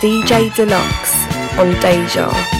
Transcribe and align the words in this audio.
DJ 0.05 0.51
Dlux 0.51 1.25
on 1.57 1.73
Deja. 1.81 2.54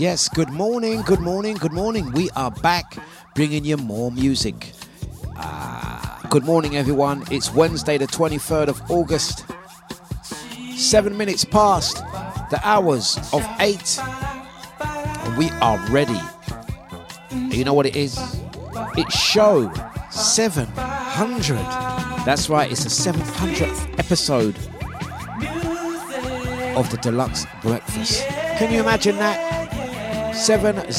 Yes, 0.00 0.30
good 0.30 0.48
morning, 0.48 1.02
good 1.02 1.20
morning, 1.20 1.56
good 1.56 1.74
morning. 1.74 2.10
We 2.12 2.30
are 2.30 2.50
back 2.50 2.96
bringing 3.34 3.66
you 3.66 3.76
more 3.76 4.10
music. 4.10 4.72
Ah, 5.36 6.26
Good 6.30 6.42
morning, 6.42 6.74
everyone. 6.74 7.22
It's 7.30 7.52
Wednesday, 7.52 7.98
the 7.98 8.06
23rd 8.06 8.68
of 8.68 8.90
August. 8.90 9.44
Seven 10.74 11.18
minutes 11.18 11.44
past 11.44 11.98
the 12.48 12.58
hours 12.64 13.18
of 13.34 13.46
eight. 13.60 13.98
And 14.80 15.36
we 15.36 15.50
are 15.60 15.76
ready. 15.90 16.18
You 17.54 17.64
know 17.64 17.74
what 17.74 17.84
it 17.84 17.94
is? 17.94 18.16
It's 18.96 19.14
show 19.14 19.70
700. 20.10 21.56
That's 22.24 22.48
right, 22.48 22.72
it's 22.72 22.84
the 22.84 23.12
700th 23.12 23.98
episode 23.98 24.56
of 26.74 26.88
the 26.90 26.96
Dlux 26.96 27.44
Breakfast. 27.60 28.26
Can 28.56 28.72
you 28.72 28.80
imagine 28.80 29.18
that? 29.18 29.59
700. 30.40 30.90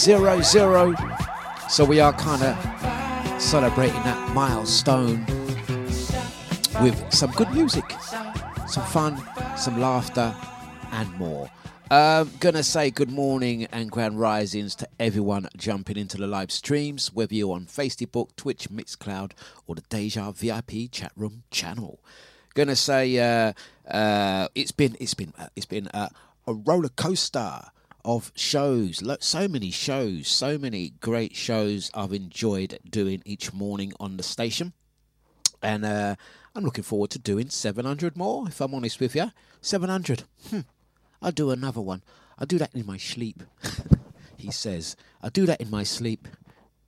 So 1.67 1.83
we 1.83 1.99
are 1.99 2.13
kind 2.13 2.43
of 2.43 3.41
celebrating 3.41 4.03
that 4.03 4.35
milestone 4.35 5.25
with 6.79 7.11
some 7.11 7.31
good 7.31 7.51
music, 7.51 7.83
some 8.67 8.83
fun, 8.85 9.17
some 9.57 9.81
laughter, 9.81 10.35
and 10.91 11.11
more. 11.17 11.49
Um, 11.89 12.29
gonna 12.39 12.61
say 12.61 12.91
good 12.91 13.09
morning 13.09 13.65
and 13.71 13.89
grand 13.89 14.19
risings 14.19 14.75
to 14.75 14.87
everyone 14.99 15.49
jumping 15.57 15.97
into 15.97 16.17
the 16.17 16.27
live 16.27 16.51
streams, 16.51 17.11
whether 17.11 17.33
you're 17.33 17.55
on 17.55 17.65
Facebook, 17.65 18.35
Twitch, 18.35 18.69
Mixcloud, 18.69 19.31
or 19.65 19.73
the 19.73 19.81
Deja 19.89 20.31
VIP 20.31 20.91
chat 20.91 21.13
room 21.15 21.41
channel. 21.49 21.99
Gonna 22.53 22.75
say 22.75 23.17
uh, 23.17 23.53
uh, 23.89 24.49
it's 24.53 24.71
been 24.71 24.95
it's 24.99 25.15
been 25.15 25.33
uh, 25.39 25.47
it's 25.55 25.65
been 25.65 25.87
uh, 25.87 26.09
a 26.45 26.53
roller 26.53 26.89
coaster 26.89 27.71
of 28.05 28.31
shows. 28.35 29.01
So 29.19 29.47
many 29.47 29.71
shows, 29.71 30.27
so 30.27 30.57
many 30.57 30.93
great 31.01 31.35
shows 31.35 31.91
I've 31.93 32.13
enjoyed 32.13 32.79
doing 32.89 33.21
each 33.25 33.53
morning 33.53 33.93
on 33.99 34.17
the 34.17 34.23
station, 34.23 34.73
and 35.61 35.85
uh, 35.85 36.15
I'm 36.55 36.63
looking 36.63 36.83
forward 36.83 37.11
to 37.11 37.19
doing 37.19 37.49
700 37.49 38.17
more. 38.17 38.47
If 38.47 38.61
I'm 38.61 38.73
honest 38.73 38.99
with 38.99 39.15
you, 39.15 39.31
700. 39.61 40.23
Hmm. 40.49 40.59
I'll 41.21 41.31
do 41.31 41.51
another 41.51 41.81
one. 41.81 42.03
I'll 42.37 42.47
do 42.47 42.57
that 42.57 42.73
in 42.73 42.85
my 42.85 42.97
sleep. 42.97 43.43
he 44.37 44.51
says, 44.51 44.95
I'll 45.21 45.29
do 45.29 45.45
that 45.45 45.61
in 45.61 45.69
my 45.69 45.83
sleep. 45.83 46.27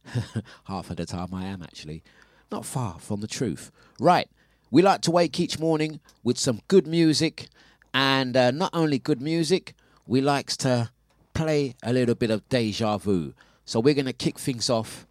Half 0.66 0.90
of 0.90 0.98
the 0.98 1.06
time 1.06 1.34
I 1.34 1.46
am 1.46 1.62
actually. 1.62 2.04
Not 2.52 2.66
far 2.66 3.00
from 3.00 3.22
the 3.22 3.28
truth. 3.28 3.72
Right. 4.00 4.28
We 4.72 4.82
like 4.82 5.02
to 5.02 5.12
wake 5.12 5.40
each 5.40 5.60
morning 5.60 6.00
with 6.24 6.38
some 6.38 6.62
good 6.68 6.88
music. 6.88 7.48
And 7.94 8.36
uh, 8.36 8.52
not 8.52 8.72
only 8.74 8.98
good 8.98 9.22
music, 9.22 9.76
we 10.08 10.20
likes 10.20 10.58
to 10.58 10.90
play 11.34 11.76
a 11.84 11.94
little 11.94 12.16
bit 12.16 12.30
of 12.30 12.48
deja 12.50 12.98
vu. 12.98 13.34
So 13.66 13.80
we're 13.80 13.94
going 13.94 14.06
to 14.06 14.14
kick 14.14 14.40
things 14.40 14.70
off 14.70 15.08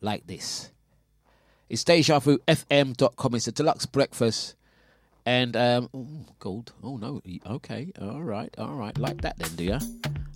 like 0.00 0.26
this. 0.26 0.70
It's 1.68 1.84
DejaVuFM.com. 1.84 3.34
It's 3.34 3.48
a 3.48 3.52
Dlux 3.52 3.90
breakfast 3.90 4.56
and 5.24 5.56
um, 5.56 5.88
ooh, 5.94 6.26
gold. 6.38 6.72
Oh 6.82 6.96
no. 6.96 7.22
Okay. 7.46 7.92
All 8.00 8.22
right. 8.22 8.52
All 8.58 8.74
right. 8.74 8.96
Like 8.98 9.20
that 9.22 9.38
then? 9.38 9.80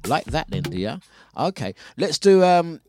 Like 0.07 0.27
that 0.27 0.49
then? 0.51 1.01
Okay. 1.37 1.75
Let's 1.97 2.19
do. 2.19 2.45
Um, 2.45 2.81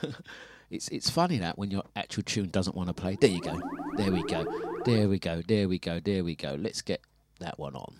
it's 0.70 0.88
it's 0.88 1.10
funny 1.10 1.38
that 1.38 1.58
when 1.58 1.70
your 1.70 1.82
actual 1.96 2.22
tune 2.22 2.50
doesn't 2.50 2.76
want 2.76 2.88
to 2.88 2.94
play. 2.94 3.16
There 3.20 3.30
you 3.30 3.40
go. 3.40 3.60
There 3.96 4.12
we 4.12 4.22
go. 4.22 4.46
There 4.84 5.08
we 5.08 5.18
go. 5.18 5.42
There 5.46 5.68
we 5.68 5.78
go. 5.78 6.00
There 6.00 6.22
we 6.22 6.36
go. 6.36 6.56
Let's 6.58 6.82
get 6.82 7.00
that 7.40 7.58
one 7.58 7.74
on. 7.74 7.94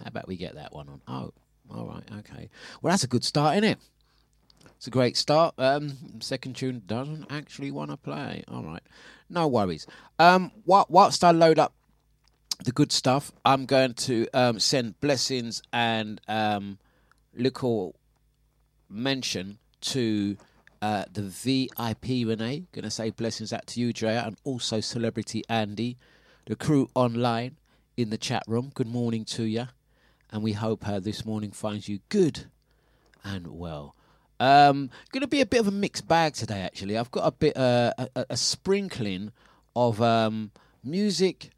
How 0.00 0.08
about 0.08 0.26
we 0.26 0.36
get 0.36 0.54
that 0.54 0.72
one 0.72 0.88
on? 0.88 1.00
Oh. 1.06 1.32
All 1.74 1.86
right. 1.86 2.04
Okay. 2.18 2.48
Well, 2.80 2.92
that's 2.92 3.04
a 3.04 3.08
good 3.08 3.24
start, 3.24 3.56
isn't 3.56 3.70
it? 3.70 3.78
It's 4.76 4.86
a 4.86 4.90
great 4.90 5.16
start. 5.16 5.54
Um, 5.58 6.20
second 6.20 6.56
tune 6.56 6.82
doesn't 6.86 7.26
actually 7.30 7.70
want 7.70 7.90
to 7.90 7.96
play. 7.96 8.44
All 8.48 8.62
right. 8.62 8.82
No 9.30 9.48
worries. 9.48 9.86
Um, 10.18 10.52
whilst 10.66 11.24
I 11.24 11.30
load 11.30 11.58
up 11.58 11.72
the 12.64 12.72
good 12.72 12.92
stuff. 12.92 13.32
I'm 13.44 13.66
going 13.66 13.94
to 13.94 14.26
um, 14.32 14.58
send 14.58 14.98
blessings 15.00 15.62
and 15.72 16.20
um, 16.28 16.78
little 17.34 17.94
mention 18.88 19.58
to 19.82 20.36
uh, 20.82 21.04
the 21.12 21.22
VIP 21.22 22.26
Renee. 22.26 22.64
Going 22.72 22.84
to 22.84 22.90
say 22.90 23.10
blessings 23.10 23.52
out 23.52 23.66
to 23.68 23.80
you, 23.80 23.92
Drea, 23.92 24.22
and 24.24 24.36
also 24.44 24.80
Celebrity 24.80 25.42
Andy, 25.48 25.96
the 26.46 26.56
crew 26.56 26.88
online 26.94 27.56
in 27.96 28.10
the 28.10 28.18
chat 28.18 28.42
room. 28.46 28.70
Good 28.74 28.88
morning 28.88 29.24
to 29.26 29.44
you, 29.44 29.68
and 30.30 30.42
we 30.42 30.52
hope 30.52 30.86
uh, 30.86 31.00
this 31.00 31.24
morning 31.24 31.50
finds 31.50 31.88
you 31.88 32.00
good 32.08 32.46
and 33.24 33.46
well. 33.46 33.94
Um, 34.38 34.90
going 35.12 35.22
to 35.22 35.26
be 35.26 35.40
a 35.40 35.46
bit 35.46 35.60
of 35.60 35.68
a 35.68 35.72
mixed 35.72 36.06
bag 36.06 36.34
today. 36.34 36.60
Actually, 36.60 36.98
I've 36.98 37.10
got 37.10 37.26
a 37.26 37.30
bit 37.30 37.56
uh, 37.56 37.92
a, 37.96 38.26
a, 38.30 38.36
sprinkling 38.36 39.32
of 39.74 40.02
um, 40.02 40.50
music 40.84 41.50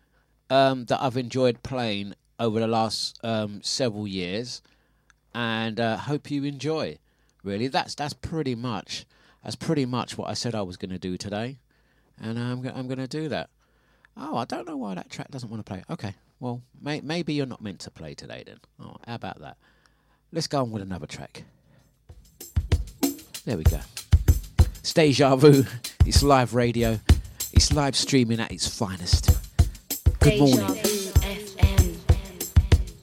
um, 0.49 0.85
that 0.85 1.03
I've 1.03 1.17
enjoyed 1.17 1.63
playing 1.63 2.15
over 2.39 2.61
the 2.61 2.69
last 2.69 3.19
um, 3.25 3.63
several 3.63 4.07
years, 4.07 4.63
and 5.35 5.81
uh, 5.81 5.97
hope 5.97 6.31
you 6.31 6.45
enjoy. 6.45 6.99
Really, 7.43 7.67
that's 7.67 7.97
that's 7.97 8.15
pretty 8.15 8.55
much 8.55 9.07
that's 9.43 9.57
pretty 9.57 9.87
much 9.87 10.17
what 10.17 10.29
I 10.29 10.35
said 10.35 10.55
I 10.55 10.63
was 10.63 10.77
going 10.77 10.91
to 10.91 10.99
do 10.99 11.17
today, 11.17 11.59
and 12.21 12.39
I'm 12.39 12.65
I'm 12.69 12.87
going 12.87 12.99
to 12.99 13.09
do 13.09 13.29
that. 13.29 13.51
Oh, 14.17 14.37
I 14.37 14.45
don't 14.45 14.67
know 14.69 14.77
why 14.77 14.95
that 14.95 15.11
track 15.11 15.31
doesn't 15.31 15.51
want 15.51 15.65
to 15.65 15.69
play. 15.73 15.83
Okay, 15.91 16.15
well, 16.41 16.63
may, 16.81 17.01
maybe 17.01 17.35
you're 17.35 17.47
not 17.47 17.61
meant 17.61 17.81
to 17.81 17.91
play 17.91 18.15
today 18.15 18.45
then. 18.47 18.59
Oh, 18.81 18.97
how 19.07 19.15
about 19.15 19.41
that? 19.41 19.57
Let's 20.33 20.47
go 20.47 20.61
on 20.61 20.71
with 20.71 20.83
another 20.83 21.07
track. 21.07 21.45
There 23.45 23.57
we 23.57 23.65
go. 23.65 23.81
It's 24.81 24.93
Deja 24.93 25.37
Vu. 25.37 25.65
It's 26.05 26.23
live 26.23 26.55
radio. 26.55 27.01
It's 27.53 27.73
live 27.73 27.97
streaming 27.97 28.41
at 28.41 28.53
its 28.53 28.69
finest. 28.69 29.31
Good 30.21 30.39
morning. 30.39 30.83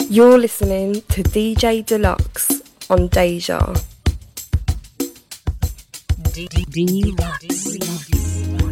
You're 0.07 0.37
listening 0.37 0.93
to 0.93 1.23
DJ 1.23 1.83
Dlux 1.83 2.61
on 2.89 3.07
Deja. 3.07 3.73
Dlux. 6.31 8.64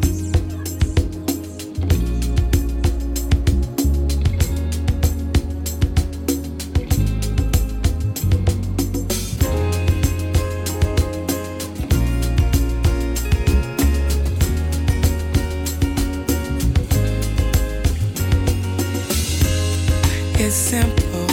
Simple. 20.52 21.28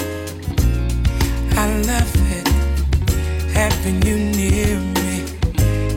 I 1.57 1.67
love 1.83 2.15
it. 2.31 2.47
Having 3.53 4.03
you 4.03 4.17
near 4.17 4.79
me, 4.79 5.25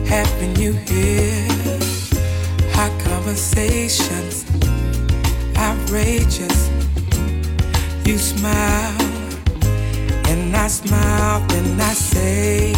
having 0.06 0.56
you 0.56 0.72
here. 0.72 1.46
Hot 2.72 2.92
conversations, 3.04 4.44
outrageous. 5.56 6.70
You 8.04 8.18
smile, 8.18 9.00
and 10.26 10.56
I 10.56 10.66
smile, 10.66 11.46
and 11.52 11.80
I 11.80 11.92
say, 11.94 12.72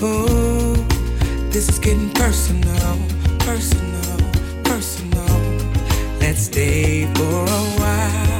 Oh, 0.00 0.74
this 1.50 1.68
is 1.68 1.78
getting 1.78 2.10
personal, 2.14 2.96
personal, 3.40 4.18
personal. 4.64 5.40
Let's 6.18 6.44
stay 6.44 7.12
for 7.14 7.44
a 7.44 7.62
while 7.78 8.39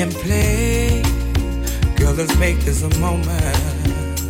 and 0.00 0.12
play. 0.12 1.02
Girl, 1.96 2.14
let's 2.14 2.36
make 2.38 2.58
this 2.60 2.82
a 2.82 2.98
moment. 2.98 4.20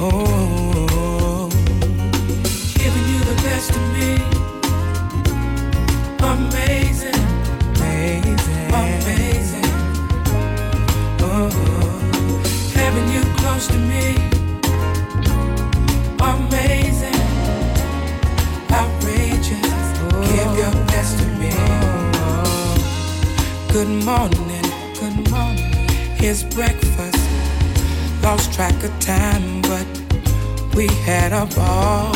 Oh, 0.00 1.48
giving 2.74 3.06
you 3.12 3.20
the 3.30 3.34
best 3.42 3.70
of 3.70 3.82
me. 3.94 4.10
Amazing, 6.20 7.22
amazing, 7.74 8.68
amazing. 8.68 9.70
Oh, 11.20 11.50
having 12.74 13.08
you 13.12 13.22
close 13.38 13.66
to 13.68 13.78
me. 13.78 14.14
Amazing, 16.20 17.20
outrageous. 18.70 19.88
Oh. 20.00 20.22
Give 20.22 20.52
your 20.58 20.74
best 20.86 21.18
to 21.18 21.26
me. 21.40 21.50
Oh. 21.52 22.08
Good 23.72 23.88
morning 24.04 24.47
his 26.18 26.42
breakfast. 26.42 27.18
Lost 28.22 28.52
track 28.52 28.74
of 28.82 28.92
time, 29.00 29.62
but 29.62 29.86
we 30.74 30.86
had 31.06 31.32
a 31.32 31.46
ball. 31.54 32.12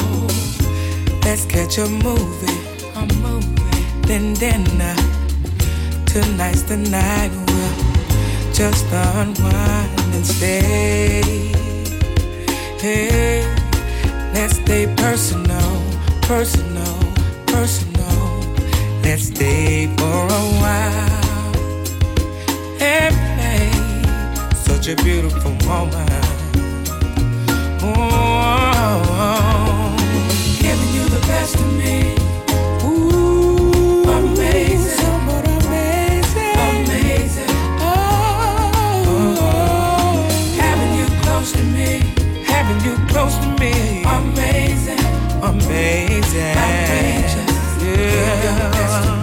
Let's 1.25 1.44
catch 1.47 1.78
a 1.78 1.88
movie, 1.88 2.61
a 2.97 3.06
movie, 3.23 3.85
then 4.09 4.35
dinner. 4.35 4.97
Tonight's 6.06 6.62
the 6.62 6.76
night 6.76 7.30
we'll 7.47 8.52
just 8.52 8.87
unwind 8.87 10.14
and 10.16 10.26
stay. 10.26 11.23
Hey, 12.78 13.47
let's 14.35 14.56
stay 14.56 14.92
personal, 14.97 15.73
personal, 16.23 16.99
personal. 17.47 18.21
Let's 19.04 19.28
stay 19.28 19.87
for 19.97 20.26
a 20.26 20.44
while 20.61 21.12
such 24.82 24.98
a 24.98 25.02
beautiful 25.04 25.52
moment. 25.68 26.10
Oh, 27.82 27.94
giving 30.60 30.92
you 30.92 31.04
the 31.08 31.20
best 31.28 31.54
of 31.54 31.72
me. 31.78 32.16
Ooh, 32.84 34.02
amazing, 34.02 35.06
amazing, 35.38 36.58
amazing. 36.58 37.50
Oh, 37.80 39.06
having 40.58 40.92
you 40.98 41.06
close 41.22 41.52
to 41.52 41.62
me, 41.62 42.00
having 42.44 42.80
you 42.84 42.96
close 43.06 43.36
to 43.38 43.48
me. 43.60 44.02
Amazing, 44.02 45.04
amazing. 45.42 46.56
Yeah. 47.84 49.22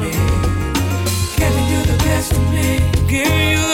Giving 1.37 1.67
you 1.67 1.81
the 1.83 1.97
best 2.05 2.31
of 2.33 2.43
me, 2.53 2.79
giving 3.09 3.49
you 3.51 3.68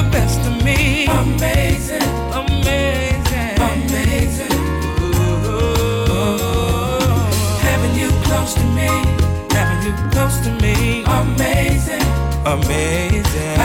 close 8.46 8.54
to 8.54 8.64
me, 8.76 8.86
having 9.52 9.88
you 9.88 9.94
close 10.12 10.38
to 10.42 10.52
me. 10.62 11.04
Amazing, 11.06 12.04
amazing, 12.46 13.58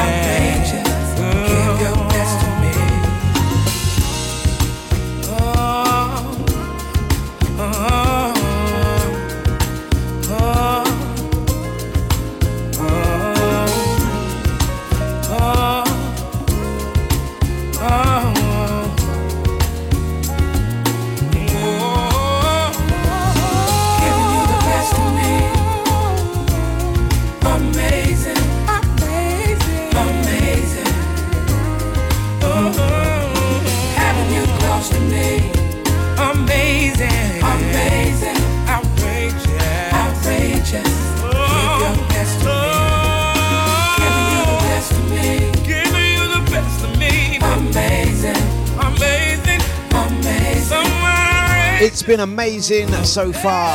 been 52.20 52.32
amazing 52.32 52.88
so 53.04 53.32
far. 53.32 53.70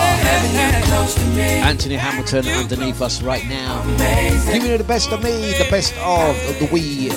Anthony 1.63 1.95
Hamilton 1.95 2.47
underneath 2.47 3.01
us 3.01 3.21
right 3.21 3.45
now. 3.47 3.81
Giving 4.51 4.71
you 4.71 4.77
the 4.77 4.83
best 4.83 5.11
of 5.11 5.23
me, 5.23 5.53
the 5.53 5.67
best 5.69 5.95
of 5.97 6.35
the 6.59 6.69
we 6.71 7.09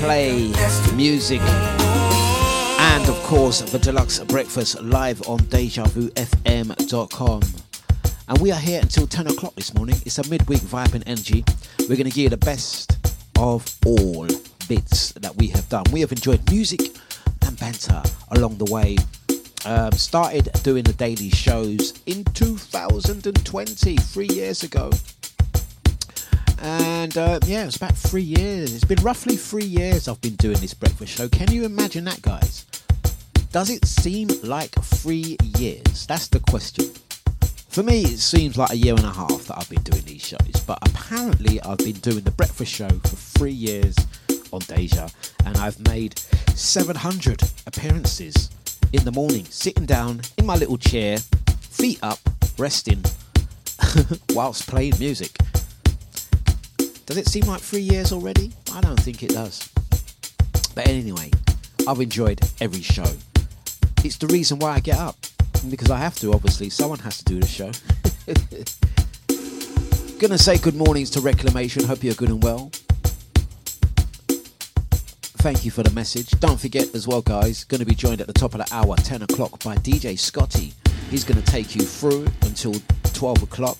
play 0.00 0.52
music. 0.94 1.40
And 1.40 3.08
of 3.08 3.16
course, 3.24 3.60
the 3.60 3.78
Dlux 3.78 4.26
breakfast 4.28 4.80
live 4.82 5.20
on 5.28 5.40
DejaVuFM.com. 5.40 7.42
And 8.28 8.38
we 8.38 8.50
are 8.50 8.60
here 8.60 8.80
until 8.80 9.06
10 9.06 9.26
o'clock 9.26 9.54
this 9.56 9.74
morning. 9.74 9.96
It's 10.06 10.18
a 10.18 10.26
midweek 10.28 10.60
vibe 10.60 10.94
and 10.94 11.06
energy. 11.06 11.44
We're 11.80 11.96
going 11.96 12.08
to 12.08 12.14
give 12.14 12.24
you 12.24 12.30
the 12.30 12.38
best 12.38 12.96
of 13.38 13.66
all 13.84 14.26
bits 14.68 15.12
that 15.12 15.36
we 15.36 15.48
have 15.48 15.68
done. 15.68 15.84
We 15.92 16.00
have 16.00 16.12
enjoyed 16.12 16.48
music 16.50 16.80
and 17.46 17.58
banter 17.58 18.02
along 18.30 18.58
the 18.58 18.72
way. 18.72 18.96
Um, 19.66 19.92
started 19.92 20.50
doing 20.62 20.84
the 20.84 20.92
daily 20.92 21.30
shows 21.30 21.94
in 22.04 22.22
2020, 22.24 23.96
three 23.96 24.28
years 24.28 24.62
ago. 24.62 24.90
And 26.60 27.16
uh, 27.16 27.40
yeah, 27.46 27.64
it's 27.64 27.76
about 27.76 27.96
three 27.96 28.22
years. 28.22 28.74
It's 28.74 28.84
been 28.84 29.02
roughly 29.02 29.36
three 29.36 29.64
years 29.64 30.06
I've 30.06 30.20
been 30.20 30.36
doing 30.36 30.58
this 30.58 30.74
breakfast 30.74 31.16
show. 31.16 31.28
Can 31.28 31.50
you 31.50 31.64
imagine 31.64 32.04
that, 32.04 32.20
guys? 32.22 32.66
Does 33.52 33.70
it 33.70 33.86
seem 33.86 34.28
like 34.42 34.70
three 34.72 35.36
years? 35.58 36.06
That's 36.06 36.28
the 36.28 36.40
question. 36.40 36.90
For 37.68 37.82
me, 37.82 38.02
it 38.02 38.18
seems 38.18 38.56
like 38.58 38.70
a 38.70 38.76
year 38.76 38.94
and 38.94 39.04
a 39.04 39.12
half 39.12 39.46
that 39.46 39.58
I've 39.58 39.70
been 39.70 39.82
doing 39.82 40.04
these 40.04 40.26
shows, 40.26 40.62
but 40.66 40.78
apparently, 40.82 41.60
I've 41.62 41.78
been 41.78 41.98
doing 42.00 42.20
the 42.20 42.30
breakfast 42.30 42.72
show 42.72 42.88
for 42.88 43.16
three 43.16 43.52
years 43.52 43.96
on 44.52 44.60
Deja, 44.60 45.08
and 45.44 45.56
I've 45.56 45.80
made 45.88 46.18
700 46.54 47.42
appearances 47.66 48.50
in 48.94 49.04
the 49.04 49.10
morning, 49.10 49.44
sitting 49.46 49.84
down 49.84 50.20
in 50.38 50.46
my 50.46 50.54
little 50.54 50.78
chair, 50.78 51.18
feet 51.60 51.98
up, 52.02 52.20
resting, 52.58 53.02
whilst 54.34 54.68
playing 54.68 54.92
music. 55.00 55.36
Does 57.04 57.16
it 57.16 57.26
seem 57.26 57.44
like 57.46 57.60
three 57.60 57.80
years 57.80 58.12
already? 58.12 58.52
I 58.72 58.80
don't 58.80 58.98
think 58.98 59.24
it 59.24 59.30
does. 59.30 59.68
But 60.76 60.86
anyway, 60.86 61.32
I've 61.88 62.00
enjoyed 62.00 62.40
every 62.60 62.82
show. 62.82 63.10
It's 64.04 64.16
the 64.16 64.28
reason 64.28 64.60
why 64.60 64.74
I 64.74 64.80
get 64.80 64.98
up. 64.98 65.16
Because 65.68 65.90
I 65.90 65.98
have 65.98 66.14
to, 66.20 66.32
obviously. 66.32 66.70
Someone 66.70 67.00
has 67.00 67.18
to 67.18 67.24
do 67.24 67.40
the 67.40 67.46
show. 67.46 67.72
Gonna 70.20 70.38
say 70.38 70.56
good 70.56 70.76
mornings 70.76 71.10
to 71.10 71.20
Reclamation. 71.20 71.84
Hope 71.84 72.04
you're 72.04 72.14
good 72.14 72.30
and 72.30 72.42
well. 72.42 72.70
Thank 75.44 75.66
you 75.66 75.70
for 75.70 75.82
the 75.82 75.90
message. 75.90 76.30
Don't 76.40 76.58
forget 76.58 76.94
as 76.94 77.06
well, 77.06 77.20
guys, 77.20 77.64
gonna 77.64 77.84
be 77.84 77.94
joined 77.94 78.22
at 78.22 78.26
the 78.26 78.32
top 78.32 78.54
of 78.54 78.66
the 78.66 78.74
hour, 78.74 78.96
10 78.96 79.24
o'clock, 79.24 79.62
by 79.62 79.76
DJ 79.76 80.18
Scotty. 80.18 80.72
He's 81.10 81.22
gonna 81.22 81.42
take 81.42 81.76
you 81.76 81.82
through 81.82 82.28
until 82.40 82.72
12 83.12 83.42
o'clock. 83.42 83.76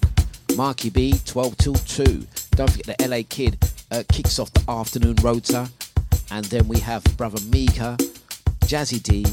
Marky 0.59 0.90
B, 0.90 1.14
12 1.25 1.56
till 1.56 1.73
2. 1.73 2.26
Don't 2.50 2.71
forget 2.71 2.99
the 2.99 3.09
LA 3.09 3.23
Kid 3.26 3.56
uh, 3.90 4.02
kicks 4.12 4.38
off 4.38 4.52
the 4.52 4.62
afternoon 4.71 5.16
rota. 5.23 5.71
And 6.30 6.44
then 6.44 6.68
we 6.68 6.80
have 6.80 7.02
Brother 7.16 7.40
Mika, 7.49 7.97
Jazzy 8.66 9.02
D, 9.02 9.25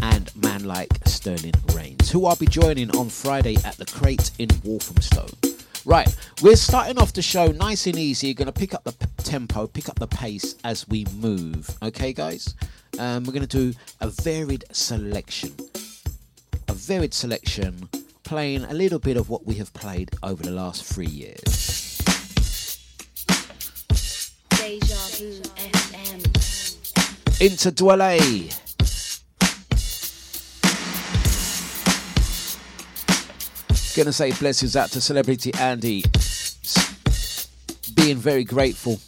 and 0.00 0.30
man 0.36 0.62
like 0.62 0.90
Sterling 1.06 1.54
Reigns, 1.74 2.08
who 2.08 2.26
I'll 2.26 2.36
be 2.36 2.46
joining 2.46 2.96
on 2.96 3.08
Friday 3.08 3.56
at 3.64 3.76
the 3.78 3.86
Crate 3.86 4.30
in 4.38 4.48
Walthamstow. 4.62 5.26
Right, 5.88 6.14
we're 6.42 6.54
starting 6.54 6.98
off 6.98 7.14
the 7.14 7.22
show 7.22 7.46
nice 7.46 7.86
and 7.86 7.96
easy. 7.96 8.34
Going 8.34 8.44
to 8.44 8.52
pick 8.52 8.74
up 8.74 8.84
the 8.84 8.92
p- 8.92 9.06
tempo, 9.22 9.66
pick 9.66 9.88
up 9.88 9.98
the 9.98 10.06
pace 10.06 10.54
as 10.62 10.86
we 10.86 11.06
move. 11.16 11.74
Okay, 11.82 12.12
guys? 12.12 12.54
Um, 12.98 13.24
we're 13.24 13.32
going 13.32 13.46
to 13.46 13.72
do 13.72 13.72
a 14.02 14.08
varied 14.08 14.66
selection. 14.70 15.56
A 16.68 16.74
varied 16.74 17.14
selection, 17.14 17.88
playing 18.22 18.64
a 18.64 18.74
little 18.74 18.98
bit 18.98 19.16
of 19.16 19.30
what 19.30 19.46
we 19.46 19.54
have 19.54 19.72
played 19.72 20.10
over 20.22 20.42
the 20.42 20.50
last 20.50 20.84
three 20.84 21.06
years. 21.06 21.96
Deja 24.50 24.94
Vu 25.16 25.40
FM. 25.56 26.20
Into 27.40 27.72
Dwele. 27.72 28.67
Gonna 33.98 34.12
say 34.12 34.30
blessings 34.30 34.76
out 34.76 34.90
to 34.90 35.00
celebrity 35.00 35.52
Andy. 35.54 36.04
Being 37.96 38.16
very 38.16 38.44
grateful. 38.44 39.00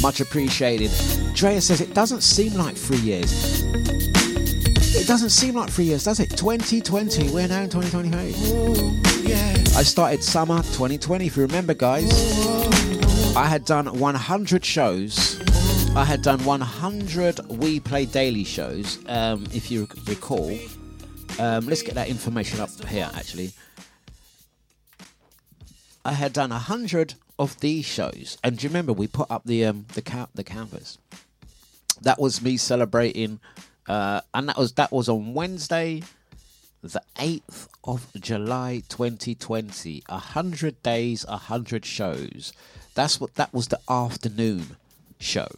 Much 0.00 0.22
appreciated. 0.22 0.90
Drea 1.34 1.60
says 1.60 1.82
it 1.82 1.92
doesn't 1.92 2.22
seem 2.22 2.54
like 2.54 2.74
three 2.74 2.96
years. 3.00 3.60
It 4.96 5.06
doesn't 5.06 5.28
seem 5.28 5.56
like 5.56 5.68
three 5.68 5.84
years, 5.84 6.04
does 6.04 6.20
it? 6.20 6.30
2020, 6.30 7.28
we're 7.28 7.48
now 7.48 7.64
in 7.64 7.68
2023. 7.68 9.34
I 9.76 9.82
started 9.82 10.24
summer 10.24 10.62
2020, 10.62 11.26
if 11.26 11.36
you 11.36 11.42
remember, 11.42 11.74
guys. 11.74 12.10
I 13.36 13.44
had 13.44 13.66
done 13.66 13.98
100 13.98 14.64
shows. 14.64 15.38
I 15.94 16.06
had 16.06 16.22
done 16.22 16.42
100 16.46 17.40
We 17.58 17.78
Play 17.78 18.06
Daily 18.06 18.44
shows, 18.44 18.98
um, 19.06 19.46
if 19.52 19.70
you 19.70 19.86
recall. 20.06 20.58
Um, 21.38 21.66
let's 21.66 21.82
get 21.82 21.94
that 21.94 22.08
information 22.08 22.60
up 22.60 22.70
here, 22.86 23.10
actually. 23.14 23.52
I 26.04 26.12
had 26.12 26.32
done 26.32 26.50
a 26.50 26.54
100 26.54 27.14
of 27.38 27.58
these 27.60 27.84
shows, 27.84 28.38
and 28.42 28.58
do 28.58 28.64
you 28.64 28.68
remember 28.68 28.92
we 28.92 29.06
put 29.06 29.30
up 29.30 29.44
the 29.44 29.64
um, 29.64 29.86
the 29.94 30.02
ca- 30.02 30.28
the 30.34 30.44
canvas? 30.44 30.98
That 32.02 32.18
was 32.18 32.42
me 32.42 32.56
celebrating, 32.56 33.40
uh, 33.86 34.22
and 34.34 34.48
that 34.48 34.56
was 34.56 34.72
that 34.72 34.92
was 34.92 35.08
on 35.08 35.34
Wednesday, 35.34 36.02
the 36.82 37.02
8th 37.16 37.68
of 37.84 38.06
July 38.18 38.82
2020. 38.88 40.02
A 40.08 40.12
100 40.12 40.82
days, 40.82 41.24
a 41.24 41.32
100 41.32 41.84
shows. 41.84 42.52
That's 42.94 43.20
what 43.20 43.34
that 43.36 43.52
was 43.52 43.68
the 43.68 43.80
afternoon 43.88 44.76
show 45.18 45.48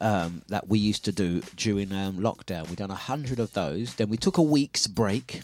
um, 0.00 0.42
that 0.48 0.68
we 0.68 0.78
used 0.78 1.04
to 1.06 1.12
do 1.12 1.40
during 1.56 1.92
um, 1.92 2.18
lockdown. 2.18 2.68
We 2.68 2.76
done 2.76 2.90
a 2.90 2.94
hundred 2.94 3.38
of 3.38 3.52
those. 3.52 3.94
Then 3.94 4.08
we 4.08 4.16
took 4.16 4.38
a 4.38 4.42
week's 4.42 4.86
break. 4.86 5.42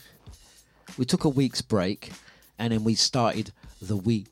We 0.99 1.05
took 1.05 1.25
a 1.25 1.29
week's 1.29 1.63
break, 1.63 2.13
and 2.59 2.73
then 2.73 2.85
we 2.85 2.95
started 2.95 3.53
the 3.81 3.97
we 3.97 4.27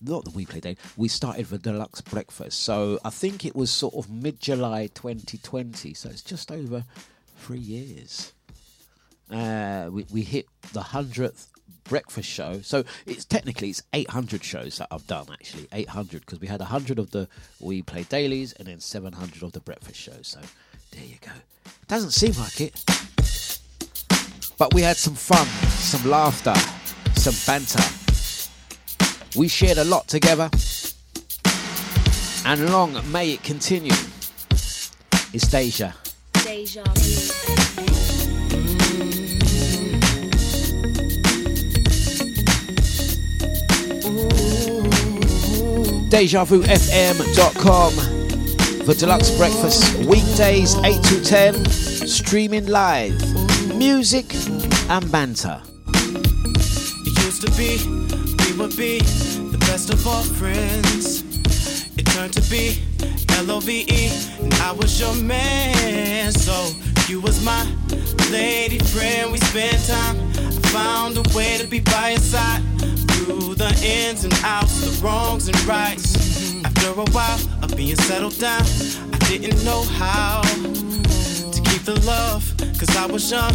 not 0.00 0.24
the 0.24 0.30
weekly 0.30 0.60
day. 0.60 0.76
We 0.96 1.08
started 1.08 1.46
the 1.46 1.58
Dlux 1.58 2.04
breakfast. 2.04 2.60
So 2.60 2.98
I 3.04 3.10
think 3.10 3.44
it 3.44 3.56
was 3.56 3.70
sort 3.70 3.94
of 3.94 4.08
mid 4.08 4.40
July 4.40 4.86
2020. 4.88 5.94
So 5.94 6.08
it's 6.08 6.22
just 6.22 6.52
over 6.52 6.84
three 7.36 7.58
years. 7.58 8.32
Uh, 9.30 9.88
we, 9.90 10.06
we 10.10 10.22
hit 10.22 10.46
the 10.72 10.82
hundredth 10.82 11.50
breakfast 11.84 12.28
show. 12.28 12.60
So 12.62 12.84
it's 13.06 13.24
technically 13.24 13.70
it's 13.70 13.82
800 13.92 14.44
shows 14.44 14.78
that 14.78 14.88
I've 14.90 15.06
done 15.06 15.26
actually 15.32 15.68
800 15.72 16.20
because 16.20 16.40
we 16.40 16.46
had 16.46 16.60
100 16.60 16.98
of 16.98 17.10
the 17.10 17.28
we 17.60 17.82
play 17.82 18.04
dailies 18.04 18.52
and 18.52 18.68
then 18.68 18.80
700 18.80 19.42
of 19.42 19.52
the 19.52 19.60
breakfast 19.60 19.98
shows. 19.98 20.28
So 20.28 20.40
there 20.92 21.04
you 21.04 21.16
go. 21.20 21.32
Doesn't 21.86 22.10
seem 22.10 22.32
like 22.38 22.60
it, 22.60 22.84
but 24.58 24.74
we 24.74 24.82
had 24.82 24.96
some 24.96 25.14
fun, 25.14 25.46
some 25.46 26.10
laughter, 26.10 26.54
some 27.14 27.34
banter. 27.46 27.82
We 29.38 29.48
shared 29.48 29.78
a 29.78 29.84
lot 29.84 30.08
together, 30.08 30.50
and 32.44 32.70
long 32.70 33.00
may 33.10 33.32
it 33.32 33.42
continue. 33.42 33.92
It's 35.32 35.46
Deja. 35.46 35.92
Deja 36.44 36.84
DejaVuFM.com 46.10 47.92
for 48.84 48.94
Dlux 48.94 49.36
Breakfast. 49.36 49.94
Weekdays 50.06 50.74
8 50.76 51.02
to 51.02 51.22
10, 51.22 51.66
streaming 52.06 52.66
live. 52.66 53.14
Music 53.76 54.24
and 54.88 55.12
banter. 55.12 55.60
It 55.88 57.24
used 57.24 57.42
to 57.42 57.50
be, 57.58 57.76
we 58.46 58.52
would 58.58 58.74
be 58.74 59.00
the 59.00 59.58
best 59.60 59.90
of 59.90 60.06
all 60.06 60.22
friends. 60.22 61.22
It 61.98 62.06
turned 62.06 62.32
to 62.32 62.50
be 62.50 62.82
L 63.36 63.50
O 63.50 63.60
V 63.60 63.84
E, 63.88 64.10
and 64.40 64.54
I 64.54 64.72
was 64.72 64.98
your 64.98 65.14
man. 65.14 66.32
So 66.32 66.70
you 67.06 67.20
was 67.20 67.44
my 67.44 67.66
lady 68.30 68.78
friend. 68.78 69.30
We 69.30 69.38
spent 69.38 69.86
time. 69.86 70.47
Found 70.72 71.16
a 71.16 71.22
way 71.36 71.58
to 71.58 71.66
be 71.66 71.80
by 71.80 72.10
your 72.10 72.20
side 72.20 72.62
through 72.78 73.54
the 73.54 73.70
ins 73.82 74.24
and 74.24 74.34
outs, 74.44 74.80
the 74.80 75.04
wrongs 75.04 75.48
and 75.48 75.64
rights. 75.66 76.54
After 76.64 76.90
a 76.90 77.04
while 77.12 77.38
of 77.62 77.76
being 77.76 77.96
settled 77.96 78.38
down, 78.38 78.62
I 79.12 79.18
didn't 79.28 79.64
know 79.64 79.82
how 79.82 80.42
to 80.42 81.60
keep 81.62 81.84
the 81.84 82.00
love, 82.06 82.52
cause 82.78 82.94
I 82.96 83.06
was 83.06 83.30
young. 83.30 83.52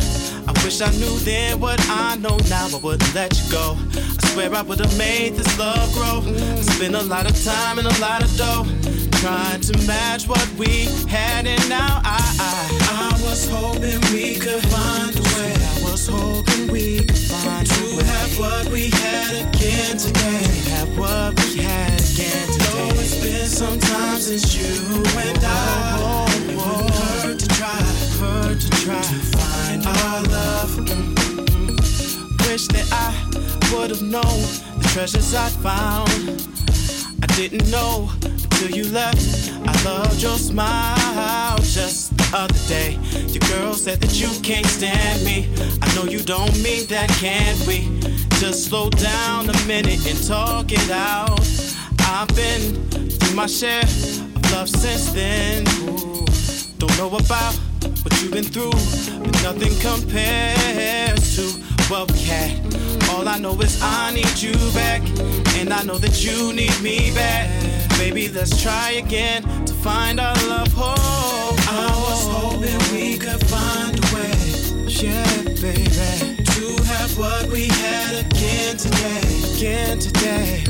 I 0.48 0.52
wish 0.64 0.82
I 0.82 0.92
knew 0.92 1.16
then 1.20 1.60
what 1.60 1.80
I 1.90 2.16
know 2.16 2.38
now. 2.50 2.68
I 2.74 2.80
wouldn't 2.82 3.14
let 3.14 3.38
you 3.38 3.52
go. 3.52 3.78
I 3.96 4.28
swear 4.28 4.54
I 4.54 4.62
would've 4.62 4.98
made 4.98 5.36
this 5.36 5.58
love 5.60 5.94
grow. 5.94 6.22
I 6.26 6.62
spent 6.62 6.96
a 6.96 7.04
lot 7.04 7.30
of 7.30 7.44
time 7.44 7.80
and 7.80 7.88
a 7.88 8.00
lot 8.02 8.24
of 8.24 8.36
dough 8.38 8.66
trying 9.24 9.62
to 9.62 9.78
match 9.88 10.28
what 10.28 10.48
we 10.58 10.86
had, 11.08 11.48
and 11.48 11.70
now 11.70 12.02
I, 12.04 12.20
I, 12.40 13.14
I 13.16 13.22
was 13.24 13.48
hoping 13.50 14.02
we 14.12 14.36
could 14.36 14.62
find 14.68 15.16
a 15.16 15.22
way. 15.22 15.54
I 15.56 15.92
was 15.92 16.08
hoping 16.08 16.68
we 16.72 16.93
to 17.66 18.06
have 18.06 18.40
what 18.40 18.68
we 18.70 18.90
had 18.90 19.48
again 19.48 19.98
today. 19.98 20.44
Have 20.72 20.98
what 20.98 21.34
we 21.40 21.58
had 21.58 22.00
again 22.00 22.48
today. 22.48 22.66
Though 22.74 23.00
it's 23.00 23.16
been 23.22 23.48
some 23.48 23.80
time 23.80 24.20
since 24.20 24.56
you 24.56 25.04
and 25.18 25.40
I. 25.44 26.28
It 26.50 26.58
wouldn't 26.58 26.96
hurt 27.24 27.40
to 27.40 27.48
try, 27.48 27.80
hurt 28.20 28.60
to 28.60 28.70
try 28.86 29.02
to 29.02 29.20
find 29.36 29.86
our 29.86 30.22
love. 30.24 30.78
Wish 32.48 32.68
that 32.68 32.88
I 32.92 33.14
would 33.74 33.90
have 33.92 34.02
known 34.02 34.40
the 34.80 34.90
treasures 34.94 35.34
I 35.34 35.50
found. 35.50 36.10
I 37.22 37.28
didn't 37.36 37.70
know 37.72 38.10
until 38.24 38.72
you 38.72 38.92
left. 38.92 39.52
I 39.66 39.84
loved 39.84 40.22
your 40.22 40.38
smile 40.38 41.58
just 41.58 42.13
other 42.34 42.60
day. 42.68 43.00
Your 43.28 43.42
girl 43.50 43.74
said 43.74 44.02
that 44.02 44.20
you 44.20 44.30
can't 44.42 44.66
stand 44.66 45.24
me. 45.24 45.48
I 45.82 45.96
know 45.96 46.06
you 46.06 46.20
don't 46.20 46.56
mean 46.64 46.88
that, 46.88 47.10
can 47.20 47.56
we? 47.68 48.00
Just 48.40 48.66
slow 48.66 48.90
down 48.90 49.50
a 49.50 49.66
minute 49.68 50.06
and 50.08 50.22
talk 50.28 50.72
it 50.72 50.90
out. 50.90 51.40
I've 52.00 52.28
been 52.36 52.90
through 52.90 53.36
my 53.36 53.46
share 53.48 53.84
of 53.84 54.52
love 54.52 54.70
since 54.70 55.12
then. 55.14 55.68
Ooh, 55.84 56.26
don't 56.78 56.98
know 56.98 57.08
about 57.16 57.54
what 58.04 58.22
you've 58.22 58.32
been 58.32 58.44
through, 58.44 58.72
but 59.24 59.44
nothing 59.44 59.74
compares 59.80 61.36
to 61.36 61.44
what 61.90 62.12
we 62.12 62.20
had. 62.20 62.60
All 63.12 63.28
I 63.28 63.38
know 63.38 63.60
is 63.62 63.80
I 63.82 64.12
need 64.14 64.42
you 64.42 64.54
back, 64.74 65.02
and 65.58 65.72
I 65.72 65.84
know 65.84 65.98
that 66.00 66.24
you 66.24 66.52
need 66.54 66.78
me 66.82 67.14
back. 67.14 67.50
Baby, 67.98 68.28
let's 68.28 68.62
try 68.62 68.92
again 68.92 69.44
to 69.66 69.74
find 69.74 70.20
our 70.20 70.36
love. 70.48 70.74
Oh, 70.76 71.56
I 71.70 72.03
was 72.24 72.36
hoping 72.36 72.80
we 72.94 73.18
could 73.18 73.46
find 73.48 73.98
a 73.98 74.16
way, 74.16 74.32
yeah, 74.88 75.42
baby, 75.62 76.44
to 76.44 76.84
have 76.84 77.18
what 77.18 77.48
we 77.48 77.68
had 77.68 78.26
again 78.26 78.78
today, 78.78 79.22
again 79.56 80.00
today. 80.00 80.64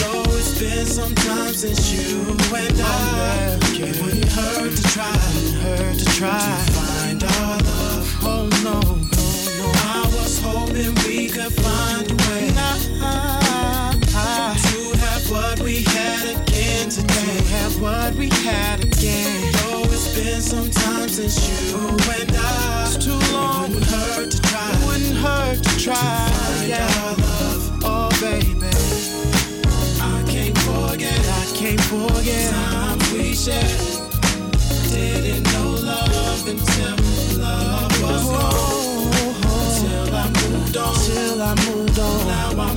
Though 0.00 0.24
it's 0.36 0.58
been 0.58 0.86
some 0.86 1.14
time 1.14 1.54
since 1.54 1.92
you 1.92 2.36
and 2.54 2.80
I, 2.80 3.58
it 3.72 4.00
wouldn't 4.02 4.32
hurt 4.32 4.76
to 4.76 4.82
try, 4.82 5.16
hurt 5.62 5.98
to 5.98 6.04
try 6.16 6.38
to 6.38 6.72
find 6.72 7.24
our 7.24 7.58
love. 7.58 8.18
Oh 8.22 8.48
no, 8.64 8.80
no, 8.80 8.96
no. 9.58 9.72
I 9.84 10.02
was 10.14 10.40
hoping 10.40 10.94
we 11.06 11.28
could 11.28 11.52
find 11.52 12.10
a 12.10 12.14
way 12.30 12.48
to 14.62 14.96
have 14.98 15.30
what 15.30 15.60
we 15.60 15.82
had 15.82 16.36
again 16.36 16.88
today. 16.88 17.38
To 17.38 17.44
have 17.48 17.80
what 17.80 18.14
we 18.14 18.28
had 18.28 18.84
again. 18.84 18.99
It's 20.12 20.18
been 20.18 20.40
some 20.42 20.70
time 20.70 21.08
since 21.08 21.70
you 21.70 21.78
and 21.78 22.36
I, 22.36 22.82
it's 22.82 22.96
too 23.04 23.12
long. 23.32 23.66
It 23.66 23.74
wouldn't 23.74 23.84
hurt 23.86 24.30
to 24.32 24.42
try. 24.42 24.70
It 24.72 24.86
wouldn't 24.86 25.16
hurt 25.16 25.62
to 25.62 25.78
try. 25.78 25.94
To 25.94 26.34
find 26.34 26.68
yeah. 26.68 27.02
our 27.04 27.14
love. 27.14 27.80
Oh 27.84 28.08
baby. 28.20 28.66
I 30.02 30.24
can't 30.26 30.58
forget, 30.66 31.14
I 31.14 31.46
can't 31.54 31.80
forget 31.82 32.50
times 32.50 33.12
we 33.12 33.34
shared. 33.36 33.70
Didn't 34.90 35.44
know 35.52 35.78
love 35.78 36.48
until 36.48 36.96
love 37.38 38.02
was 38.02 38.26
oh, 38.26 38.32
gone. 38.34 38.50
Oh. 39.46 39.78
Till 39.78 40.12
I 40.12 40.26
moved 40.26 40.76
on, 40.76 40.94
till 41.06 41.40
I 41.40 41.54
moved 41.70 41.98
on. 42.00 42.26
Now 42.26 42.50
I'm 42.50 42.76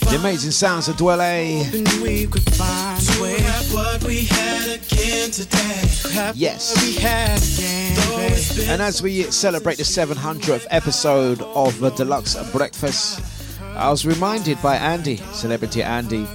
The 0.00 0.16
amazing 0.16 0.50
sounds 0.52 0.88
of 0.88 0.96
Dwele. 0.96 1.64
Yes. 6.34 6.74
And 8.68 8.80
as 8.82 9.02
we 9.02 9.22
celebrate 9.24 9.76
the 9.78 9.82
700th 9.84 10.66
episode 10.70 11.40
of 11.42 11.78
the 11.80 11.90
Dlux 11.90 12.50
Breakfast, 12.52 13.20
I 13.76 13.90
was 13.90 14.04
reminded 14.06 14.60
by 14.62 14.76
Andy, 14.76 15.16
celebrity 15.32 15.82
Andy. 15.82 16.26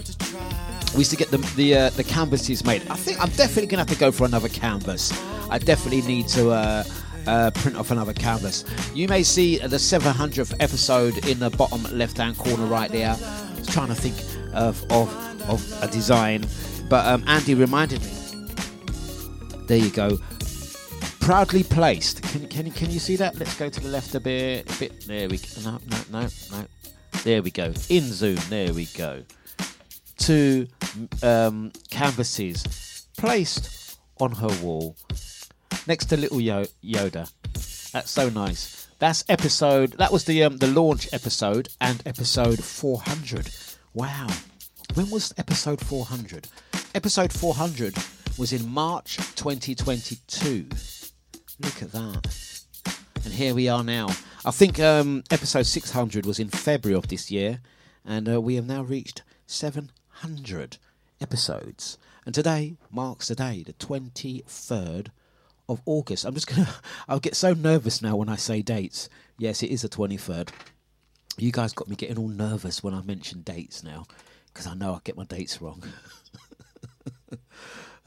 We 0.93 0.99
used 0.99 1.11
to 1.11 1.17
get 1.17 1.29
the 1.29 1.37
the, 1.55 1.75
uh, 1.75 1.89
the 1.91 2.03
canvases 2.03 2.63
made. 2.65 2.81
I 2.89 2.95
think 2.95 3.19
I'm 3.21 3.29
definitely 3.31 3.67
gonna 3.67 3.81
have 3.81 3.89
to 3.89 3.99
go 3.99 4.11
for 4.11 4.25
another 4.25 4.49
canvas. 4.49 5.11
I 5.49 5.59
definitely 5.59 6.01
need 6.01 6.27
to 6.29 6.51
uh, 6.51 6.83
uh, 7.27 7.51
print 7.51 7.77
off 7.77 7.91
another 7.91 8.13
canvas. 8.13 8.63
You 8.93 9.07
may 9.07 9.23
see 9.23 9.57
the 9.57 9.77
700th 9.77 10.55
episode 10.59 11.27
in 11.27 11.39
the 11.39 11.49
bottom 11.51 11.83
left-hand 11.97 12.37
corner 12.37 12.65
right 12.65 12.91
there. 12.91 13.11
I 13.11 13.59
was 13.59 13.67
trying 13.67 13.89
to 13.89 13.95
think 13.95 14.15
of 14.53 14.83
of, 14.91 15.49
of 15.49 15.83
a 15.83 15.87
design, 15.87 16.45
but 16.89 17.05
um, 17.05 17.23
Andy 17.27 17.53
reminded 17.53 18.01
me. 18.01 18.13
There 19.67 19.77
you 19.77 19.89
go 19.89 20.17
proudly 21.27 21.61
placed. 21.61 22.21
Can 22.21 22.47
can 22.47 22.71
can 22.71 22.89
you 22.89 22.99
see 22.99 23.17
that? 23.17 23.37
Let's 23.37 23.53
go 23.57 23.67
to 23.67 23.81
the 23.81 23.89
left 23.89 24.15
a 24.15 24.19
bit. 24.21 24.73
A 24.73 24.79
bit. 24.79 25.01
There 25.07 25.27
we 25.27 25.37
go. 25.37 25.47
No, 25.61 25.79
no, 25.85 25.97
no, 26.09 26.27
no. 26.51 26.65
There 27.25 27.41
we 27.41 27.51
go. 27.51 27.73
In 27.89 28.03
zoom. 28.03 28.37
There 28.47 28.73
we 28.73 28.85
go. 28.85 29.23
Two 30.17 30.67
um, 31.21 31.73
canvases 31.89 33.07
placed 33.17 33.99
on 34.21 34.31
her 34.35 34.47
wall 34.63 34.95
next 35.85 36.05
to 36.05 36.17
little 36.17 36.41
Yo- 36.41 36.65
Yoda. 36.83 37.31
That's 37.91 38.09
so 38.09 38.29
nice. 38.29 38.87
That's 38.99 39.23
episode. 39.29 39.91
That 39.93 40.11
was 40.11 40.25
the 40.25 40.43
um, 40.43 40.57
the 40.57 40.67
launch 40.67 41.07
episode 41.13 41.69
and 41.79 42.01
episode 42.05 42.63
400. 42.63 43.49
Wow. 43.93 44.27
When 44.95 45.09
was 45.09 45.33
episode 45.37 45.79
400? 45.81 46.47
Episode 46.95 47.31
400 47.31 47.95
was 48.37 48.53
in 48.53 48.67
March 48.67 49.17
2022. 49.35 50.67
Look 51.59 51.81
at 51.83 51.91
that. 51.91 52.61
And 53.23 53.33
here 53.33 53.53
we 53.53 53.67
are 53.67 53.83
now. 53.83 54.07
I 54.45 54.51
think 54.51 54.79
um, 54.79 55.23
episode 55.29 55.65
600 55.65 56.25
was 56.25 56.39
in 56.39 56.49
February 56.49 56.97
of 56.97 57.07
this 57.07 57.29
year, 57.29 57.59
and 58.05 58.27
uh, 58.29 58.39
we 58.41 58.55
have 58.55 58.65
now 58.65 58.83
reached 58.83 59.23
700 59.45 60.77
episodes. 61.19 61.97
And 62.25 62.33
today 62.33 62.77
marks 62.91 63.27
the 63.27 63.35
day, 63.35 63.63
the 63.63 63.73
23rd 63.73 65.07
of 65.69 65.81
August. 65.85 66.25
I'm 66.25 66.33
just 66.33 66.47
gonna, 66.47 66.67
I'll 67.07 67.19
get 67.19 67.35
so 67.35 67.53
nervous 67.53 68.01
now 68.01 68.15
when 68.15 68.29
I 68.29 68.35
say 68.35 68.61
dates. 68.61 69.09
Yes, 69.37 69.63
it 69.63 69.67
is 69.71 69.81
the 69.83 69.89
23rd. 69.89 70.49
You 71.37 71.51
guys 71.51 71.73
got 71.73 71.87
me 71.87 71.95
getting 71.95 72.17
all 72.17 72.29
nervous 72.29 72.83
when 72.83 72.93
I 72.93 73.01
mention 73.01 73.41
dates 73.41 73.83
now, 73.83 74.05
because 74.47 74.65
I 74.65 74.73
know 74.73 74.93
I 74.93 74.99
get 75.03 75.17
my 75.17 75.25
dates 75.25 75.61
wrong. 75.61 75.83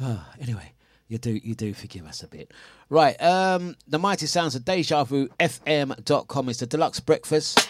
Ah, 0.03 0.33
anyway, 0.41 0.73
you 1.09 1.19
do 1.19 1.33
you 1.45 1.55
do 1.55 1.75
forgive 1.75 2.07
us 2.07 2.23
a 2.23 2.27
bit. 2.29 2.53
Right, 2.89 3.21
um, 3.23 3.77
the 3.87 3.99
mighty 3.99 4.25
sounds 4.25 4.55
of 4.55 4.65
Deja 4.65 5.05
Vu 5.05 5.29
FM.com 5.39 6.49
is 6.49 6.59
the 6.59 6.67
Dlux 6.67 7.05
breakfast. 7.05 7.69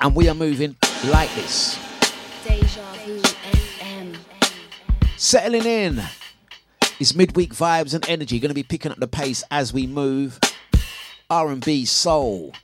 And 0.00 0.14
we 0.14 0.28
are 0.28 0.34
moving 0.34 0.76
like 1.06 1.34
this. 1.34 1.76
Deja 2.44 2.92
Vu 3.04 3.20
FM. 3.20 4.16
Settling 5.16 5.66
in. 5.66 6.02
It's 6.98 7.14
midweek 7.14 7.52
vibes 7.52 7.92
and 7.92 8.08
energy. 8.08 8.38
Going 8.38 8.48
to 8.48 8.54
be 8.54 8.62
picking 8.62 8.90
up 8.90 8.98
the 8.98 9.06
pace 9.06 9.44
as 9.50 9.70
we 9.70 9.86
move. 9.86 10.40
R&B, 11.28 11.84
soul, 11.84 12.54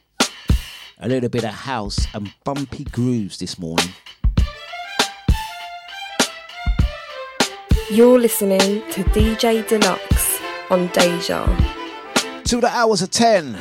a 0.98 1.08
little 1.08 1.28
bit 1.28 1.44
of 1.44 1.50
house 1.50 2.06
and 2.14 2.32
bumpy 2.42 2.84
grooves 2.84 3.38
this 3.38 3.58
morning. 3.58 3.90
You're 7.90 8.18
listening 8.18 8.58
to 8.92 9.04
DJ 9.12 9.64
Dlux 9.64 10.40
on 10.70 10.86
Deja. 10.88 11.44
To 12.44 12.60
the 12.60 12.68
hours 12.68 13.02
of 13.02 13.10
10. 13.10 13.54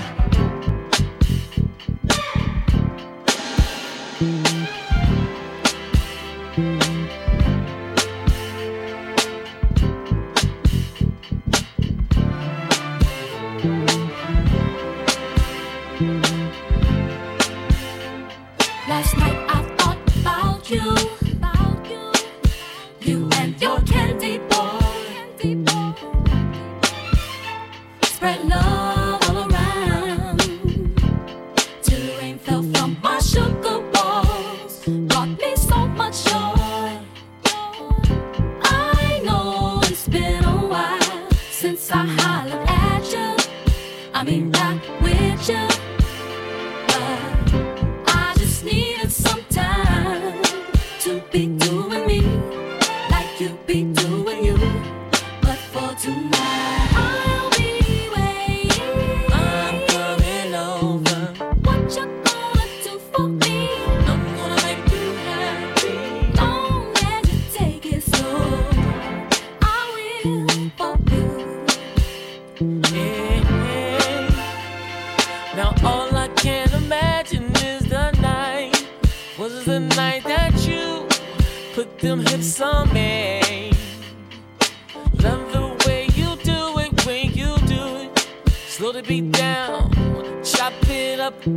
Up, 91.31 91.47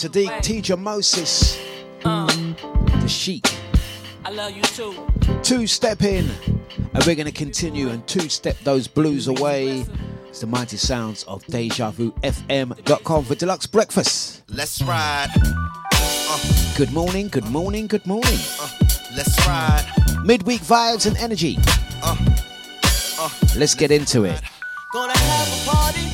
Sadiq, 0.00 0.40
Teacher 0.42 0.78
Moses, 0.78 1.58
Uh, 2.06 2.26
the 3.02 3.06
Sheik. 3.08 3.44
I 4.24 4.30
love 4.30 4.52
you 4.52 4.62
too. 4.62 4.94
Two 5.42 5.66
step 5.66 6.02
in, 6.02 6.26
and 6.94 7.04
we're 7.04 7.14
going 7.14 7.26
to 7.26 7.32
continue 7.32 7.90
and 7.90 8.06
two 8.06 8.30
step 8.30 8.56
those 8.64 8.88
blues 8.88 9.28
away. 9.28 9.84
It's 10.30 10.40
the 10.40 10.46
mighty 10.46 10.78
sounds 10.78 11.24
of 11.24 11.44
Deja 11.48 11.90
Vu 11.90 12.12
FM.com 12.22 13.24
for 13.26 13.34
Dlux 13.34 13.70
breakfast. 13.70 14.42
Let's 14.48 14.80
ride. 14.80 15.28
Uh. 15.92 16.38
Good 16.78 16.92
morning, 16.92 17.28
good 17.28 17.44
morning, 17.50 17.86
good 17.86 18.06
morning. 18.06 18.38
Uh. 18.58 18.68
Let's 19.14 19.36
ride. 19.46 19.84
Midweek 20.24 20.62
vibes 20.62 21.04
and 21.06 21.16
energy. 21.18 21.58
Uh. 22.02 22.16
Let's 23.54 23.74
get 23.74 23.90
into 23.90 24.24
it. 24.24 24.40
Gonna 24.94 25.12
have 25.18 25.48
a 25.48 25.70
party 25.70 26.09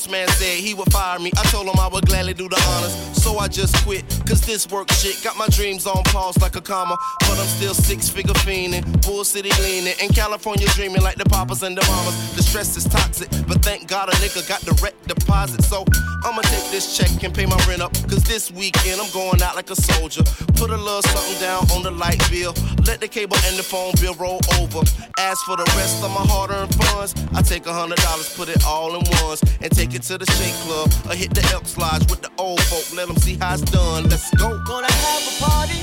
Boss 0.00 0.10
man 0.10 0.28
said 0.28 0.58
he 0.58 0.72
would 0.72 0.90
fire 0.92 1.18
me. 1.18 1.30
I 1.36 1.42
told 1.50 1.66
him 1.66 1.78
I 1.78 1.88
would 1.88 2.06
gladly 2.06 2.32
do 2.32 2.48
the 2.48 2.56
honors. 2.68 2.94
So 3.22 3.38
I 3.38 3.48
just 3.48 3.76
quit. 3.84 4.04
Cause 4.26 4.40
this 4.40 4.66
work 4.70 4.90
shit 4.92 5.22
got 5.22 5.36
my 5.36 5.46
dreams 5.48 5.86
on 5.86 6.02
pause 6.04 6.38
like 6.40 6.56
a 6.56 6.60
comma. 6.60 6.96
But 7.20 7.38
I'm 7.38 7.46
still 7.46 7.74
six 7.74 8.08
figure 8.08 8.34
fiending, 8.34 8.84
bull 9.02 9.24
city 9.24 9.50
leaning. 9.60 9.94
In 10.00 10.08
California 10.08 10.66
dreaming 10.68 11.02
like 11.02 11.16
the 11.16 11.24
papas 11.24 11.62
and 11.62 11.76
the 11.76 11.84
mamas. 11.86 12.16
The 12.34 12.42
stress 12.42 12.76
is 12.76 12.84
toxic, 12.84 13.28
but 13.46 13.62
thank 13.62 13.88
God 13.88 14.08
a 14.08 14.12
nigga 14.12 14.48
got 14.48 14.60
direct 14.62 15.06
deposit. 15.06 15.62
So 15.64 15.84
I'ma 16.22 16.42
take 16.42 16.70
this 16.70 16.96
check 16.96 17.22
and 17.24 17.34
pay 17.34 17.46
my 17.46 17.56
rent 17.66 17.82
up. 17.82 17.92
Cause 18.08 18.22
this 18.24 18.50
weekend 18.50 19.00
I'm 19.00 19.10
going 19.12 19.40
out 19.42 19.56
like 19.56 19.70
a 19.70 19.76
soldier. 19.76 20.22
Put 20.54 20.70
a 20.70 20.76
little 20.76 21.02
something 21.02 21.40
down 21.40 21.70
on 21.72 21.82
the 21.82 21.90
light 21.90 22.20
bill. 22.30 22.54
Let 22.86 23.00
the 23.00 23.08
cable 23.08 23.36
and 23.46 23.56
the 23.56 23.62
phone 23.62 23.92
bill 24.00 24.14
roll 24.14 24.40
over. 24.60 24.80
As 25.18 25.38
for 25.42 25.56
the 25.56 25.64
rest 25.76 26.02
of 26.04 26.10
my 26.10 26.24
hard 26.26 26.50
earned 26.50 26.74
funds, 26.74 27.14
I 27.34 27.42
take 27.42 27.66
a 27.66 27.72
hundred 27.72 27.98
dollars, 27.98 28.34
put 28.34 28.48
it 28.48 28.64
all 28.64 28.94
in 28.96 29.02
ones, 29.22 29.42
and 29.60 29.70
take 29.72 29.94
it 29.94 30.02
to 30.04 30.18
the 30.18 30.26
shake 30.36 30.54
club. 30.66 30.92
Or 31.08 31.14
hit 31.14 31.32
the 31.34 31.44
Elks 31.52 31.76
Lodge 31.78 32.08
with 32.10 32.20
the 32.20 32.30
old 32.38 32.60
folk. 32.62 32.84
Let 32.94 33.08
them 33.08 33.16
see 33.16 33.36
how 33.36 33.54
it's 33.54 33.62
done. 33.62 34.04
Let's 34.08 34.30
go. 34.34 34.60
Gonna 34.66 34.92
have 34.92 35.22
a 35.24 35.44
party 35.44 35.80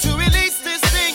to 0.00 0.16
release 0.16 0.58
this 0.60 0.80
thing 0.92 1.14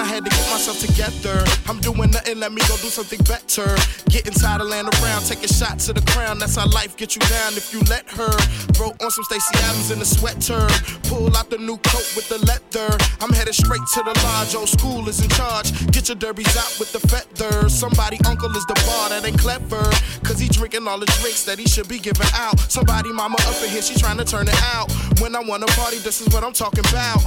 I 0.00 0.04
had 0.04 0.24
to 0.26 0.35
myself 0.56 0.80
together. 0.80 1.44
I'm 1.68 1.78
doing 1.80 2.10
nothing, 2.10 2.40
let 2.40 2.50
me 2.50 2.62
go 2.62 2.80
do 2.80 2.88
something 2.88 3.20
better. 3.28 3.68
Getting 4.08 4.32
tired 4.32 4.62
of 4.62 4.68
laying 4.68 4.88
around, 4.88 5.28
taking 5.28 5.52
shots 5.52 5.84
to 5.84 5.92
the 5.92 6.00
crown. 6.12 6.38
That's 6.38 6.56
how 6.56 6.66
life 6.70 6.96
get 6.96 7.14
you 7.14 7.20
down 7.28 7.52
if 7.60 7.74
you 7.74 7.80
let 7.92 8.08
her. 8.16 8.32
Wrote 8.80 8.96
on 9.02 9.10
some 9.10 9.24
Stacy 9.24 9.52
Adams 9.68 9.90
in 9.90 9.98
the 9.98 10.06
sweater. 10.06 10.64
Pull 11.12 11.36
out 11.36 11.50
the 11.50 11.58
new 11.58 11.76
coat 11.84 12.08
with 12.16 12.26
the 12.30 12.40
leather. 12.48 12.88
I'm 13.20 13.36
headed 13.36 13.54
straight 13.54 13.84
to 13.94 14.00
the 14.00 14.16
lodge. 14.24 14.54
Old 14.54 14.70
school 14.70 15.06
is 15.10 15.20
in 15.20 15.28
charge. 15.28 15.76
Get 15.92 16.08
your 16.08 16.16
derbies 16.16 16.56
out 16.56 16.72
with 16.80 16.90
the 16.90 17.00
feathers. 17.04 17.74
Somebody 17.74 18.16
uncle 18.24 18.50
is 18.56 18.64
the 18.64 18.80
bar 18.88 19.10
that 19.10 19.26
ain't 19.26 19.38
clever. 19.38 19.84
Cause 20.24 20.38
he 20.40 20.48
drinking 20.48 20.88
all 20.88 20.98
the 20.98 21.12
drinks 21.20 21.44
that 21.44 21.58
he 21.58 21.66
should 21.68 21.88
be 21.88 21.98
giving 21.98 22.32
out. 22.32 22.58
Somebody 22.72 23.12
mama 23.12 23.36
up 23.44 23.62
in 23.62 23.68
here, 23.68 23.82
she 23.82 23.94
trying 23.94 24.16
to 24.16 24.24
turn 24.24 24.48
it 24.48 24.62
out. 24.72 24.90
When 25.20 25.36
I 25.36 25.40
wanna 25.40 25.66
party, 25.76 25.98
this 25.98 26.22
is 26.22 26.32
what 26.32 26.42
I'm 26.42 26.54
talking 26.54 26.84
about. 26.88 27.20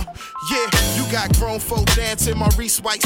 Yeah, 0.50 0.66
you 0.98 1.06
got 1.12 1.32
grown 1.38 1.60
folk 1.60 1.86
dancing, 1.94 2.36
Maurice 2.36 2.82
White 2.82 3.04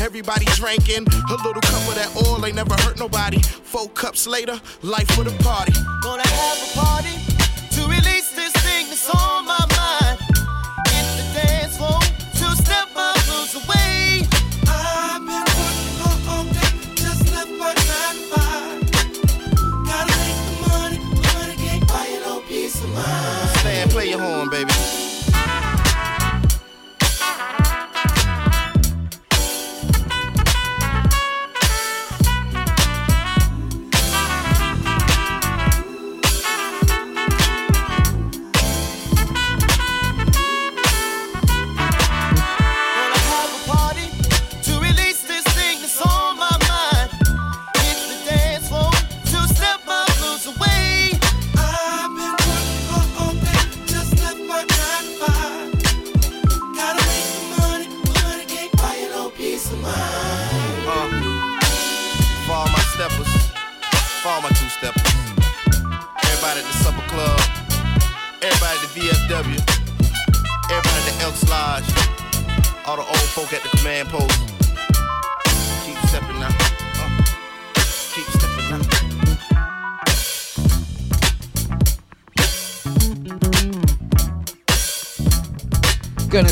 everybody 0.00 0.44
drinking. 0.56 1.06
A 1.30 1.36
little 1.42 1.60
cup 1.62 1.88
of 1.88 1.94
that 1.94 2.12
oil 2.26 2.44
ain't 2.44 2.56
never 2.56 2.74
hurt 2.82 2.98
nobody. 2.98 3.40
Four 3.40 3.88
cups 3.90 4.26
later, 4.26 4.60
life 4.82 5.10
for 5.12 5.24
the 5.24 5.36
party. 5.42 5.72
Gonna 6.02 6.26
have 6.26 6.58
a 6.62 6.78
party 6.78 7.37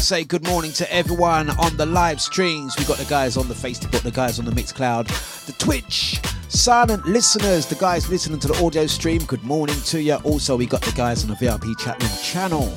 say 0.07 0.23
good 0.23 0.47
morning 0.47 0.71
to 0.71 0.95
everyone 0.95 1.51
on 1.59 1.77
the 1.77 1.85
live 1.85 2.21
streams. 2.21 2.77
We 2.79 2.85
got 2.85 2.97
the 2.99 3.07
guys 3.07 3.37
on 3.37 3.49
the 3.49 3.55
Facebook, 3.55 3.91
the 4.03 4.13
guys 4.13 4.39
on 4.39 4.45
the 4.45 4.53
Mixcloud, 4.53 5.09
the 5.47 5.53
Twitch, 5.55 6.21
silent 6.49 7.05
listeners, 7.07 7.67
the 7.67 7.75
guys 7.75 8.09
listening 8.09 8.39
to 8.39 8.47
the 8.47 8.65
audio 8.65 8.87
stream. 8.87 9.25
Good 9.25 9.43
morning 9.43 9.75
to 9.87 10.01
you. 10.01 10.15
Also, 10.23 10.57
we 10.57 10.65
got 10.65 10.81
the 10.83 10.93
guys 10.93 11.25
on 11.25 11.31
the 11.31 11.35
VIP 11.35 11.77
chat 11.81 12.01
room 12.01 12.13
channel. 12.23 12.73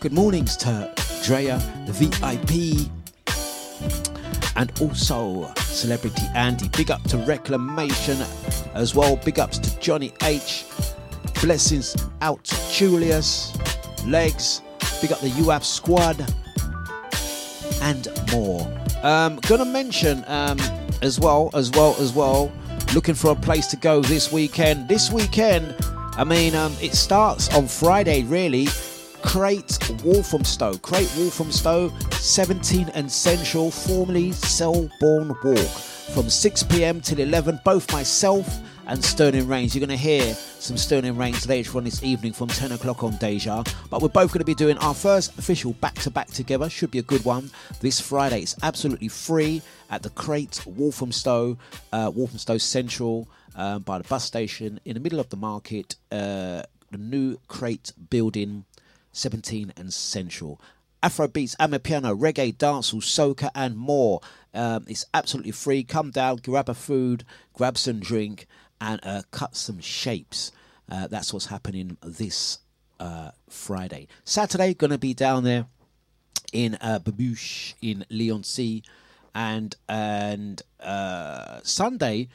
Good 0.00 0.14
mornings 0.14 0.56
to 0.58 0.90
Drea, 1.22 1.58
the 1.84 1.92
VIP, 1.92 2.88
and 4.56 4.72
also 4.80 5.52
Celebrity 5.58 6.24
Andy. 6.34 6.70
Big 6.70 6.90
up 6.90 7.02
to 7.08 7.18
Reclamation 7.18 8.16
as 8.72 8.94
well. 8.94 9.16
Big 9.16 9.38
ups 9.38 9.58
to 9.58 9.78
Johnny 9.78 10.14
H. 10.22 10.64
Blessings 11.42 11.94
out 12.22 12.42
to 12.44 12.72
Julius, 12.72 13.54
Legs. 14.06 14.62
Big 15.02 15.12
up 15.12 15.20
the 15.20 15.28
UAP 15.28 15.64
squad 15.64 16.24
and 17.82 18.08
more. 18.32 18.66
Um, 19.02 19.36
gonna 19.48 19.64
mention 19.64 20.24
um, 20.26 20.58
as 21.02 21.20
well, 21.20 21.50
as 21.54 21.70
well, 21.72 21.94
as 21.98 22.12
well. 22.12 22.50
Looking 22.94 23.14
for 23.14 23.32
a 23.32 23.36
place 23.36 23.66
to 23.68 23.76
go 23.76 24.00
this 24.00 24.32
weekend. 24.32 24.88
This 24.88 25.10
weekend, 25.10 25.74
I 26.16 26.24
mean, 26.24 26.54
um, 26.54 26.74
it 26.80 26.94
starts 26.94 27.52
on 27.54 27.66
Friday, 27.66 28.22
really. 28.24 28.68
Crate 29.22 29.78
Walthamstow, 30.04 30.76
Crate 30.78 31.10
Walthamstow, 31.16 31.92
17 32.12 32.88
and 32.94 33.10
Central, 33.10 33.70
formerly 33.70 34.32
Selborne 34.32 35.34
Walk, 35.44 35.68
from 36.12 36.28
6 36.28 36.62
pm 36.64 37.00
till 37.00 37.20
11. 37.20 37.60
Both 37.64 37.92
myself 37.92 38.60
and 38.92 39.02
Sterling 39.02 39.48
Reigns. 39.48 39.74
You're 39.74 39.86
going 39.86 39.98
to 39.98 40.02
hear 40.02 40.34
some 40.34 40.76
Sterling 40.76 41.16
Reigns 41.16 41.48
later 41.48 41.78
on 41.78 41.84
this 41.84 42.02
evening 42.02 42.34
from 42.34 42.48
10 42.48 42.72
o'clock 42.72 43.02
on 43.02 43.16
Deja. 43.16 43.64
But 43.88 44.02
we're 44.02 44.08
both 44.08 44.32
going 44.32 44.40
to 44.40 44.44
be 44.44 44.54
doing 44.54 44.76
our 44.78 44.92
first 44.92 45.38
official 45.38 45.72
back 45.72 45.94
to 46.00 46.10
back 46.10 46.26
together. 46.26 46.68
Should 46.68 46.90
be 46.90 46.98
a 46.98 47.02
good 47.02 47.24
one 47.24 47.50
this 47.80 48.02
Friday. 48.02 48.42
It's 48.42 48.54
absolutely 48.62 49.08
free 49.08 49.62
at 49.88 50.02
the 50.02 50.10
Crate 50.10 50.60
Walthamstow, 50.66 51.56
uh, 51.90 52.12
Walthamstow 52.14 52.58
Central, 52.58 53.28
um, 53.56 53.80
by 53.80 53.96
the 53.96 54.04
bus 54.04 54.24
station 54.24 54.78
in 54.84 54.92
the 54.92 55.00
middle 55.00 55.20
of 55.20 55.30
the 55.30 55.38
market. 55.38 55.96
Uh, 56.10 56.62
the 56.90 56.98
new 56.98 57.38
Crate 57.48 57.92
building, 58.10 58.66
17 59.12 59.72
and 59.74 59.90
Central. 59.90 60.60
Afro 61.02 61.28
beats, 61.28 61.56
Amapiano, 61.56 62.16
reggae, 62.16 62.54
dancehall, 62.54 63.00
soca, 63.00 63.50
and 63.54 63.74
more. 63.74 64.20
Um, 64.52 64.84
it's 64.86 65.06
absolutely 65.14 65.52
free. 65.52 65.82
Come 65.82 66.10
down, 66.10 66.36
grab 66.36 66.68
a 66.68 66.74
food, 66.74 67.24
grab 67.54 67.78
some 67.78 67.98
drink, 67.98 68.46
and 68.82 69.00
uh, 69.04 69.22
cut 69.30 69.54
some 69.54 69.78
shapes. 69.80 70.50
Uh, 70.90 71.06
that's 71.06 71.32
what's 71.32 71.46
happening 71.46 71.96
this 72.02 72.58
uh, 72.98 73.30
Friday. 73.48 74.08
Saturday, 74.24 74.74
gonna 74.74 74.98
be 74.98 75.14
down 75.14 75.44
there 75.44 75.66
in 76.52 76.76
uh, 76.80 76.98
Babouche 76.98 77.74
in 77.80 78.04
Leon 78.10 78.42
C, 78.42 78.82
and 79.34 79.76
and 79.88 80.62
uh, 80.80 81.60
Sunday, 81.62 82.28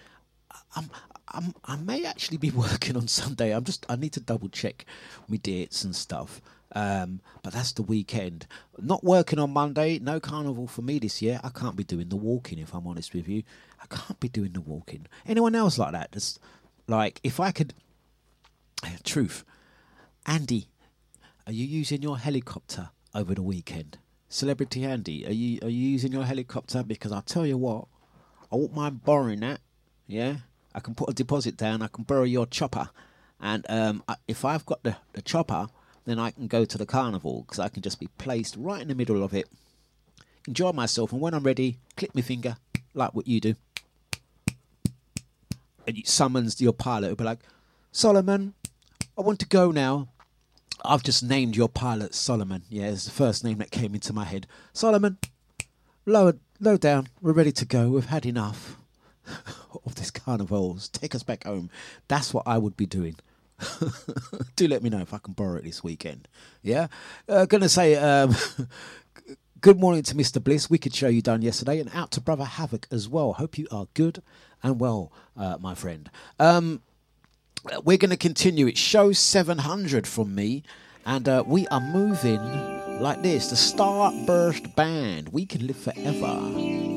I'm, 0.76 0.90
I'm 1.28 1.54
I 1.66 1.76
may 1.76 2.06
actually 2.06 2.38
be 2.38 2.50
working 2.66 2.96
on 2.96 3.10
Sunday. 3.10 3.54
I'm 3.54 3.66
just 3.66 3.86
I 3.90 3.98
need 3.98 4.14
to 4.14 4.22
double 4.22 4.48
check 4.48 4.86
my 5.28 5.38
dates 5.38 5.84
and 5.84 5.94
stuff. 5.96 6.42
Um, 6.78 7.22
but 7.42 7.54
that's 7.54 7.72
the 7.72 7.82
weekend. 7.82 8.46
Not 8.78 9.04
working 9.04 9.40
on 9.40 9.50
Monday. 9.50 9.98
No 9.98 10.20
carnival 10.20 10.68
for 10.68 10.84
me 10.84 11.00
this 11.00 11.24
year. 11.24 11.40
I 11.44 11.50
can't 11.50 11.76
be 11.76 11.84
doing 11.84 12.10
the 12.10 12.16
walking 12.16 12.60
if 12.60 12.72
I'm 12.76 12.86
honest 12.86 13.16
with 13.16 13.28
you. 13.28 13.42
I 13.82 13.88
can't 13.88 14.20
be 14.20 14.30
doing 14.30 14.54
the 14.54 14.62
walking. 14.62 15.08
Anyone 15.26 15.56
else 15.56 15.80
like 15.80 15.94
that? 15.94 16.12
Just 16.12 16.40
like 16.88 17.20
if 17.24 17.40
I 17.40 17.50
could. 17.50 17.74
Truth, 19.04 19.44
Andy, 20.28 20.68
are 21.48 21.52
you 21.52 21.66
using 21.66 22.04
your 22.04 22.20
helicopter 22.20 22.90
over 23.16 23.34
the 23.34 23.42
weekend? 23.42 23.98
Celebrity 24.30 24.86
Andy, 24.86 25.26
are 25.26 25.32
you 25.32 25.58
are 25.64 25.70
you 25.70 25.90
using 25.90 26.12
your 26.12 26.26
helicopter? 26.26 26.84
Because 26.84 27.12
I'll 27.12 27.24
tell 27.24 27.48
you 27.48 27.58
what, 27.58 27.88
I 28.52 28.56
won't 28.56 28.76
mind 28.76 29.04
borrowing 29.04 29.40
that. 29.40 29.62
Yeah, 30.06 30.36
I 30.76 30.80
can 30.82 30.94
put 30.94 31.10
a 31.10 31.14
deposit 31.14 31.58
down. 31.58 31.82
I 31.82 31.88
can 31.88 32.04
borrow 32.04 32.24
your 32.24 32.46
chopper, 32.46 32.92
and 33.42 33.66
um, 33.68 34.04
I, 34.08 34.18
if 34.28 34.46
I've 34.46 34.66
got 34.68 34.84
the, 34.84 34.98
the 35.14 35.24
chopper, 35.24 35.70
then 36.08 36.20
I 36.20 36.32
can 36.32 36.48
go 36.48 36.66
to 36.66 36.78
the 36.78 36.86
carnival 36.86 37.44
because 37.44 37.60
I 37.60 37.70
can 37.70 37.82
just 37.82 38.00
be 38.00 38.08
placed 38.18 38.56
right 38.58 38.82
in 38.82 38.88
the 38.88 38.96
middle 38.96 39.24
of 39.24 39.34
it, 39.34 39.48
enjoy 40.48 40.72
myself, 40.72 41.12
and 41.12 41.22
when 41.22 41.34
I'm 41.34 41.44
ready, 41.44 41.78
click 41.96 42.16
my 42.16 42.22
finger 42.22 42.58
like 42.94 43.14
what 43.14 43.28
you 43.28 43.40
do, 43.40 43.56
and 45.86 45.98
it 45.98 46.08
summons 46.08 46.62
your 46.62 46.74
pilot. 46.74 47.08
It'll 47.08 47.18
be 47.18 47.24
like, 47.24 47.40
Solomon, 47.92 48.54
I 49.18 49.22
want 49.22 49.40
to 49.40 49.48
go 49.48 49.72
now. 49.72 50.10
I've 50.86 51.04
just 51.04 51.24
named 51.24 51.56
your 51.56 51.70
pilot 51.70 52.14
Solomon. 52.14 52.64
Yeah, 52.70 52.88
it's 52.88 53.06
the 53.06 53.12
first 53.12 53.44
name 53.44 53.58
that 53.58 53.72
came 53.72 53.96
into 53.96 54.14
my 54.14 54.26
head. 54.26 54.48
Solomon, 54.74 55.18
lower, 56.06 56.36
low 56.60 56.78
down. 56.78 57.08
We're 57.22 57.34
ready 57.34 57.52
to 57.54 57.66
go. 57.66 57.90
We've 57.90 58.06
had 58.06 58.26
enough 58.26 58.78
of 59.86 59.96
this 59.96 60.12
carnivals. 60.12 60.88
Take 60.90 61.16
us 61.16 61.24
back 61.24 61.44
home. 61.46 61.70
That's 62.08 62.34
what 62.34 62.44
I 62.46 62.58
would 62.58 62.78
be 62.78 62.86
doing. 62.86 63.16
Do 64.56 64.68
let 64.68 64.84
me 64.84 64.90
know 64.90 65.00
if 65.00 65.14
I 65.14 65.18
can 65.18 65.34
borrow 65.34 65.56
it 65.58 65.64
this 65.64 65.84
weekend. 65.84 66.28
Yeah, 66.62 66.88
uh, 67.28 67.46
gonna 67.46 67.70
say 67.70 67.96
um, 67.96 68.36
good 69.62 69.80
morning 69.80 70.04
to 70.04 70.16
Mr. 70.16 70.44
Bliss. 70.44 70.70
Wicked 70.70 70.94
show 70.94 71.08
you 71.08 71.22
done 71.22 71.42
yesterday, 71.42 71.80
and 71.80 71.90
out 71.94 72.12
to 72.12 72.22
Brother 72.22 72.46
Havoc 72.46 72.88
as 72.92 73.10
well. 73.10 73.34
Hope 73.34 73.58
you 73.58 73.68
are 73.72 73.88
good 73.94 74.22
and 74.64 74.80
well, 74.80 75.12
uh, 75.36 75.58
my 75.60 75.76
friend. 75.76 76.10
Um, 76.40 76.82
we're 77.84 77.98
to 78.12 78.18
continue. 78.18 78.68
It's 78.68 78.80
show 78.80 79.12
700 79.12 80.08
from 80.08 80.36
me, 80.36 80.64
and 81.06 81.28
uh, 81.28 81.44
we 81.46 81.68
are 81.68 81.82
moving 81.82 82.40
like 83.02 83.22
this 83.24 83.50
the 83.50 83.56
Starburst 83.56 84.76
Band. 84.76 85.30
We 85.30 85.46
can 85.46 85.68
live 85.68 85.78
forever. 85.78 86.97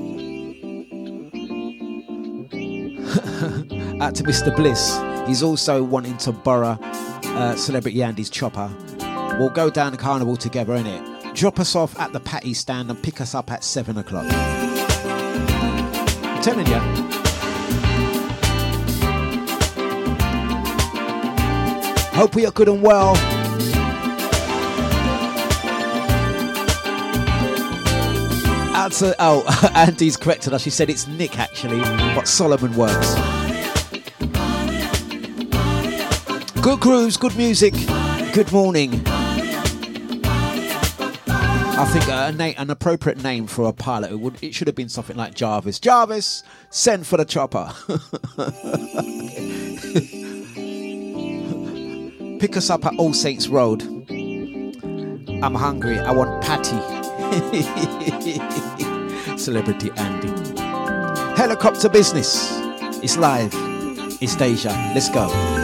Out 4.00 4.14
to 4.14 4.22
Mr. 4.22 4.54
Bliss. 4.54 4.98
He's 5.26 5.42
also 5.42 5.82
wanting 5.82 6.16
to 6.18 6.32
borrow 6.32 6.78
uh, 6.80 7.56
Celebrity 7.56 8.02
Andy's 8.02 8.30
chopper. 8.30 8.70
We'll 9.38 9.50
go 9.50 9.70
down 9.70 9.92
the 9.92 9.98
carnival 9.98 10.36
together, 10.36 10.74
innit? 10.74 11.34
Drop 11.34 11.58
us 11.58 11.74
off 11.74 11.98
at 11.98 12.12
the 12.12 12.20
patty 12.20 12.54
stand 12.54 12.90
and 12.90 13.02
pick 13.02 13.20
us 13.20 13.34
up 13.34 13.50
at 13.50 13.64
7 13.64 13.98
o'clock. 13.98 14.26
I'm 16.22 16.42
telling 16.42 16.66
you. 16.66 16.78
Hope 22.16 22.34
we 22.34 22.46
are 22.46 22.52
good 22.52 22.68
and 22.68 22.82
well. 22.82 23.16
To, 28.88 29.14
oh, 29.18 29.70
Andy's 29.76 30.16
corrected 30.16 30.54
us. 30.54 30.62
She 30.62 30.70
said 30.70 30.88
it's 30.88 31.06
Nick 31.06 31.38
actually, 31.38 31.80
but 32.14 32.26
Solomon 32.26 32.74
works. 32.74 33.14
Good 36.62 36.80
grooves, 36.80 37.18
good 37.18 37.36
music, 37.36 37.74
good 38.32 38.50
morning. 38.52 39.02
I 41.76 41.84
think 41.92 42.08
uh, 42.08 42.30
na- 42.32 42.52
an 42.56 42.70
appropriate 42.70 43.22
name 43.22 43.46
for 43.46 43.68
a 43.68 43.72
pilot 43.72 44.18
would 44.18 44.42
it 44.42 44.54
should 44.54 44.66
have 44.66 44.76
been 44.76 44.88
something 44.88 45.16
like 45.16 45.34
Jarvis. 45.34 45.78
Jarvis, 45.78 46.42
send 46.70 47.06
for 47.06 47.18
the 47.18 47.24
chopper. 47.26 47.72
Pick 52.40 52.56
us 52.56 52.70
up 52.70 52.86
at 52.86 52.94
All 52.96 53.12
Saints 53.12 53.48
Road. 53.48 53.82
I'm 55.42 55.54
hungry. 55.54 55.98
I 55.98 56.12
want 56.12 56.42
patty. 56.42 56.99
Celebrity 59.38 59.90
Andy. 59.96 60.28
Helicopter 61.36 61.88
business. 61.88 62.58
It's 63.02 63.16
live. 63.16 63.52
It's 64.20 64.34
Deja. 64.34 64.70
Let's 64.94 65.08
go. 65.10 65.59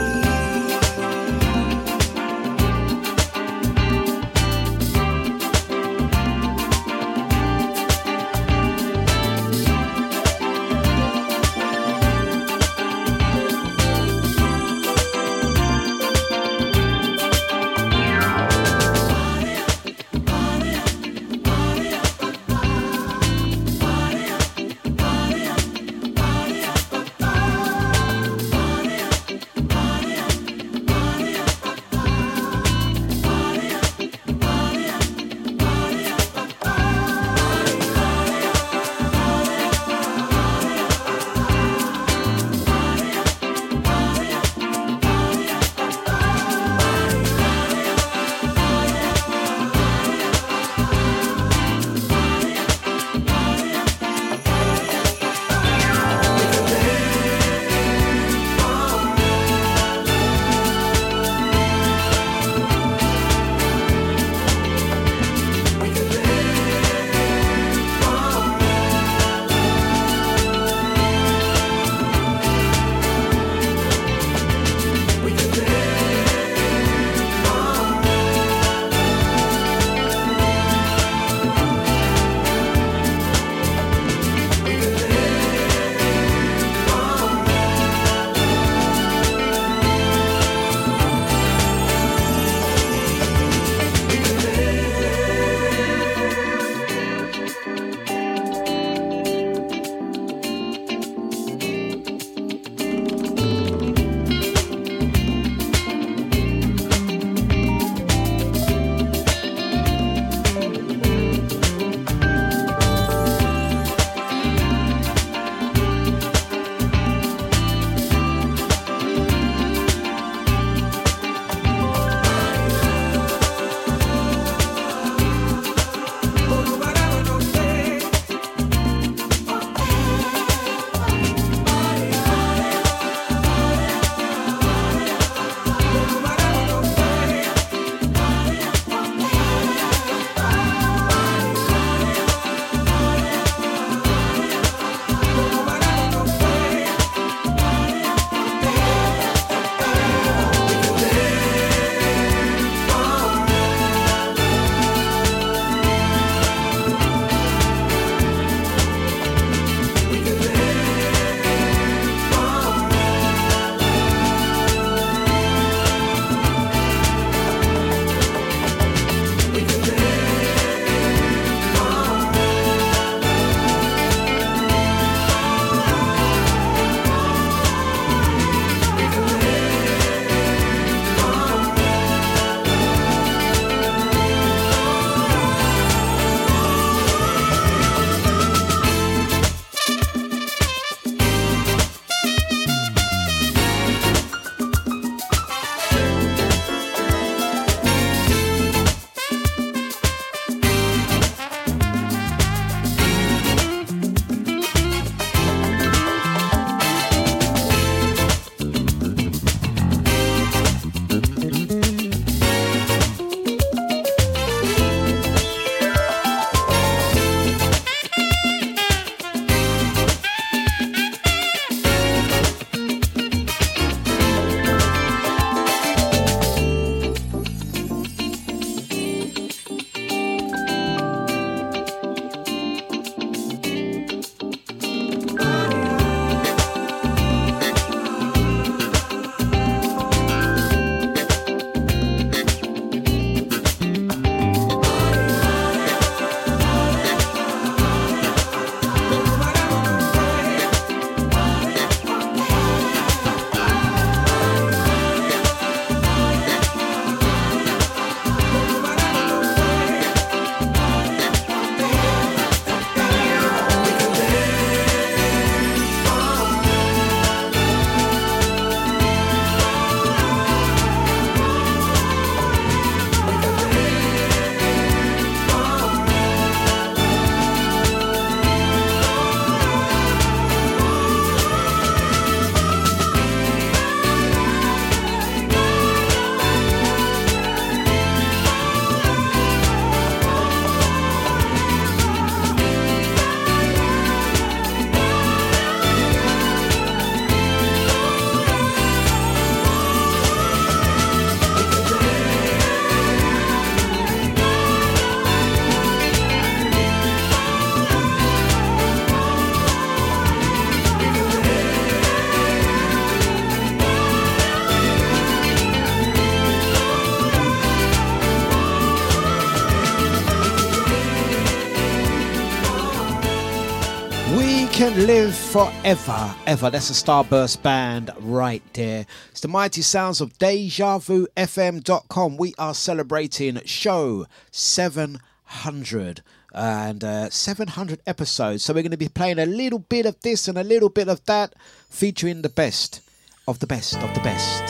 Live 325.07 325.37
forever, 325.37 326.35
ever. 326.47 326.69
That's 326.69 326.91
a 326.91 326.93
Starburst 326.93 327.63
band 327.63 328.11
right 328.19 328.63
there. 328.73 329.07
It's 329.31 329.39
the 329.39 329.47
mighty 329.47 329.83
sounds 329.83 330.21
of 330.21 330.37
DejaVuFM.com. 330.39 332.37
We 332.37 332.55
are 332.59 332.75
celebrating 332.75 333.61
show 333.65 334.27
700 334.51 336.23
and 336.53 337.05
uh, 337.05 337.31
700 337.31 338.01
episodes. 338.05 338.65
So 338.65 338.75
we're 338.75 338.83
going 338.83 338.91
to 338.91 338.97
be 338.97 339.09
playing 339.09 339.39
a 339.39 339.47
little 339.47 339.79
bit 339.79 340.07
of 340.07 340.21
this 340.23 340.49
and 340.49 340.59
a 340.59 340.65
little 340.65 340.89
bit 340.89 341.09
of 341.09 341.25
that, 341.27 341.55
featuring 341.89 342.43
the 342.43 342.49
best 342.49 343.01
of 343.47 343.61
the 343.61 343.67
best 343.69 343.95
of 343.99 344.13
the 344.13 344.21
best. 344.23 344.65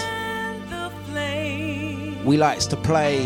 We 2.26 2.36
likes 2.36 2.66
to 2.66 2.76
play 2.76 3.22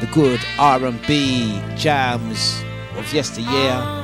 the 0.00 0.10
good 0.12 0.40
R&B 0.58 1.58
jams 1.74 2.62
of 2.98 3.10
yesteryear. 3.14 4.03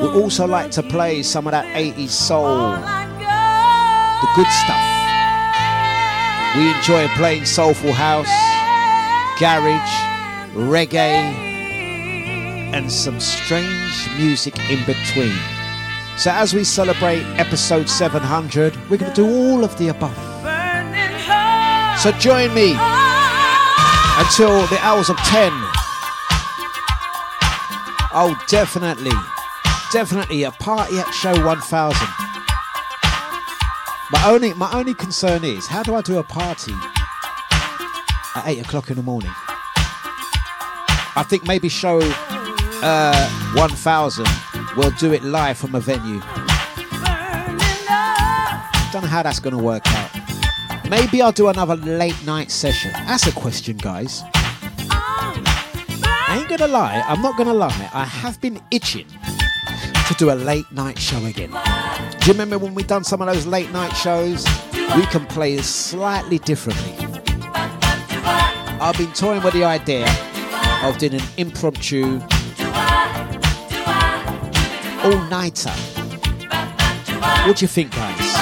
We 0.00 0.08
also 0.08 0.46
like 0.46 0.70
to 0.72 0.82
play 0.82 1.22
some 1.22 1.46
of 1.46 1.50
that 1.50 1.66
80s 1.76 2.08
soul, 2.08 2.70
the 2.72 4.28
good 4.34 4.46
stuff. 4.48 4.80
We 6.56 6.72
enjoy 6.74 7.06
playing 7.16 7.44
soulful 7.44 7.92
house, 7.92 8.26
garage, 9.38 9.92
reggae, 10.56 11.34
and 12.72 12.90
some 12.90 13.20
strange 13.20 14.08
music 14.16 14.58
in 14.70 14.84
between. 14.86 15.36
So 16.16 16.30
as 16.30 16.54
we 16.54 16.64
celebrate 16.64 17.22
episode 17.38 17.86
700, 17.86 18.74
we're 18.88 18.96
going 18.96 19.12
to 19.12 19.22
do 19.22 19.28
all 19.28 19.64
of 19.64 19.76
the 19.76 19.88
above. 19.88 20.16
So 22.00 22.10
join 22.12 22.54
me 22.54 22.70
until 24.16 24.66
the 24.68 24.78
hours 24.80 25.10
of 25.10 25.18
10. 25.18 25.52
Oh, 28.12 28.34
definitely. 28.48 29.12
Definitely 29.92 30.44
a 30.44 30.52
party 30.52 30.98
at 30.98 31.10
show 31.10 31.34
1000. 31.44 32.08
My 34.12 34.22
only, 34.24 34.54
my 34.54 34.72
only 34.72 34.94
concern 34.94 35.44
is 35.44 35.66
how 35.66 35.82
do 35.82 35.96
I 35.96 36.02
do 36.02 36.18
a 36.18 36.22
party 36.22 36.72
at 38.36 38.44
8 38.46 38.60
o'clock 38.60 38.90
in 38.90 38.96
the 38.96 39.02
morning? 39.02 39.32
I 41.16 41.24
think 41.28 41.44
maybe 41.44 41.68
show 41.68 41.98
uh, 42.02 43.28
1000 43.54 44.26
we'll 44.76 44.92
do 44.92 45.12
it 45.12 45.24
live 45.24 45.58
from 45.58 45.74
a 45.74 45.80
venue. 45.80 46.20
Don't 48.92 49.02
know 49.02 49.08
how 49.08 49.24
that's 49.24 49.40
going 49.40 49.56
to 49.56 49.62
work 49.62 49.82
out. 49.88 50.10
Maybe 50.88 51.20
I'll 51.20 51.32
do 51.32 51.48
another 51.48 51.74
late 51.74 52.24
night 52.24 52.52
session. 52.52 52.92
That's 52.92 53.26
a 53.26 53.32
question, 53.32 53.76
guys. 53.76 54.22
I 56.30 56.38
ain't 56.38 56.48
gonna 56.48 56.72
lie, 56.72 57.02
I'm 57.08 57.20
not 57.22 57.36
gonna 57.36 57.52
lie, 57.52 57.90
I 57.92 58.04
have 58.04 58.40
been 58.40 58.60
itching 58.70 59.06
to 60.10 60.16
do 60.16 60.32
a 60.32 60.34
late 60.34 60.70
night 60.72 60.98
show 60.98 61.24
again. 61.24 61.50
Do 61.50 62.26
you 62.26 62.32
remember 62.32 62.58
when 62.58 62.74
we 62.74 62.82
done 62.82 63.04
some 63.04 63.22
of 63.22 63.32
those 63.32 63.46
late 63.46 63.70
night 63.70 63.92
shows? 63.92 64.44
We 64.96 65.06
can 65.06 65.24
play 65.26 65.56
slightly 65.58 66.38
differently. 66.40 67.06
I've 68.82 68.98
been 68.98 69.12
toying 69.12 69.40
with 69.44 69.54
the 69.54 69.62
idea 69.62 70.08
of 70.82 70.98
doing 70.98 71.14
an 71.14 71.22
impromptu 71.36 72.20
all 75.04 75.20
nighter. 75.30 75.70
What 77.46 77.58
do 77.58 77.64
you 77.64 77.68
think, 77.68 77.92
guys? 77.92 78.40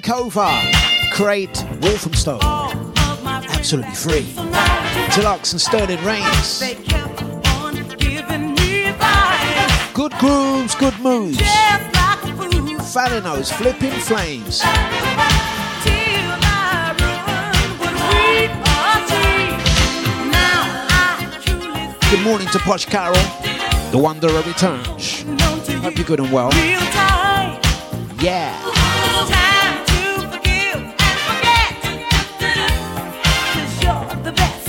Takeover. 0.00 1.10
Crate 1.10 1.64
Walthamstow. 1.80 2.38
Absolutely 3.24 3.94
free. 3.94 4.24
Dlux 5.16 5.52
and 5.52 5.60
Sterling 5.60 6.04
Reigns. 6.04 6.60
They 6.60 6.74
kept 6.74 7.22
on 7.22 7.74
giving 7.96 8.54
me 8.56 8.88
advice. 8.88 9.92
Good 9.94 10.12
grooves, 10.18 10.74
good 10.74 10.98
moves. 11.00 11.38
Just 11.38 11.94
like 11.94 12.24
a 12.24 12.36
fool. 12.36 12.76
Falinos, 12.78 13.50
flipping 13.50 13.92
flames. 13.92 14.60
Till 14.60 14.68
I 16.44 16.92
ruined 17.00 17.80
what 17.80 17.94
we 18.12 18.52
achieved. 18.92 19.64
Now 20.30 20.60
I 20.90 21.40
truly 21.46 22.10
Good 22.10 22.22
morning 22.22 22.48
to 22.48 22.58
Posh 22.58 22.84
Carol. 22.84 23.14
The 23.92 23.98
Wanderer 23.98 24.42
returns. 24.42 25.22
Hope 25.22 25.92
you 25.92 25.96
you're 25.96 26.06
good 26.06 26.20
and 26.20 26.30
well. 26.30 26.50
Yeah. 28.20 29.55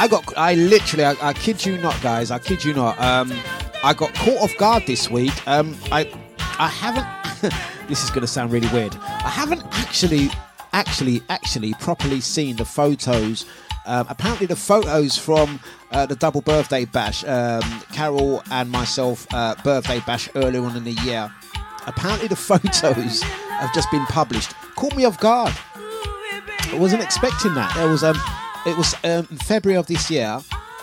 I 0.00 0.08
got, 0.08 0.32
I 0.34 0.54
literally, 0.54 1.04
I, 1.04 1.14
I 1.20 1.34
kid 1.34 1.66
you 1.66 1.76
not, 1.76 2.00
guys. 2.00 2.30
I 2.30 2.38
kid 2.38 2.64
you 2.64 2.72
not. 2.72 2.98
Um, 2.98 3.30
I 3.84 3.92
got 3.92 4.14
caught 4.14 4.38
off 4.38 4.56
guard 4.56 4.84
this 4.86 5.10
week. 5.10 5.46
Um, 5.46 5.76
I, 5.92 6.10
I 6.58 6.68
haven't. 6.68 7.06
this 7.86 8.02
is 8.02 8.08
going 8.08 8.22
to 8.22 8.26
sound 8.26 8.50
really 8.50 8.68
weird. 8.68 8.94
I 8.96 9.28
haven't 9.28 9.62
actually, 9.72 10.30
actually, 10.72 11.20
actually 11.28 11.74
properly 11.74 12.22
seen 12.22 12.56
the 12.56 12.64
photos. 12.64 13.44
Um, 13.84 14.06
apparently, 14.08 14.46
the 14.46 14.56
photos 14.56 15.18
from 15.18 15.60
uh, 15.90 16.06
the 16.06 16.16
double 16.16 16.40
birthday 16.40 16.86
bash, 16.86 17.22
um, 17.24 17.60
Carol 17.92 18.42
and 18.50 18.70
myself, 18.70 19.26
uh, 19.34 19.54
birthday 19.62 20.00
bash 20.06 20.30
earlier 20.34 20.62
on 20.64 20.78
in 20.78 20.84
the 20.84 20.94
year. 21.04 21.30
Apparently, 21.86 22.26
the 22.26 22.36
photos 22.50 23.20
have 23.20 23.74
just 23.74 23.90
been 23.90 24.06
published. 24.06 24.54
Caught 24.76 24.96
me 24.96 25.04
off 25.04 25.20
guard. 25.20 25.52
I 25.74 26.78
wasn't 26.78 27.02
expecting 27.02 27.52
that. 27.52 27.74
There 27.76 27.90
was 27.90 28.02
um, 28.02 28.16
it 28.66 28.76
was 28.76 28.94
um, 29.04 29.24
February 29.24 29.78
of 29.78 29.86
this 29.86 30.10
year, 30.10 30.40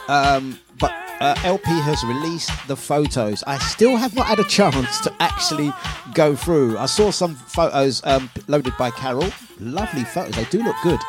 um, 0.08 0.60
but 0.80 0.92
uh, 1.20 1.36
LP 1.44 1.70
has 1.82 2.04
released 2.04 2.52
the 2.68 2.76
photos. 2.76 3.44
I 3.46 3.58
still 3.58 3.96
have 3.98 4.16
not 4.16 4.28
had 4.28 4.40
a 4.40 4.44
chance 4.44 5.00
to 5.02 5.14
actually 5.20 5.72
go 6.14 6.36
through. 6.36 6.78
I 6.78 6.86
saw 6.86 7.12
some 7.12 7.36
photos 7.36 8.06
um, 8.06 8.30
loaded 8.48 8.74
by 8.78 8.92
Carol. 8.92 9.30
Lovely 9.60 10.04
photos. 10.04 10.36
They 10.36 10.46
do 10.46 10.64
look 10.64 10.76
good. 10.84 11.00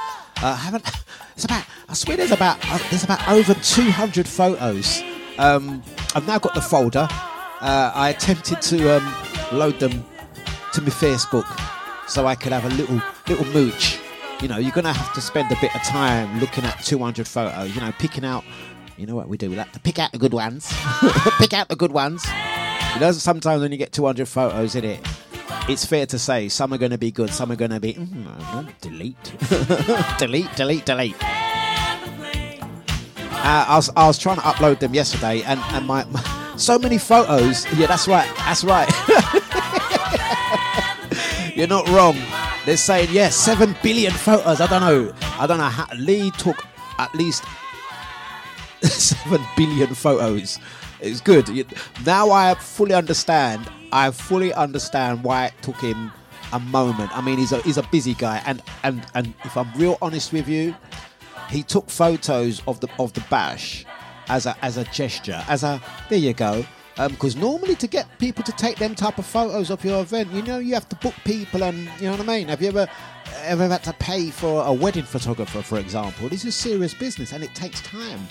Uh, 0.43 0.47
I 0.47 0.55
haven't. 0.57 0.85
It's 1.39 1.45
about. 1.45 1.65
I 1.89 1.95
swear 1.95 2.17
there's 2.17 2.33
about. 2.33 2.59
Uh, 2.69 2.79
there's 2.91 3.05
about 3.05 3.29
over 3.29 3.55
200 3.55 4.27
photos. 4.27 5.01
Um, 5.39 5.85
I've 6.17 6.27
now 6.27 6.41
got 6.41 6.53
the 6.55 6.61
folder. 6.61 7.07
Uh, 7.61 7.93
I 7.95 8.09
attempted 8.09 8.61
to 8.63 8.97
um, 8.97 9.15
load 9.53 9.79
them 9.79 10.05
to 10.73 10.81
my 10.83 10.89
Facebook 10.89 11.47
so 12.09 12.27
I 12.27 12.35
could 12.35 12.51
have 12.51 12.65
a 12.65 12.71
little 12.71 13.01
little 13.29 13.45
mooch. 13.47 14.01
You 14.41 14.49
know, 14.49 14.59
you're 14.59 14.73
gonna 14.73 14.93
have 14.93 15.13
to 15.15 15.21
spend 15.21 15.51
a 15.51 15.57
bit 15.61 15.75
of 15.75 15.83
time 15.83 16.39
looking 16.39 16.65
at 16.65 16.83
200 16.85 17.27
photos. 17.27 17.75
You 17.75 17.81
know, 17.81 17.93
picking 17.99 18.25
out. 18.25 18.45
You 18.97 19.07
know 19.07 19.15
what 19.15 19.29
we 19.29 19.37
do? 19.37 19.51
We 19.51 19.57
like 19.57 19.73
to 19.73 19.81
pick 19.81 19.99
out 19.99 20.13
the 20.13 20.19
good 20.19 20.35
ones. 20.35 20.67
pick 21.39 21.53
out 21.53 21.69
the 21.69 21.77
good 21.77 21.93
ones. 21.93 22.27
You 22.95 23.01
know, 23.01 23.13
sometimes 23.13 23.63
when 23.63 23.71
you 23.71 23.79
get 23.79 23.93
200 23.93 24.27
photos 24.27 24.75
in 24.75 24.85
it, 24.85 25.07
it's 25.69 25.85
fair 25.85 26.07
to 26.07 26.19
say 26.19 26.49
some 26.49 26.73
are 26.73 26.79
going 26.79 26.91
to 26.91 26.99
be 26.99 27.11
good, 27.11 27.31
some 27.31 27.53
are 27.53 27.57
going 27.57 27.71
to 27.71 27.79
be 27.79 27.95
mm, 27.95 28.81
delete, 28.81 29.23
delete, 30.19 30.53
delete, 30.57 30.85
delete. 30.85 31.17
Uh, 33.41 33.65
I 33.69 33.77
was 33.77 33.91
I 33.97 34.07
was 34.07 34.19
trying 34.19 34.37
to 34.37 34.43
upload 34.43 34.81
them 34.81 34.95
yesterday, 34.95 35.43
and 35.43 35.61
and 35.73 35.87
my, 35.87 36.05
my 36.07 36.55
so 36.57 36.79
many 36.79 36.99
photos. 36.99 37.67
Yeah, 37.75 37.87
that's 37.87 38.09
right, 38.09 38.29
that's 38.39 38.65
right. 38.65 38.89
You're 41.57 41.69
not 41.69 41.89
wrong. 41.89 42.17
They're 42.69 42.77
saying 42.77 43.09
yes, 43.13 43.35
seven 43.35 43.75
billion 43.83 44.13
photos. 44.13 44.61
I 44.61 44.67
don't 44.67 44.83
know. 44.83 45.15
I 45.39 45.47
don't 45.47 45.57
know. 45.57 45.65
How, 45.65 45.87
Lee 45.97 46.31
took 46.33 46.67
at 46.99 47.15
least 47.15 47.43
seven 48.83 49.41
billion 49.57 49.95
photos. 49.95 50.59
It's 51.01 51.23
good. 51.23 51.49
Now 52.05 52.31
I 52.31 52.55
fully 52.57 52.93
understand. 52.93 53.67
I 53.91 54.11
fully 54.11 54.53
understand 54.53 55.25
why 55.25 55.47
it 55.47 55.55
took 55.63 55.77
him 55.77 56.13
a 56.53 56.61
moment. 56.61 57.11
I 57.17 57.23
mean, 57.23 57.39
he's 57.39 57.53
a 57.53 57.63
he's 57.63 57.79
a 57.79 57.85
busy 57.85 58.13
guy, 58.13 58.43
and 58.45 58.63
and 58.83 59.03
and 59.15 59.33
if 59.45 59.57
I'm 59.57 59.73
real 59.73 59.97
honest 60.03 60.35
with 60.35 60.47
you, 60.47 60.77
he 61.49 61.63
took 61.63 61.89
photos 61.89 62.61
of 62.69 62.81
the 62.81 62.89
of 62.99 63.15
the 63.15 63.25
bash 63.31 63.87
as 64.29 64.45
a 64.45 64.55
as 64.63 64.77
a 64.77 64.85
gesture, 64.85 65.43
as 65.49 65.65
a 65.65 65.81
there 66.11 66.19
you 66.19 66.35
go. 66.35 66.67
Because 67.07 67.37
normally 67.37 67.77
to 67.77 67.87
get 67.87 68.07
people 68.19 68.43
to 68.43 68.53
take 68.53 68.77
them 68.77 68.95
type 68.95 69.19
of 69.19 69.27
photos 69.27 69.71
of 69.71 69.85
your 69.85 70.01
event, 70.01 70.33
you 70.33 70.43
know, 70.43 70.59
you 70.59 70.75
have 70.75 70.89
to 70.89 70.97
book 70.97 71.15
people, 71.25 71.63
and 71.63 71.89
you 71.99 72.05
know 72.05 72.13
what 72.13 72.21
I 72.21 72.39
mean. 72.39 72.49
Have 72.49 72.61
you 72.61 72.69
ever 72.69 72.89
ever 73.45 73.69
had 73.69 73.85
to 73.85 73.93
pay 73.95 74.31
for 74.31 74.65
a 74.65 74.73
wedding 74.73 75.05
photographer, 75.05 75.63
for 75.63 75.79
example? 75.79 76.29
This 76.29 76.45
is 76.45 76.57
serious 76.57 76.95
business, 76.95 77.33
and 77.33 77.45
it 77.45 77.55
takes 77.55 77.81
time 77.83 78.27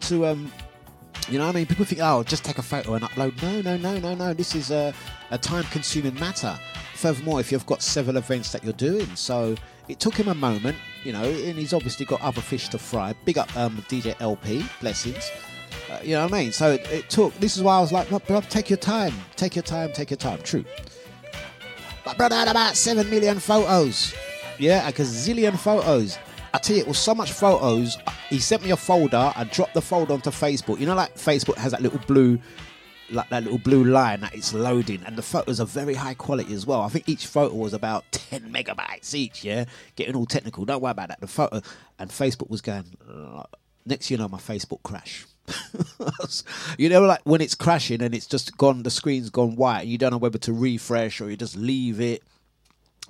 to 0.00 0.26
um 0.26 0.52
you 1.28 1.38
know 1.38 1.46
what 1.46 1.56
I 1.56 1.60
mean? 1.60 1.66
People 1.66 1.86
think, 1.86 2.00
oh, 2.02 2.22
just 2.22 2.44
take 2.44 2.58
a 2.58 2.62
photo 2.62 2.94
and 2.94 3.04
upload. 3.04 3.40
No, 3.42 3.62
no, 3.62 3.76
no, 3.78 3.98
no, 3.98 4.14
no. 4.14 4.34
This 4.34 4.54
is 4.54 4.70
a, 4.70 4.92
a 5.30 5.38
time 5.38 5.64
consuming 5.64 6.14
matter. 6.16 6.58
Furthermore, 6.94 7.40
if 7.40 7.50
you've 7.50 7.64
got 7.66 7.82
several 7.82 8.18
events 8.18 8.52
that 8.52 8.62
you're 8.62 8.74
doing. 8.74 9.06
So 9.16 9.54
it 9.88 10.00
took 10.00 10.14
him 10.14 10.28
a 10.28 10.34
moment, 10.34 10.76
you 11.02 11.12
know, 11.12 11.24
and 11.24 11.58
he's 11.58 11.72
obviously 11.72 12.04
got 12.04 12.20
other 12.20 12.42
fish 12.42 12.68
to 12.70 12.78
fry. 12.78 13.14
Big 13.24 13.38
up 13.38 13.54
um, 13.56 13.76
DJ 13.88 14.14
LP, 14.20 14.64
blessings. 14.80 15.30
Uh, 15.90 15.98
you 16.02 16.14
know 16.14 16.24
what 16.24 16.32
I 16.32 16.38
mean? 16.42 16.52
So 16.52 16.72
it, 16.72 16.90
it 16.90 17.10
took, 17.10 17.34
this 17.40 17.56
is 17.56 17.62
why 17.62 17.76
I 17.76 17.80
was 17.80 17.92
like, 17.92 18.08
"Bruv, 18.08 18.22
bruv, 18.24 18.48
take 18.48 18.70
your 18.70 18.78
time. 18.78 19.12
Take 19.36 19.54
your 19.54 19.62
time, 19.62 19.92
take 19.92 20.10
your 20.10 20.16
time. 20.16 20.40
True. 20.42 20.64
But 22.04 22.16
brother 22.18 22.36
had 22.36 22.48
about 22.48 22.76
7 22.76 23.08
million 23.10 23.38
photos. 23.38 24.14
Yeah, 24.58 24.88
a 24.88 24.92
gazillion 24.92 25.58
photos. 25.58 26.18
I 26.52 26.58
tell 26.58 26.76
you, 26.76 26.82
it 26.82 26.88
was 26.88 26.98
so 26.98 27.14
much 27.14 27.32
photos. 27.32 27.96
He 28.30 28.38
sent 28.38 28.62
me 28.62 28.70
a 28.70 28.76
folder. 28.76 29.32
I 29.34 29.44
dropped 29.44 29.74
the 29.74 29.82
folder 29.82 30.12
onto 30.14 30.30
Facebook. 30.30 30.78
You 30.78 30.86
know, 30.86 30.94
like 30.94 31.14
Facebook 31.16 31.56
has 31.56 31.72
that 31.72 31.82
little 31.82 31.98
blue, 32.06 32.38
like 33.10 33.28
that 33.30 33.42
little 33.42 33.58
blue 33.58 33.84
line 33.84 34.20
that 34.20 34.34
it's 34.34 34.54
loading, 34.54 35.02
and 35.04 35.16
the 35.16 35.22
photos 35.22 35.60
are 35.60 35.66
very 35.66 35.94
high 35.94 36.14
quality 36.14 36.54
as 36.54 36.66
well. 36.66 36.82
I 36.82 36.88
think 36.88 37.08
each 37.08 37.26
photo 37.26 37.54
was 37.54 37.74
about 37.74 38.04
10 38.12 38.52
megabytes 38.52 39.14
each. 39.14 39.42
Yeah, 39.44 39.64
getting 39.96 40.14
all 40.14 40.26
technical. 40.26 40.64
Don't 40.64 40.80
worry 40.80 40.92
about 40.92 41.08
that. 41.08 41.20
The 41.20 41.26
photo 41.26 41.60
and 41.98 42.10
Facebook 42.10 42.48
was 42.50 42.60
going. 42.60 42.84
Next, 43.86 44.10
you 44.10 44.16
know, 44.16 44.28
my 44.28 44.38
Facebook 44.38 44.82
crash. 44.82 45.26
you 46.78 46.88
know, 46.88 47.02
like 47.02 47.20
when 47.24 47.40
it's 47.40 47.54
crashing 47.54 48.02
and 48.02 48.14
it's 48.14 48.26
just 48.26 48.56
gone, 48.56 48.82
the 48.82 48.90
screen's 48.90 49.30
gone 49.30 49.56
white, 49.56 49.82
and 49.82 49.90
you 49.90 49.98
don't 49.98 50.10
know 50.10 50.18
whether 50.18 50.38
to 50.38 50.52
refresh 50.52 51.20
or 51.20 51.30
you 51.30 51.36
just 51.36 51.56
leave 51.56 52.00
it 52.00 52.22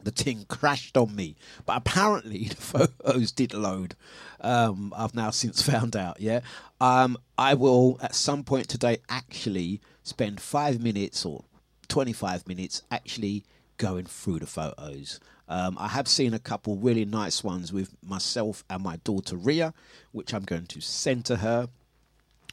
the 0.05 0.11
thing 0.11 0.45
crashed 0.49 0.97
on 0.97 1.15
me. 1.17 1.35
But 1.67 1.79
apparently 1.79 2.45
the 2.49 2.57
photos 2.57 3.33
did 3.33 3.55
load. 3.55 3.97
Um, 4.41 4.93
I've 4.97 5.15
now 5.15 5.31
since 5.31 5.63
found 5.69 5.97
out. 5.97 6.21
Yeah, 6.21 6.41
um, 6.81 7.17
I 7.37 7.55
will 7.55 7.99
at 8.03 8.15
some 8.15 8.45
point 8.45 8.69
today 8.69 8.99
actually 9.09 9.81
spend 10.03 10.41
five 10.41 10.81
minutes 10.81 11.25
or 11.25 11.45
twenty-five 11.89 12.47
minutes 12.47 12.83
actually 12.91 13.45
going 13.77 14.05
through 14.05 14.39
the 14.39 14.47
photos. 14.47 15.19
Um, 15.47 15.77
I 15.79 15.89
have 15.89 16.09
seen 16.09 16.33
a 16.33 16.39
couple 16.39 16.77
really 16.77 17.05
nice 17.05 17.45
ones 17.45 17.73
with 17.73 17.95
myself 18.03 18.65
and 18.71 18.83
my 18.83 18.97
daughter 18.97 19.37
Ria, 19.37 19.75
which 20.13 20.33
I'm 20.33 20.45
going 20.45 20.67
to 20.67 20.81
send 20.81 21.27
to 21.27 21.37
her 21.37 21.69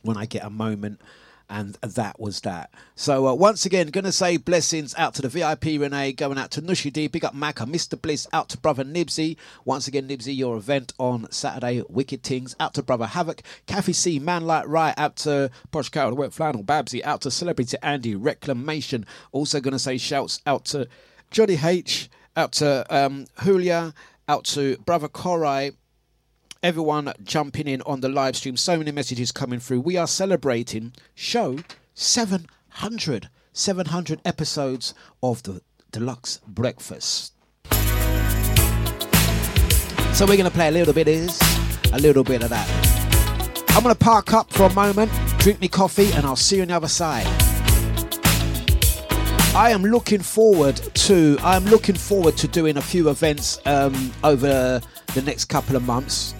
when 0.01 0.17
I 0.17 0.25
get 0.25 0.43
a 0.43 0.49
moment. 0.49 1.01
And 1.49 1.73
that 1.81 2.17
was 2.17 2.39
that. 2.41 2.69
So 2.95 3.27
uh, 3.27 3.33
once 3.33 3.65
again, 3.65 3.87
gonna 3.87 4.13
say 4.13 4.37
blessings 4.37 4.95
out 4.97 5.13
to 5.15 5.21
the 5.21 5.27
VIP 5.27 5.81
Renee, 5.81 6.13
going 6.13 6.37
out 6.37 6.49
to 6.51 6.61
Nushi 6.61 6.93
D, 6.93 7.07
big 7.07 7.25
up 7.25 7.35
Macca, 7.35 7.69
Mr. 7.69 8.01
Bliss, 8.01 8.25
out 8.31 8.47
to 8.49 8.57
brother 8.57 8.85
Nibsy. 8.85 9.35
Once 9.65 9.85
again, 9.85 10.07
Nibsy, 10.07 10.33
your 10.33 10.55
event 10.55 10.93
on 10.97 11.29
Saturday, 11.29 11.83
Wicked 11.89 12.23
Things. 12.23 12.55
Out 12.57 12.73
to 12.75 12.83
brother 12.83 13.05
Havoc, 13.05 13.41
Kathy 13.65 13.91
C, 13.91 14.17
Man 14.17 14.45
Like 14.45 14.65
Right, 14.65 14.93
out 14.97 15.17
to 15.17 15.51
Posh 15.71 15.89
Carol, 15.89 16.15
Wet 16.15 16.31
Flannel, 16.31 16.63
Babsy, 16.63 17.03
out 17.03 17.19
to 17.21 17.31
Celebrity 17.31 17.75
Andy, 17.83 18.15
Reclamation. 18.15 19.05
Also 19.33 19.59
gonna 19.59 19.77
say 19.77 19.97
shouts 19.97 20.39
out 20.45 20.63
to 20.65 20.87
Johnny 21.31 21.59
H, 21.61 22.09
out 22.37 22.53
to 22.53 22.85
um, 22.89 23.27
Julia, 23.43 23.93
out 24.29 24.45
to 24.45 24.77
brother 24.85 25.09
Korai, 25.09 25.73
everyone 26.63 27.11
jumping 27.23 27.67
in 27.67 27.81
on 27.83 28.01
the 28.01 28.09
live 28.09 28.35
stream. 28.35 28.57
So 28.57 28.77
many 28.77 28.91
messages 28.91 29.31
coming 29.31 29.59
through. 29.59 29.81
We 29.81 29.97
are 29.97 30.07
celebrating 30.07 30.93
show 31.15 31.59
700. 31.93 33.29
700 33.53 34.21
episodes 34.23 34.93
of 35.21 35.43
the 35.43 35.61
Dlux 35.91 36.41
Breakfast. 36.43 37.33
So 40.13 40.25
we're 40.25 40.37
going 40.37 40.45
to 40.45 40.51
play 40.51 40.69
a 40.69 40.71
little 40.71 40.93
bit 40.93 41.07
of 41.07 41.13
this, 41.13 41.91
a 41.91 41.99
little 41.99 42.23
bit 42.23 42.43
of 42.43 42.49
that. 42.49 42.67
I'm 43.69 43.83
going 43.83 43.95
to 43.95 43.99
park 43.99 44.33
up 44.33 44.51
for 44.53 44.63
a 44.63 44.73
moment, 44.73 45.11
drink 45.39 45.59
me 45.61 45.67
coffee, 45.67 46.11
and 46.13 46.25
I'll 46.25 46.35
see 46.35 46.57
you 46.57 46.61
on 46.61 46.69
the 46.69 46.75
other 46.75 46.87
side. 46.87 47.25
I 49.53 49.71
am 49.71 49.83
looking 49.83 50.21
forward 50.21 50.77
to 50.77 51.37
I'm 51.41 51.65
looking 51.65 51.95
forward 51.95 52.37
to 52.37 52.47
doing 52.47 52.77
a 52.77 52.81
few 52.81 53.09
events 53.09 53.59
um, 53.65 54.13
over 54.23 54.81
the 55.13 55.21
next 55.23 55.45
couple 55.45 55.75
of 55.75 55.83
months. 55.83 56.33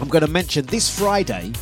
I'm 0.00 0.08
going 0.08 0.24
to 0.24 0.30
mention 0.30 0.64
this 0.66 0.96
Friday. 0.96 1.52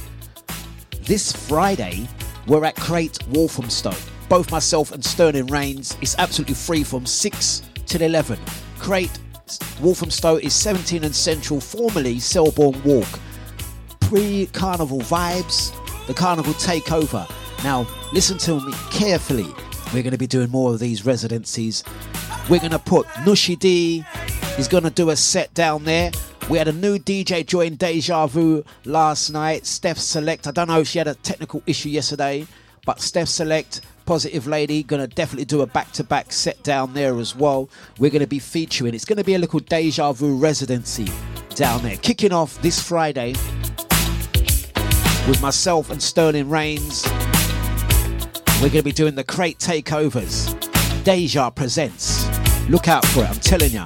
This 1.02 1.32
Friday, 1.32 2.06
we're 2.46 2.66
at 2.66 2.76
Crate 2.76 3.18
Walthamstow. 3.28 3.94
Both 4.28 4.50
myself 4.50 4.92
and 4.92 5.02
Sterling 5.02 5.46
Reigns. 5.46 5.96
It's 6.02 6.14
absolutely 6.18 6.54
free 6.54 6.84
from 6.84 7.06
6 7.06 7.62
till 7.86 8.02
11. 8.02 8.38
Crate 8.78 9.18
Walthamstow 9.80 10.36
is 10.36 10.54
17 10.54 11.04
and 11.04 11.16
Central, 11.16 11.60
formerly 11.60 12.18
Selborne 12.18 12.82
Walk. 12.82 13.08
Pre 14.00 14.46
carnival 14.52 15.00
vibes, 15.00 15.72
the 16.06 16.14
carnival 16.14 16.52
takeover. 16.54 17.26
Now, 17.64 17.88
listen 18.12 18.36
to 18.38 18.60
me 18.60 18.72
carefully. 18.90 19.46
We're 19.94 20.02
going 20.02 20.12
to 20.12 20.18
be 20.18 20.26
doing 20.26 20.50
more 20.50 20.74
of 20.74 20.78
these 20.78 21.06
residencies. 21.06 21.84
We're 22.50 22.60
going 22.60 22.72
to 22.72 22.78
put 22.78 23.06
Nushi 23.24 23.58
D. 23.58 24.04
He's 24.56 24.68
going 24.68 24.84
to 24.84 24.90
do 24.90 25.08
a 25.08 25.16
set 25.16 25.54
down 25.54 25.84
there. 25.84 26.10
We 26.48 26.58
had 26.58 26.68
a 26.68 26.72
new 26.72 26.98
DJ 26.98 27.44
join 27.44 27.74
Deja 27.74 28.26
Vu 28.28 28.64
last 28.84 29.30
night. 29.30 29.66
Steph 29.66 29.98
Select. 29.98 30.46
I 30.46 30.52
don't 30.52 30.68
know 30.68 30.80
if 30.80 30.86
she 30.86 30.98
had 30.98 31.08
a 31.08 31.14
technical 31.14 31.60
issue 31.66 31.88
yesterday, 31.88 32.46
but 32.84 33.00
Steph 33.00 33.26
Select, 33.26 33.80
Positive 34.06 34.46
Lady, 34.46 34.84
gonna 34.84 35.08
definitely 35.08 35.44
do 35.44 35.62
a 35.62 35.66
back-to-back 35.66 36.30
set 36.32 36.62
down 36.62 36.94
there 36.94 37.18
as 37.18 37.34
well. 37.34 37.68
We're 37.98 38.12
gonna 38.12 38.28
be 38.28 38.38
featuring. 38.38 38.94
It's 38.94 39.04
gonna 39.04 39.24
be 39.24 39.34
a 39.34 39.38
little 39.40 39.58
Deja 39.58 40.12
Vu 40.12 40.36
residency. 40.36 41.08
down 41.56 41.82
there. 41.82 41.96
Kicking 41.96 42.32
off 42.32 42.60
this 42.60 42.78
Friday 42.80 43.32
with 45.26 45.40
myself 45.40 45.90
and 45.90 46.02
Sterling 46.02 46.50
Reigns. 46.50 47.04
We're 48.60 48.68
to 48.68 48.82
be 48.82 48.92
doing 48.92 49.14
the 49.14 49.24
crate 49.24 49.58
takeovers. 49.58 50.54
Deja 51.02 51.50
presents. 51.50 52.28
Look 52.68 52.88
out 52.88 53.04
for 53.06 53.24
it, 53.24 53.30
I'm 53.30 53.36
telling 53.36 53.72
you. 53.72 53.84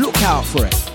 Look 0.00 0.22
out 0.22 0.46
for 0.46 0.64
it. 0.64 0.89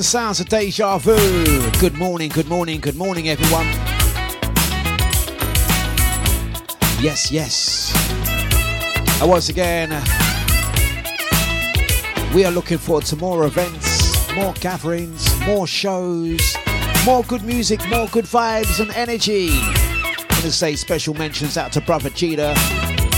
The 0.00 0.04
sounds 0.04 0.40
of 0.40 0.48
deja 0.48 0.96
vu. 0.96 1.14
Good 1.72 1.92
morning, 1.92 2.30
good 2.30 2.48
morning, 2.48 2.80
good 2.80 2.96
morning, 2.96 3.28
everyone. 3.28 3.66
Yes, 7.02 7.30
yes. 7.30 7.92
And 9.20 9.28
once 9.28 9.50
again, 9.50 9.90
we 12.34 12.46
are 12.46 12.50
looking 12.50 12.78
forward 12.78 13.04
to 13.08 13.16
more 13.16 13.44
events, 13.44 14.34
more 14.34 14.54
gatherings, 14.54 15.38
more 15.44 15.66
shows, 15.66 16.56
more 17.04 17.22
good 17.24 17.42
music, 17.42 17.86
more 17.90 18.08
good 18.08 18.24
vibes 18.24 18.80
and 18.80 18.90
energy. 18.92 19.50
I'm 19.52 20.28
going 20.28 20.42
to 20.44 20.50
say 20.50 20.76
special 20.76 21.12
mentions 21.12 21.58
out 21.58 21.72
to 21.72 21.82
Brother 21.82 22.08
Jeter. 22.08 22.54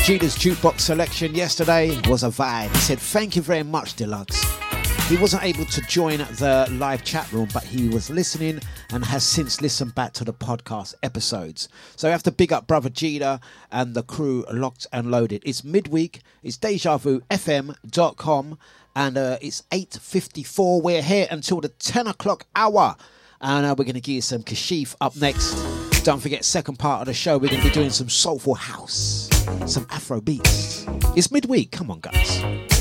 Jeter's 0.02 0.36
jukebox 0.36 0.80
selection 0.80 1.32
yesterday 1.32 1.96
was 2.08 2.24
a 2.24 2.28
vibe. 2.28 2.70
He 2.70 2.78
said, 2.78 2.98
Thank 2.98 3.36
you 3.36 3.42
very 3.42 3.62
much, 3.62 3.94
Dlux. 3.94 4.61
He 5.08 5.18
wasn't 5.18 5.44
able 5.44 5.66
to 5.66 5.82
join 5.82 6.18
the 6.18 6.66
live 6.72 7.04
chat 7.04 7.30
room, 7.32 7.48
but 7.52 7.64
he 7.64 7.88
was 7.88 8.08
listening 8.08 8.60
and 8.92 9.04
has 9.04 9.24
since 9.24 9.60
listened 9.60 9.94
back 9.94 10.14
to 10.14 10.24
the 10.24 10.32
podcast 10.32 10.94
episodes. 11.02 11.68
So 11.96 12.08
we 12.08 12.12
have 12.12 12.22
to 12.22 12.32
big 12.32 12.50
up 12.50 12.66
Brother 12.66 12.88
Gina 12.88 13.38
and 13.70 13.94
the 13.94 14.02
crew 14.04 14.46
locked 14.50 14.86
and 14.90 15.10
loaded. 15.10 15.42
It's 15.44 15.64
midweek, 15.64 16.22
it's 16.42 16.56
DejaVuFM.com, 16.56 18.58
and 18.96 19.18
uh, 19.18 19.36
it's 19.42 19.62
8.54. 19.70 20.82
We're 20.82 21.02
here 21.02 21.26
until 21.30 21.60
the 21.60 21.68
10 21.68 22.06
o'clock 22.06 22.46
hour, 22.56 22.96
and 23.42 23.66
uh, 23.66 23.74
we're 23.76 23.84
going 23.84 23.94
to 23.94 24.00
give 24.00 24.14
you 24.14 24.22
some 24.22 24.42
Kashif 24.42 24.94
up 25.02 25.14
next. 25.16 25.52
Don't 26.04 26.20
forget, 26.20 26.42
second 26.42 26.78
part 26.78 27.02
of 27.02 27.06
the 27.06 27.14
show, 27.14 27.36
we're 27.36 27.50
going 27.50 27.60
to 27.60 27.68
be 27.68 27.74
doing 27.74 27.90
some 27.90 28.08
soulful 28.08 28.54
house, 28.54 29.28
some 29.66 29.86
Afro 29.90 30.22
beats. 30.22 30.86
It's 31.16 31.30
midweek, 31.30 31.70
come 31.70 31.90
on, 31.90 32.00
guys. 32.00 32.71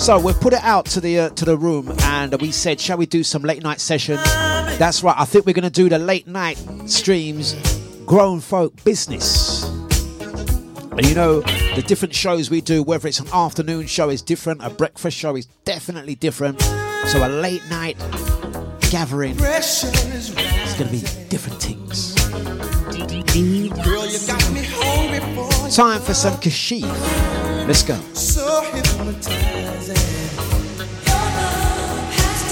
So 0.00 0.18
we've 0.18 0.40
put 0.40 0.54
it 0.54 0.64
out 0.64 0.86
to 0.86 1.00
the 1.00 1.18
uh, 1.20 1.28
to 1.28 1.44
the 1.44 1.58
room, 1.58 1.94
and 2.04 2.32
we 2.40 2.52
said, 2.52 2.80
shall 2.80 2.96
we 2.96 3.04
do 3.04 3.22
some 3.22 3.42
late 3.42 3.62
night 3.62 3.80
session? 3.80 4.16
That's 4.16 5.02
right. 5.04 5.14
I 5.16 5.26
think 5.26 5.44
we're 5.44 5.52
going 5.52 5.62
to 5.62 5.70
do 5.70 5.90
the 5.90 5.98
late 5.98 6.26
night 6.26 6.56
streams, 6.86 7.52
grown 8.06 8.40
folk 8.40 8.82
business. 8.82 9.62
And 10.92 11.06
you 11.06 11.14
know, 11.14 11.42
the 11.42 11.84
different 11.86 12.14
shows 12.14 12.50
we 12.50 12.62
do, 12.62 12.82
whether 12.82 13.08
it's 13.08 13.20
an 13.20 13.28
afternoon 13.30 13.86
show 13.86 14.08
is 14.08 14.22
different, 14.22 14.64
a 14.64 14.70
breakfast 14.70 15.18
show 15.18 15.36
is 15.36 15.44
definitely 15.66 16.14
different. 16.14 16.62
So 17.08 17.24
a 17.24 17.28
late 17.28 17.62
night 17.68 17.98
gathering 18.90 19.38
is 19.38 19.84
going 20.78 20.88
to 20.88 20.92
be 20.92 21.04
different 21.28 21.60
things. 21.60 22.14
Girl, 23.84 24.06
Time 25.70 26.00
for 26.00 26.14
some 26.14 26.34
kashif. 26.40 27.49
Let's 27.66 27.82
go. 27.82 27.94
So 28.14 28.62
hypnotizing. 28.72 29.96
Your 31.06 31.14
love 31.14 32.14
has 32.14 32.42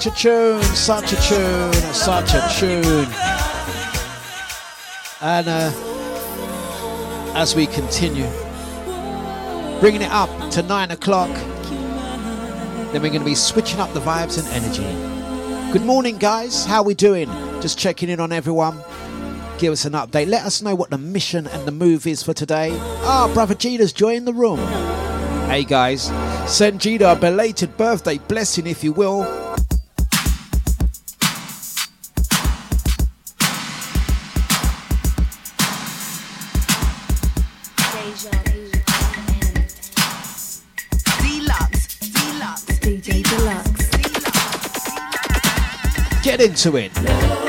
such 0.00 0.14
a 0.14 0.16
tune, 0.16 0.62
such 0.62 1.12
a 1.12 1.16
tune, 1.16 1.72
such 1.92 2.32
a 2.32 2.48
tune. 2.58 3.06
And 5.20 5.46
uh, 5.46 5.70
as 7.34 7.54
we 7.54 7.66
continue, 7.66 8.26
bringing 9.78 10.00
it 10.00 10.10
up 10.10 10.30
to 10.52 10.62
nine 10.62 10.90
o'clock, 10.90 11.28
then 12.92 13.02
we're 13.02 13.10
going 13.10 13.18
to 13.20 13.26
be 13.26 13.34
switching 13.34 13.78
up 13.78 13.92
the 13.92 14.00
vibes 14.00 14.38
and 14.38 14.48
energy. 14.64 15.70
Good 15.70 15.84
morning, 15.84 16.16
guys. 16.16 16.64
How 16.64 16.82
we 16.82 16.94
doing? 16.94 17.28
Just 17.60 17.78
checking 17.78 18.08
in 18.08 18.20
on 18.20 18.32
everyone. 18.32 18.82
Give 19.58 19.70
us 19.70 19.84
an 19.84 19.92
update. 19.92 20.28
Let 20.28 20.46
us 20.46 20.62
know 20.62 20.74
what 20.74 20.88
the 20.88 20.96
mission 20.96 21.46
and 21.46 21.68
the 21.68 21.72
move 21.72 22.06
is 22.06 22.22
for 22.22 22.32
today. 22.32 22.70
Ah, 23.02 23.28
oh, 23.28 23.34
brother 23.34 23.54
Gina's 23.54 23.92
joined 23.92 24.26
the 24.26 24.32
room. 24.32 24.60
Hey 25.50 25.62
guys, 25.62 26.04
send 26.50 26.80
Gina 26.80 27.08
a 27.08 27.16
belated 27.16 27.76
birthday 27.76 28.16
blessing 28.16 28.66
if 28.66 28.82
you 28.82 28.94
will. 28.94 29.39
into 46.40 46.76
it. 46.76 47.39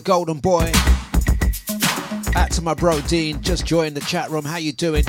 The 0.00 0.04
Golden 0.04 0.38
Boy. 0.38 0.72
Out 2.34 2.50
to 2.52 2.62
my 2.62 2.74
bro 2.74 3.00
Dean, 3.02 3.40
just 3.42 3.66
joined 3.66 3.96
the 3.96 4.00
chat 4.00 4.30
room. 4.30 4.44
How 4.44 4.56
you 4.56 4.72
doing? 4.72 5.04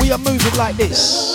We 0.00 0.10
are 0.12 0.18
moving 0.18 0.54
like 0.56 0.76
this. 0.76 1.33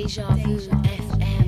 Deja 0.00 0.26
Vu 0.34 0.56
FM. 0.56 1.39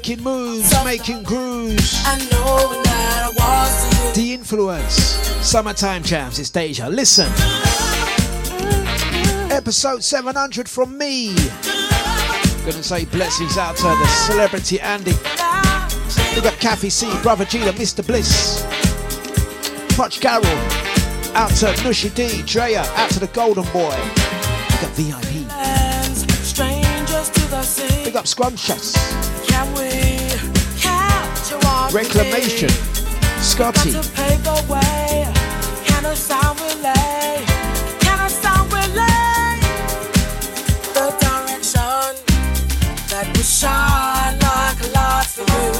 Making 0.00 0.24
moves, 0.24 0.72
making 0.82 1.22
grooves. 1.24 2.02
And 2.06 2.30
knowing 2.30 2.82
that 2.84 3.22
I 3.22 3.32
was. 3.36 4.16
The 4.16 4.32
influence. 4.32 4.94
Summertime 5.46 6.02
jams. 6.02 6.38
It's 6.38 6.48
Deja. 6.48 6.88
Listen. 6.88 7.30
Episode 9.52 10.02
700 10.02 10.70
from 10.70 10.96
me. 10.96 11.34
Gonna 12.64 12.82
say 12.82 13.04
blessings 13.04 13.58
out 13.58 13.76
to 13.76 13.82
the 13.82 14.06
celebrity 14.26 14.80
Andy. 14.80 15.12
We 16.34 16.40
got 16.40 16.58
Kathy 16.58 16.88
C, 16.88 17.06
Brother 17.20 17.44
Gina, 17.44 17.72
Mr. 17.74 18.04
Bliss. 18.04 18.64
Punch 19.98 20.18
Carol. 20.20 20.46
Out 21.36 21.50
to 21.56 21.66
Nushi 21.84 22.08
D, 22.14 22.40
Drea. 22.46 22.84
Out 22.96 23.10
to 23.10 23.20
the 23.20 23.28
Golden 23.34 23.64
Boy. 23.64 23.94
Big 24.70 24.82
up 24.82 24.92
VIP. 24.96 25.46
Lands, 25.48 26.24
strangers 26.42 27.28
to 27.28 27.50
the 27.50 27.62
sea. 27.62 28.04
Big 28.04 28.16
up 28.16 28.26
Scrumptious. 28.26 29.29
Can 29.60 29.74
we 29.74 29.90
capture 30.80 31.58
what 31.58 31.92
Reclamation. 31.92 32.70
Scotty. 33.42 33.92
To 33.92 34.02
pave 34.16 34.42
way. 34.70 35.28
Can 35.84 36.06
a 36.06 36.16
sound 36.16 36.58
relay? 36.60 37.44
Can 38.00 38.18
a 38.20 38.30
sound 38.30 38.72
relay? 38.72 39.60
The 40.96 41.12
direction 41.20 42.16
that 43.10 43.26
would 43.36 43.44
shine 43.44 44.38
like 44.48 44.80
a 44.80 44.88
light 44.96 45.28
for 45.28 45.44
you. 45.52 45.72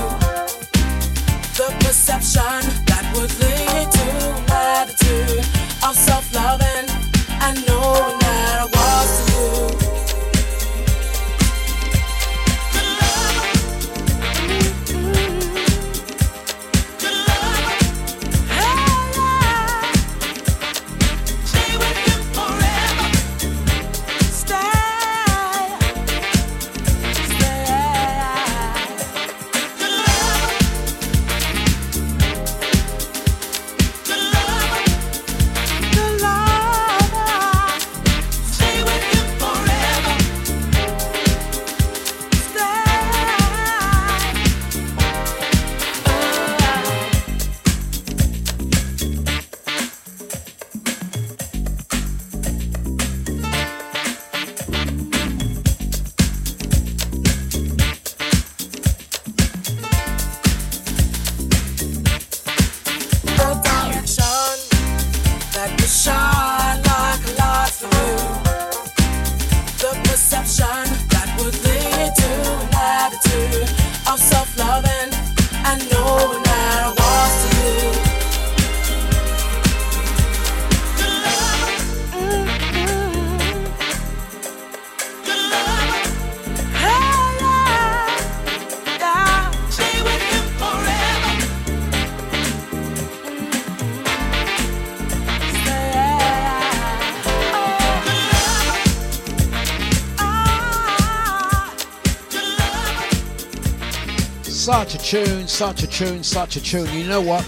The 1.56 1.72
perception 1.80 2.60
that 2.84 3.04
would 3.14 3.32
lead 3.40 3.90
to 3.96 4.06
an 4.28 4.44
attitude 4.76 5.46
of 5.88 5.96
self-loving 5.96 6.89
such 105.60 105.82
a 105.82 105.86
tune, 105.86 106.24
such 106.24 106.56
a 106.56 106.60
tune. 106.62 106.90
You 106.90 107.06
know 107.06 107.20
what? 107.20 107.46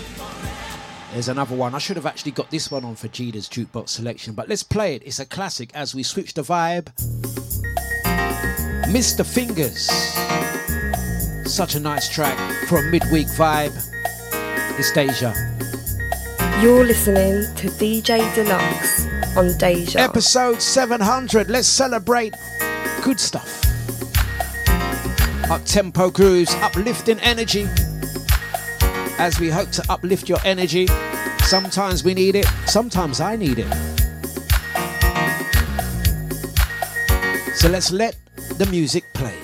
There's 1.15 1.29
another 1.29 1.57
one. 1.57 1.75
I 1.75 1.79
should 1.79 1.97
have 1.97 2.05
actually 2.05 2.33
got 2.33 2.51
this 2.51 2.71
one 2.71 2.85
on 2.85 2.95
for 2.95 3.09
Jeter's 3.09 3.49
jukebox 3.49 3.89
selection, 3.89 4.35
but 4.35 4.51
let's 4.51 4.63
play 4.63 4.97
it. 4.97 5.03
It's 5.07 5.19
a 5.19 5.25
classic 5.25 5.71
as 5.73 5.95
we 5.95 6.03
switch 6.03 6.35
the 6.35 6.43
vibe. 6.43 6.93
Mr. 8.93 9.25
Fingers. 9.25 9.89
Such 11.51 11.75
a 11.75 11.81
nice 11.81 12.07
track 12.11 12.37
for 12.69 12.81
a 12.81 12.83
midweek 12.83 13.29
vibe. 13.29 13.73
It's 14.79 14.93
Deja. 14.93 15.33
You're 16.61 16.85
listening 16.85 17.45
to 17.57 17.69
DJ 17.69 18.31
Dlux 18.35 19.39
on 19.39 19.57
Deja. 19.57 20.01
Episode 20.01 20.61
700. 20.61 21.49
Let's 21.49 21.67
celebrate 21.67 22.35
good 23.03 23.19
stuff. 23.19 23.65
Up 25.51 25.65
tempo 25.65 26.11
grooves, 26.11 26.55
uplifting 26.57 27.19
energy. 27.21 27.67
As 29.23 29.39
we 29.39 29.51
hope 29.51 29.71
to 29.71 29.85
uplift 29.89 30.29
your 30.29 30.41
energy. 30.45 30.89
Sometimes 31.45 32.03
we 32.03 32.13
need 32.13 32.35
it, 32.35 32.45
sometimes 32.67 33.21
I 33.21 33.37
need 33.37 33.61
it. 33.61 33.73
So 37.55 37.69
let's 37.69 37.93
let 37.93 38.17
the 38.59 38.67
music 38.69 39.05
play. 39.13 39.42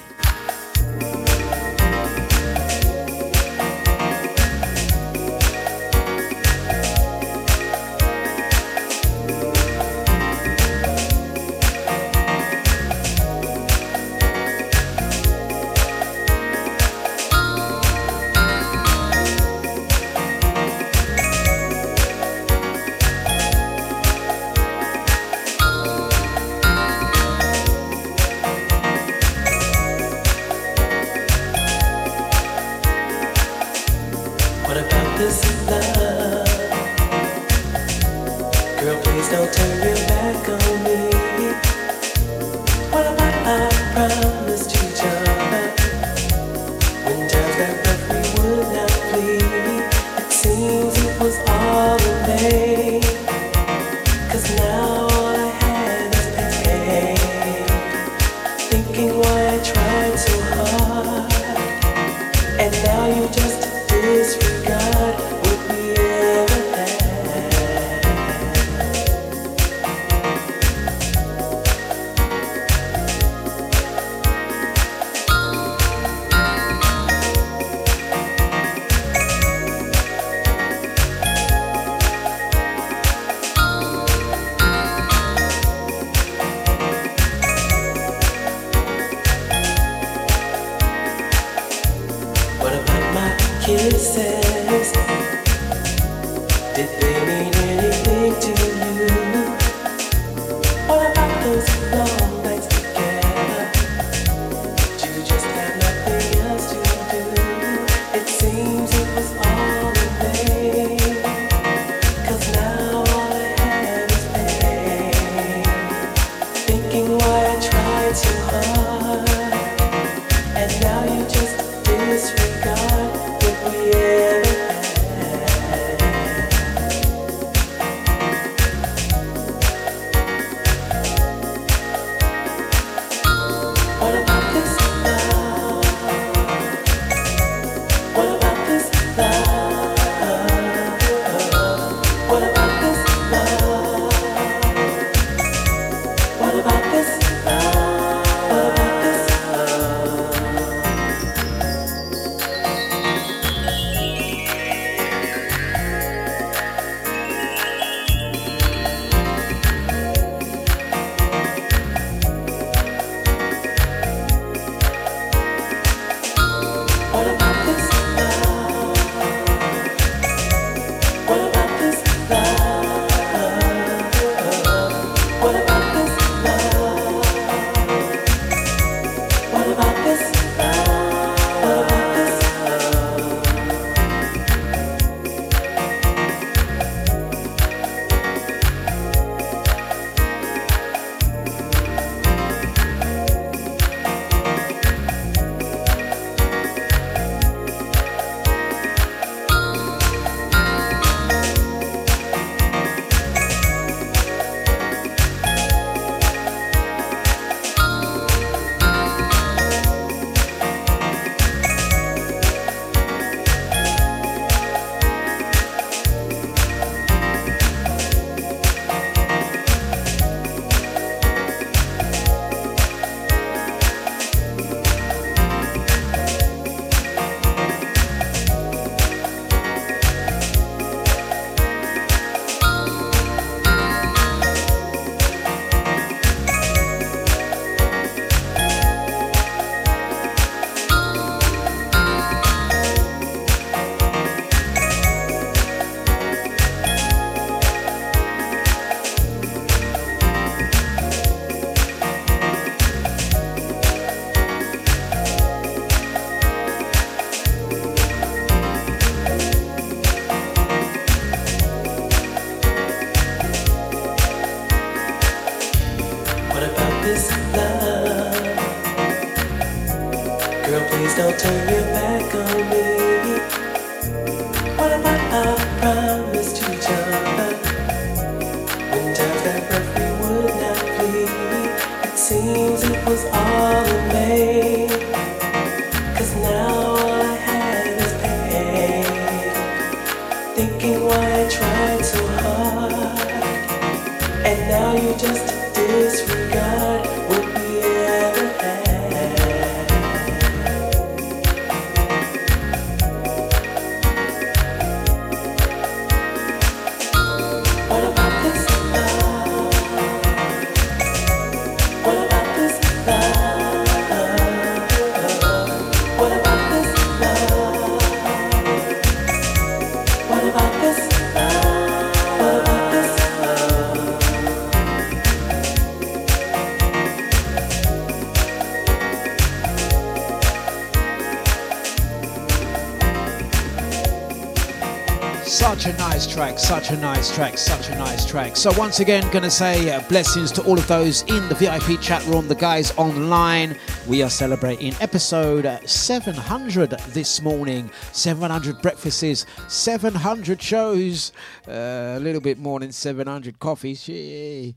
Such 336.59 336.91
a 336.91 336.97
nice 336.97 337.35
track, 337.35 337.57
such 337.57 337.89
a 337.89 337.95
nice 337.95 338.27
track. 338.27 338.57
So, 338.57 338.73
once 338.77 339.01
again, 339.01 339.31
gonna 339.31 339.51
say 339.51 339.91
uh, 339.91 340.01
blessings 340.09 340.51
to 340.53 340.63
all 340.65 340.77
of 340.77 340.87
those 340.89 341.23
in 341.23 341.49
the 341.49 341.55
VIP 341.55 342.01
chat 342.01 342.25
room, 342.27 342.49
the 342.49 342.55
guys 342.55 342.91
online. 342.97 343.79
We 344.07 344.23
are 344.23 344.31
celebrating 344.31 344.95
episode 345.01 345.67
uh, 345.67 345.79
700 345.87 346.91
this 347.11 347.41
morning. 347.41 347.91
700 348.13 348.83
breakfasts, 348.83 349.47
700 349.69 350.61
shows, 350.61 351.33
uh, 351.69 352.17
a 352.17 352.21
little 352.21 352.41
bit 352.41 352.59
more 352.59 352.81
than 352.81 352.93
700 352.93 353.59
coffees. 353.59 354.09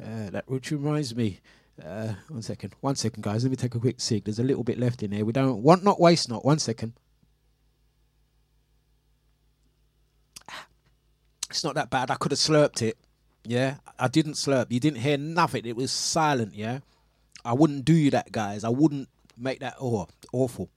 Uh, 0.00 0.30
that 0.30 0.48
which 0.48 0.70
reminds 0.70 1.16
me. 1.16 1.40
Uh, 1.84 2.12
one 2.28 2.40
second, 2.40 2.72
one 2.82 2.94
second, 2.94 3.20
guys. 3.20 3.42
Let 3.42 3.50
me 3.50 3.56
take 3.56 3.74
a 3.74 3.80
quick 3.80 4.00
seek. 4.00 4.24
There's 4.24 4.38
a 4.38 4.44
little 4.44 4.62
bit 4.62 4.78
left 4.78 5.02
in 5.02 5.10
here. 5.10 5.24
We 5.24 5.32
don't 5.32 5.60
want 5.60 5.82
not 5.82 5.98
waste 6.00 6.28
not. 6.28 6.44
One 6.44 6.60
second. 6.60 6.92
It's 11.50 11.64
not 11.64 11.74
that 11.74 11.90
bad. 11.90 12.10
I 12.10 12.16
could 12.16 12.32
have 12.32 12.38
slurped 12.38 12.82
it. 12.82 12.98
Yeah, 13.44 13.76
I 13.98 14.08
didn't 14.08 14.34
slurp. 14.34 14.66
You 14.70 14.80
didn't 14.80 14.98
hear 14.98 15.16
nothing. 15.16 15.64
It 15.64 15.76
was 15.76 15.90
silent. 15.90 16.54
Yeah, 16.54 16.80
I 17.44 17.54
wouldn't 17.54 17.84
do 17.84 17.94
you 17.94 18.10
that, 18.10 18.30
guys. 18.32 18.64
I 18.64 18.68
wouldn't 18.68 19.08
make 19.36 19.60
that 19.60 19.76
oh 19.80 20.06
awful. 20.32 20.68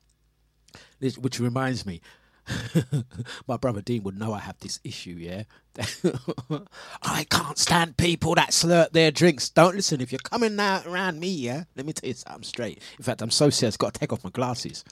This, 1.00 1.18
which 1.18 1.40
reminds 1.40 1.86
me, 1.86 2.00
my 3.48 3.58
brother 3.58 3.82
Dean 3.82 4.04
would 4.04 4.18
know 4.18 4.32
I 4.34 4.40
have 4.40 4.58
this 4.60 4.80
issue. 4.84 5.18
Yeah, 5.20 5.44
I 7.02 7.26
can't 7.30 7.58
stand 7.58 7.98
people 7.98 8.36
that 8.36 8.52
slurp 8.52 8.92
their 8.92 9.12
drinks. 9.12 9.50
Don't 9.50 9.76
listen. 9.76 10.00
If 10.00 10.12
you're 10.12 10.20
coming 10.20 10.56
now 10.56 10.82
around 10.86 11.20
me, 11.20 11.30
yeah, 11.30 11.66
let 11.76 11.86
me 11.86 11.94
tell 11.94 12.08
you 12.08 12.14
something 12.14 12.44
straight. 12.44 12.82
In 12.98 13.04
fact, 13.04 13.22
I'm 13.22 13.32
so 13.32 13.50
serious. 13.50 13.76
Got 13.76 13.94
to 13.96 14.00
take 14.00 14.14
off 14.14 14.24
my 14.24 14.30
glasses. 14.30 14.86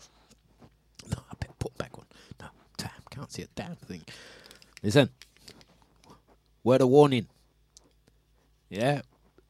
No, 1.09 1.17
I 1.31 1.35
better 1.39 1.53
put 1.59 1.77
back 1.77 1.91
on. 1.97 2.05
No, 2.41 2.47
damn, 2.77 2.89
can't 3.09 3.31
see 3.31 3.43
a 3.43 3.47
damn 3.55 3.75
thing. 3.75 4.01
Listen. 4.83 5.09
Word 6.63 6.81
of 6.81 6.89
warning. 6.89 7.27
Yeah. 8.69 9.01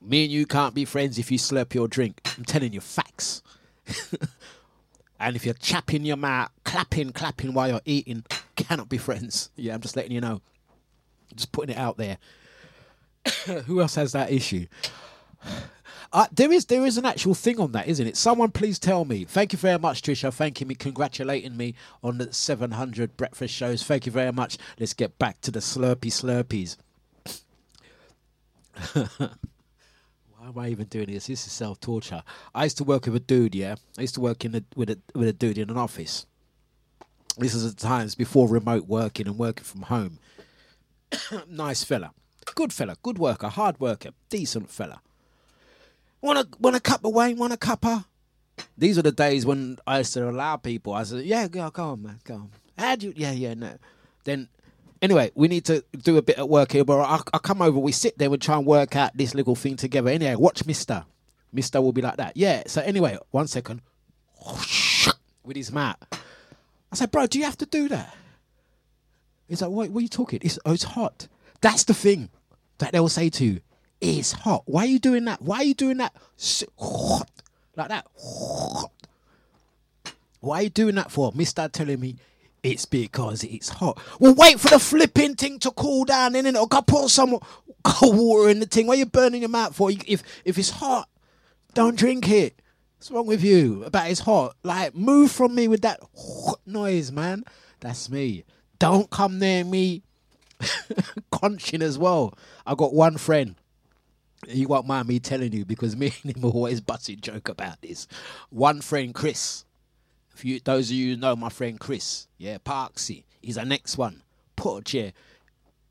Me 0.01 0.23
and 0.23 0.31
you 0.31 0.45
can't 0.45 0.73
be 0.73 0.85
friends 0.85 1.19
if 1.19 1.31
you 1.31 1.37
slurp 1.37 1.73
your 1.73 1.87
drink. 1.87 2.21
I'm 2.37 2.45
telling 2.45 2.71
you 2.71 2.79
facts. 2.79 3.41
and 5.19 5.35
if 5.35 5.45
you're 5.45 5.53
chapping 5.55 6.05
your 6.05 6.17
mouth, 6.17 6.49
clapping, 6.63 7.11
clapping 7.11 7.53
while 7.53 7.69
you're 7.69 7.81
eating, 7.85 8.23
cannot 8.55 8.87
be 8.87 8.97
friends. 8.97 9.49
Yeah, 9.55 9.73
I'm 9.73 9.81
just 9.81 9.95
letting 9.95 10.11
you 10.11 10.21
know. 10.21 10.41
Just 11.35 11.51
putting 11.51 11.75
it 11.75 11.77
out 11.77 11.97
there. 11.97 12.17
Who 13.65 13.81
else 13.81 13.95
has 13.95 14.13
that 14.13 14.31
issue? 14.31 14.67
Uh, 16.11 16.25
there 16.31 16.51
is 16.51 16.65
there 16.65 16.85
is 16.85 16.97
an 16.97 17.05
actual 17.05 17.35
thing 17.35 17.59
on 17.59 17.71
that, 17.73 17.87
isn't 17.87 18.07
it? 18.07 18.17
Someone 18.17 18.49
please 18.49 18.79
tell 18.79 19.05
me. 19.05 19.25
Thank 19.25 19.53
you 19.53 19.59
very 19.59 19.77
much, 19.77 20.01
Trisha. 20.01 20.33
Thanking 20.33 20.67
me, 20.67 20.75
congratulating 20.75 21.55
me 21.55 21.75
on 22.03 22.17
the 22.17 22.33
700 22.33 23.15
breakfast 23.15 23.53
shows. 23.53 23.83
Thank 23.83 24.07
you 24.07 24.11
very 24.11 24.31
much. 24.31 24.57
Let's 24.79 24.93
get 24.93 25.19
back 25.19 25.39
to 25.41 25.51
the 25.51 25.59
slurpy 25.59 26.09
slurpees. 26.09 26.77
Why 28.93 30.47
am 30.47 30.57
I 30.57 30.69
even 30.69 30.85
doing 30.85 31.07
this? 31.07 31.27
This 31.27 31.45
is 31.45 31.51
self 31.51 31.79
torture. 31.79 32.23
I 32.55 32.63
used 32.63 32.77
to 32.77 32.83
work 32.83 33.05
with 33.05 33.15
a 33.15 33.19
dude. 33.19 33.55
Yeah, 33.55 33.75
I 33.97 34.01
used 34.01 34.15
to 34.15 34.21
work 34.21 34.45
in 34.45 34.55
a, 34.55 34.63
with 34.75 34.89
a 34.89 34.99
with 35.13 35.27
a 35.27 35.33
dude 35.33 35.57
in 35.57 35.69
an 35.69 35.77
office. 35.77 36.25
This 37.37 37.53
is 37.53 37.73
the 37.73 37.81
times 37.81 38.15
before 38.15 38.47
remote 38.47 38.87
working 38.87 39.27
and 39.27 39.37
working 39.37 39.63
from 39.63 39.83
home. 39.83 40.19
nice 41.49 41.83
fella, 41.83 42.11
good 42.55 42.73
fella, 42.73 42.95
good 43.01 43.17
worker, 43.17 43.47
hard 43.47 43.79
worker, 43.79 44.09
decent 44.29 44.69
fella. 44.69 45.01
Want 46.21 46.39
a 46.39 46.47
want 46.59 46.75
a 46.75 46.79
cup 46.79 47.03
of 47.05 47.13
wine? 47.13 47.37
Want 47.37 47.53
a 47.53 47.57
cuppa? 47.57 48.05
These 48.77 48.97
are 48.97 49.01
the 49.03 49.11
days 49.11 49.45
when 49.45 49.77
I 49.87 49.99
used 49.99 50.13
to 50.13 50.29
allow 50.29 50.57
people. 50.57 50.93
I 50.93 51.03
said, 51.03 51.25
"Yeah, 51.25 51.47
go, 51.47 51.69
go 51.69 51.91
on, 51.91 52.03
man, 52.03 52.19
go 52.23 52.33
on." 52.35 52.51
How'd 52.77 53.03
you? 53.03 53.13
Yeah, 53.15 53.31
yeah, 53.31 53.53
no. 53.53 53.77
Then, 54.23 54.47
anyway, 55.01 55.31
we 55.35 55.47
need 55.47 55.65
to 55.65 55.83
do 56.03 56.17
a 56.17 56.21
bit 56.21 56.37
of 56.37 56.49
work 56.49 56.71
here. 56.71 56.85
But 56.85 56.99
I, 56.99 57.19
I 57.33 57.37
come 57.39 57.61
over, 57.61 57.79
we 57.79 57.91
sit 57.91 58.17
there 58.17 58.31
and 58.31 58.41
try 58.41 58.57
and 58.57 58.65
work 58.65 58.95
out 58.95 59.15
this 59.15 59.33
little 59.33 59.55
thing 59.55 59.75
together. 59.75 60.09
Anyway, 60.09 60.35
watch 60.35 60.65
Mister. 60.65 61.05
Mister 61.51 61.81
will 61.81 61.93
be 61.93 62.01
like 62.01 62.17
that. 62.17 62.37
Yeah. 62.37 62.63
So 62.67 62.81
anyway, 62.81 63.17
one 63.31 63.47
second. 63.47 63.81
With 65.43 65.55
his 65.55 65.71
mat. 65.71 65.97
I 66.91 66.95
said, 66.95 67.11
bro, 67.11 67.27
do 67.27 67.39
you 67.39 67.45
have 67.45 67.57
to 67.57 67.65
do 67.65 67.87
that? 67.89 68.15
He's 69.47 69.61
like, 69.61 69.71
what, 69.71 69.89
what 69.89 69.99
are 69.99 70.03
you 70.03 70.09
talking? 70.09 70.39
It's, 70.43 70.59
oh, 70.65 70.73
it's 70.73 70.83
hot. 70.83 71.27
That's 71.61 71.83
the 71.83 71.93
thing 71.93 72.29
that 72.77 72.91
they'll 72.91 73.09
say 73.09 73.29
to 73.29 73.45
you. 73.45 73.61
It's 73.99 74.31
hot. 74.31 74.63
Why 74.65 74.83
are 74.83 74.87
you 74.87 74.99
doing 74.99 75.25
that? 75.25 75.41
Why 75.41 75.57
are 75.57 75.63
you 75.63 75.73
doing 75.73 75.97
that? 75.97 76.15
Like 77.75 77.89
that. 77.89 78.07
Why 80.39 80.59
are 80.59 80.63
you 80.63 80.69
doing 80.69 80.95
that 80.95 81.11
for? 81.11 81.31
Mister 81.35 81.67
telling 81.67 81.99
me 81.99 82.15
it's 82.63 82.85
because 82.85 83.43
it's 83.43 83.69
hot. 83.69 83.99
Well, 84.19 84.35
wait 84.35 84.59
for 84.59 84.69
the 84.69 84.79
flipping 84.79 85.35
thing 85.35 85.59
to 85.59 85.71
cool 85.71 86.05
down, 86.05 86.35
and 86.35 86.45
then 86.45 86.55
I'll 86.55 86.67
go 86.67 86.81
put 86.81 87.09
some 87.09 87.39
cold 87.83 88.17
water 88.17 88.49
in 88.49 88.59
the 88.59 88.65
thing. 88.65 88.87
Why 88.87 88.95
you 88.95 89.05
burning 89.05 89.41
your 89.41 89.49
mouth 89.49 89.75
for? 89.75 89.91
If 89.91 90.23
if 90.45 90.57
it's 90.57 90.69
hot, 90.69 91.09
don't 91.73 91.97
drink 91.97 92.29
it. 92.29 92.61
What's 92.97 93.11
wrong 93.11 93.27
with 93.27 93.43
you? 93.43 93.83
About 93.85 94.09
it's 94.09 94.21
hot. 94.21 94.55
Like 94.63 94.95
move 94.95 95.31
from 95.31 95.55
me 95.55 95.67
with 95.67 95.81
that 95.81 96.01
noise, 96.65 97.11
man. 97.11 97.43
That's 97.79 98.09
me. 98.09 98.43
Don't 98.77 99.09
come 99.09 99.39
near 99.39 99.63
me. 99.63 100.03
Conching 101.31 101.81
as 101.81 101.97
well. 101.97 102.33
I 102.65 102.75
got 102.75 102.93
one 102.93 103.17
friend. 103.17 103.55
You 104.47 104.67
won't 104.67 104.87
mind 104.87 105.07
me 105.07 105.19
telling 105.19 105.53
you 105.53 105.65
because 105.65 105.95
me 105.97 106.13
and 106.23 106.35
him 106.35 106.45
always 106.45 106.81
busting 106.81 107.21
joke 107.21 107.49
about 107.49 107.81
this. 107.81 108.07
One 108.49 108.81
friend, 108.81 109.13
Chris. 109.13 109.65
If 110.39 110.45
you, 110.45 110.61
those 110.61 110.89
of 110.89 110.95
you 110.95 111.17
know 111.17 111.35
my 111.35 111.49
friend 111.49 111.77
Chris, 111.77 112.29
yeah, 112.37 112.59
Parksy, 112.59 113.25
he's 113.41 113.57
our 113.57 113.65
next 113.65 113.97
one. 113.97 114.23
Put 114.55 114.77
a 114.77 114.81
chair. 114.81 115.13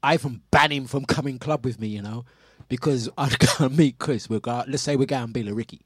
I 0.03 0.15
even 0.15 0.41
ban 0.51 0.73
him 0.73 0.87
from 0.87 1.05
coming 1.05 1.39
club 1.39 1.67
with 1.67 1.79
me, 1.79 1.89
you 1.89 2.01
know, 2.01 2.25
because 2.71 3.11
I'd 3.19 3.39
go 3.39 3.67
and 3.67 3.77
meet 3.77 3.99
Chris. 3.99 4.31
We'll 4.31 4.41
go. 4.41 4.65
Let's 4.67 4.83
say 4.83 4.97
we're 4.97 5.05
going 5.05 5.35
Billericay. 5.35 5.81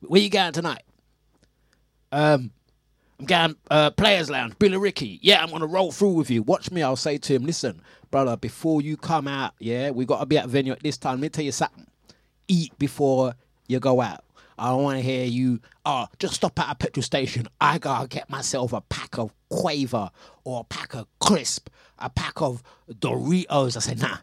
Where 0.00 0.22
you 0.22 0.30
going 0.30 0.54
tonight? 0.54 0.84
Um, 2.10 2.52
I'm 3.20 3.26
going 3.26 3.56
uh, 3.70 3.90
Players 3.90 4.30
Lounge, 4.30 4.54
Billericay. 4.54 5.18
Yeah, 5.20 5.42
I'm 5.42 5.50
gonna 5.50 5.66
roll 5.66 5.92
through 5.92 6.14
with 6.14 6.30
you. 6.30 6.42
Watch 6.42 6.70
me. 6.70 6.82
I'll 6.82 6.96
say 6.96 7.18
to 7.18 7.34
him, 7.34 7.44
listen, 7.44 7.82
brother, 8.10 8.38
before 8.38 8.80
you 8.80 8.96
come 8.96 9.28
out, 9.28 9.52
yeah, 9.58 9.90
we 9.90 10.06
got 10.06 10.20
to 10.20 10.26
be 10.26 10.38
at 10.38 10.48
venue 10.48 10.72
at 10.72 10.82
this 10.82 10.96
time. 10.96 11.16
Let 11.16 11.20
me 11.20 11.28
tell 11.28 11.44
you 11.44 11.52
something. 11.52 11.86
Eat 12.48 12.78
before 12.78 13.34
you 13.68 13.78
go 13.78 14.00
out. 14.00 14.24
I 14.58 14.70
don't 14.70 14.82
want 14.82 14.98
to 14.98 15.02
hear 15.02 15.24
you. 15.24 15.60
Oh, 15.84 16.06
just 16.18 16.34
stop 16.34 16.58
at 16.58 16.70
a 16.70 16.74
petrol 16.74 17.02
station. 17.02 17.48
I 17.60 17.78
gotta 17.78 18.08
get 18.08 18.30
myself 18.30 18.72
a 18.72 18.80
pack 18.80 19.18
of 19.18 19.32
Quaver 19.50 20.10
or 20.44 20.60
a 20.60 20.64
pack 20.64 20.94
of 20.94 21.06
Crisp, 21.20 21.68
a 21.98 22.08
pack 22.08 22.40
of 22.40 22.62
Doritos. 22.90 23.76
I 23.76 23.80
said, 23.80 24.00
nah. 24.00 24.18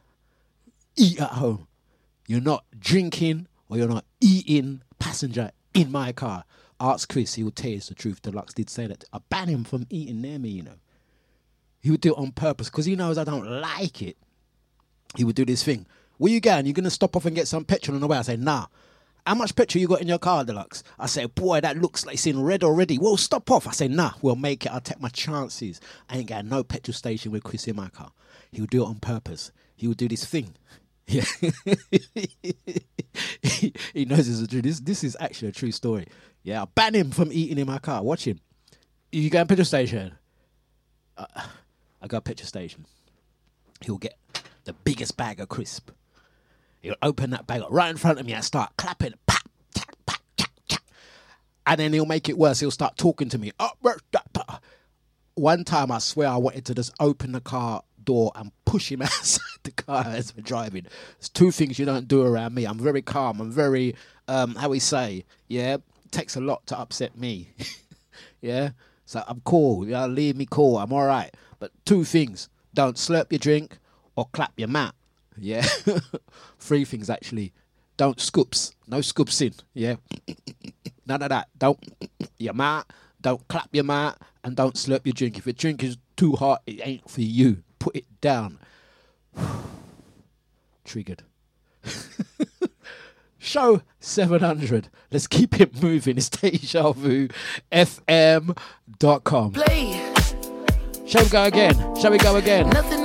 Eat 0.96 1.20
at 1.20 1.32
home. 1.32 1.68
You're 2.28 2.42
not 2.42 2.66
drinking 2.78 3.48
or 3.70 3.78
you're 3.78 3.88
not 3.88 4.06
eating 4.22 4.82
passenger 5.00 5.52
in 5.74 5.92
my 5.92 6.12
car. 6.12 6.46
Ask 6.80 7.10
Chris, 7.10 7.36
he 7.36 7.44
will 7.44 7.52
tell 7.52 7.72
you 7.72 7.80
the 7.80 7.94
truth. 7.94 8.22
Dlux 8.22 8.54
did 8.54 8.70
say 8.70 8.88
that. 8.88 9.04
I 9.14 9.20
ban 9.30 9.48
him 9.48 9.64
from 9.64 9.86
eating 9.90 10.22
near 10.22 10.40
me, 10.40 10.50
you 10.50 10.64
know. 10.64 10.80
He 11.80 11.92
would 11.92 12.02
do 12.02 12.14
it 12.14 12.18
on 12.18 12.32
purpose 12.32 12.70
because 12.70 12.86
he 12.86 12.96
knows 12.96 13.18
I 13.18 13.24
don't 13.24 13.46
like 13.46 14.02
it. 14.02 14.18
He 15.16 15.24
would 15.24 15.36
do 15.36 15.46
this 15.46 15.64
thing. 15.64 15.86
Where 16.18 16.32
you 16.32 16.40
going? 16.40 16.66
You're 16.66 16.74
going 16.74 16.84
to 16.86 16.90
stop 16.90 17.16
off 17.16 17.26
and 17.26 17.36
get 17.36 17.48
some 17.48 17.66
petrol 17.66 17.96
on 17.96 18.02
the 18.02 18.08
way? 18.08 18.18
I 18.18 18.22
say, 18.22 18.38
nah. 18.38 18.68
How 19.26 19.36
much 19.36 19.56
petrol 19.56 19.82
you 19.82 19.88
got 19.88 20.02
in 20.02 20.10
your 20.10 20.20
car, 20.20 20.44
Dlux? 20.44 20.84
I 21.00 21.06
say, 21.06 21.26
boy, 21.26 21.62
that 21.62 21.78
looks 21.78 22.06
like 22.06 22.16
it's 22.16 22.28
in 22.28 22.42
red 22.44 22.64
already. 22.64 22.98
Well, 22.98 23.16
stop 23.16 23.50
off. 23.50 23.68
I 23.68 23.72
say, 23.72 23.88
nah, 23.88 24.12
we'll 24.22 24.36
make 24.36 24.66
it. 24.66 24.72
I'll 24.74 24.82
take 24.82 25.00
my 25.00 25.10
chances. 25.10 25.80
I 26.10 26.18
ain't 26.18 26.28
got 26.28 26.46
no 26.46 26.64
petrol 26.64 26.94
station 26.94 27.32
with 27.32 27.44
Chris 27.44 27.68
in 27.68 27.76
my 27.76 27.88
car. 27.90 28.12
He'll 28.52 28.66
do 28.66 28.84
it 28.84 28.88
on 28.88 28.96
purpose. 28.96 29.52
He 29.76 29.88
will 29.88 29.96
do 29.96 30.08
this 30.08 30.26
thing. 30.26 30.56
Yeah. 31.06 31.26
he, 33.94 34.06
knows 34.06 34.30
it's 34.30 34.40
a 34.40 34.48
true. 34.48 34.62
This, 34.62 34.80
this 34.80 35.04
is 35.04 35.18
actually 35.20 35.50
a 35.50 35.52
true 35.52 35.74
story. 35.74 36.08
Yeah, 36.44 36.60
I'll 36.60 36.72
ban 36.74 36.94
him 36.94 37.12
from 37.12 37.30
eating 37.34 37.58
in 37.58 37.68
my 37.68 37.80
car. 37.80 38.02
Watch 38.02 38.26
him. 38.26 38.40
You 39.12 39.30
go 39.30 39.40
to 39.40 39.46
petrol 39.46 39.66
station. 39.66 40.14
Uh, 41.18 41.26
I 42.02 42.08
go 42.08 42.22
petrol 42.22 42.48
station. 42.48 42.86
He'll 43.82 43.98
get 43.98 44.18
the 44.64 44.72
biggest 44.72 45.18
bag 45.18 45.42
of 45.42 45.50
crisp. 45.50 45.92
He'll 46.84 46.96
open 47.02 47.30
that 47.30 47.48
bag 47.48 47.62
up 47.62 47.70
right 47.72 47.90
in 47.90 47.98
front 47.98 48.20
of 48.20 48.26
me 48.26 48.34
and 48.34 48.44
start 48.44 48.74
clapping. 48.78 49.14
Pap, 49.26 49.50
tack, 49.74 49.96
pap, 50.06 50.22
tack, 50.36 50.52
tack. 50.68 50.84
And 51.66 51.80
then 51.80 51.94
he'll 51.94 52.06
make 52.06 52.28
it 52.28 52.38
worse. 52.38 52.60
He'll 52.60 52.72
start 52.72 52.98
talking 52.98 53.30
to 53.30 53.38
me. 53.38 53.52
Oh, 53.60 53.72
where's 53.80 54.02
that 54.12 54.32
pa-" 54.34 54.60
One 55.36 55.64
time, 55.64 55.92
I 55.92 56.00
swear, 56.00 56.28
I 56.28 56.36
wanted 56.36 56.66
to 56.66 56.76
just 56.76 56.94
open 57.00 57.32
the 57.32 57.40
car 57.40 57.84
door 58.04 58.34
and 58.36 58.52
push 58.66 58.92
him 58.92 59.02
outside 59.02 59.60
the 59.64 59.72
car 59.72 60.04
as 60.08 60.36
we're 60.36 60.44
driving. 60.44 60.84
There's 61.18 61.30
two 61.30 61.52
things 61.52 61.80
you 61.80 61.86
don't 61.86 62.08
do 62.08 62.22
around 62.22 62.54
me. 62.54 62.66
I'm 62.66 62.80
very 62.80 63.02
calm. 63.02 63.40
I'm 63.40 63.50
very, 63.50 63.96
um, 64.28 64.56
how 64.56 64.68
we 64.68 64.80
say, 64.80 65.24
yeah, 65.48 65.78
takes 66.12 66.36
a 66.36 66.42
lot 66.42 66.68
to 66.68 66.78
upset 66.78 67.18
me. 67.18 67.48
yeah, 68.42 68.72
so 69.06 69.24
I'm 69.26 69.42
cool. 69.46 69.88
Yeah, 69.88 70.06
leave 70.06 70.36
me 70.36 70.48
cool. 70.52 70.78
I'm 70.78 70.92
all 70.92 71.06
right. 71.06 71.34
But 71.60 71.72
two 71.86 72.04
things: 72.04 72.50
don't 72.74 72.98
slurp 72.98 73.32
your 73.32 73.40
drink 73.40 73.78
or 74.18 74.28
clap 74.34 74.52
your 74.58 74.68
mat. 74.68 74.94
Yeah, 75.38 75.66
three 76.60 76.86
things 76.86 77.10
actually. 77.10 77.54
Don't 77.98 78.20
scoops. 78.20 78.74
No 78.88 79.02
scoops 79.02 79.40
in. 79.42 79.54
Yeah, 79.74 79.96
none 81.06 81.22
of 81.22 81.30
that. 81.30 81.50
Don't 81.58 81.80
your 82.38 82.54
mat. 82.54 82.86
Don't 83.22 83.48
clap 83.48 83.70
your 83.72 83.86
mat 83.86 84.18
and 84.44 84.56
don't 84.56 84.76
slurp 84.76 85.06
your 85.06 85.14
drink. 85.14 85.38
If 85.38 85.46
your 85.46 85.54
drink 85.54 85.84
is 85.84 85.98
too 86.18 86.34
hot, 86.34 86.62
it 86.68 86.82
ain't 86.84 87.10
for 87.10 87.22
you. 87.22 87.64
Put 87.80 87.96
it 87.96 88.06
down. 88.22 88.60
Triggered. 90.84 91.24
Show 93.38 93.82
700. 94.00 94.90
Let's 95.12 95.28
keep 95.28 95.60
it 95.60 95.82
moving. 95.82 96.18
It's 96.18 96.30
Deja 96.30 96.92
Vu 96.92 97.28
FM.com. 97.72 99.52
Play. 99.54 100.14
Shall 101.06 101.24
we 101.24 101.30
go 101.30 101.44
again? 101.44 101.96
Shall 101.96 102.12
we 102.12 102.18
go 102.18 102.36
again? 102.38 102.70
Nothing 102.70 103.03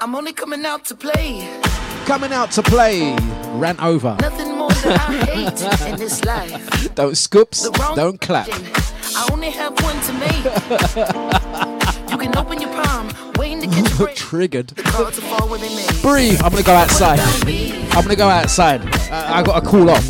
I'm 0.00 0.14
only 0.14 0.32
coming 0.32 0.64
out 0.64 0.84
to 0.86 0.94
play. 0.94 1.60
Coming 2.06 2.32
out 2.32 2.50
to 2.52 2.62
play. 2.62 3.16
Ran 3.54 3.78
over. 3.80 4.16
Nothing 4.20 4.56
more 4.56 4.70
that 4.70 5.08
I 5.08 5.24
hate 5.24 5.92
in 5.92 5.98
this 5.98 6.24
life. 6.24 6.94
Don't 6.94 7.16
scoops. 7.16 7.68
Don't 7.94 8.20
clap. 8.20 8.48
I 8.50 9.28
only 9.32 9.50
have 9.50 9.72
one 9.82 10.00
to 10.02 10.12
make. 10.12 10.44
you 12.10 12.18
can 12.18 12.36
open 12.38 12.60
your 12.60 12.70
palm, 12.70 13.12
waiting 13.36 13.60
to 13.62 13.66
catch 13.66 13.92
a 13.92 13.96
break. 13.96 14.16
Triggered. 14.16 14.76
Cards 14.76 15.18
fall 15.18 15.48
where 15.48 15.58
they 15.58 15.74
may. 15.74 15.86
Breathe. 16.00 16.40
I'm 16.42 16.50
gonna 16.50 16.62
go 16.62 16.74
outside. 16.74 17.18
I'm 17.20 18.02
gonna 18.02 18.16
go 18.16 18.28
outside. 18.28 18.82
I, 19.10 19.40
I 19.40 19.42
gotta 19.42 19.66
cool 19.66 19.90
off. 19.90 20.08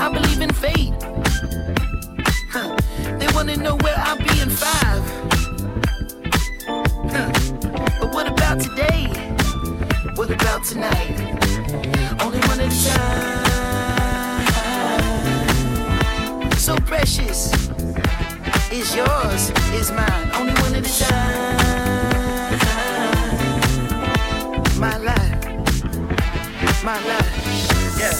I 0.00 0.12
believe 0.12 0.40
in 0.40 0.52
fate. 0.52 0.92
Huh. 2.50 2.76
They 3.18 3.28
wanna 3.34 3.56
know 3.56 3.76
where 3.76 3.94
I'll 3.96 4.18
be 4.18 4.40
in 4.40 4.50
five. 4.50 5.02
Huh. 7.10 7.43
About 8.54 8.70
today? 8.70 9.06
What 10.14 10.30
about 10.30 10.62
tonight? 10.62 11.18
Only 12.22 12.38
one 12.46 12.60
at 12.60 12.72
a 12.72 12.74
time. 16.38 16.52
So 16.52 16.76
precious. 16.76 17.52
Is 18.70 18.94
yours, 18.94 19.50
is 19.72 19.90
mine. 19.90 20.30
Only 20.34 20.52
one 20.62 20.76
at 20.76 20.86
a 20.86 20.90
time. 21.02 21.58
My 24.78 24.98
life. 24.98 25.44
My 26.84 27.00
life. 27.08 27.98
Yeah. 27.98 28.14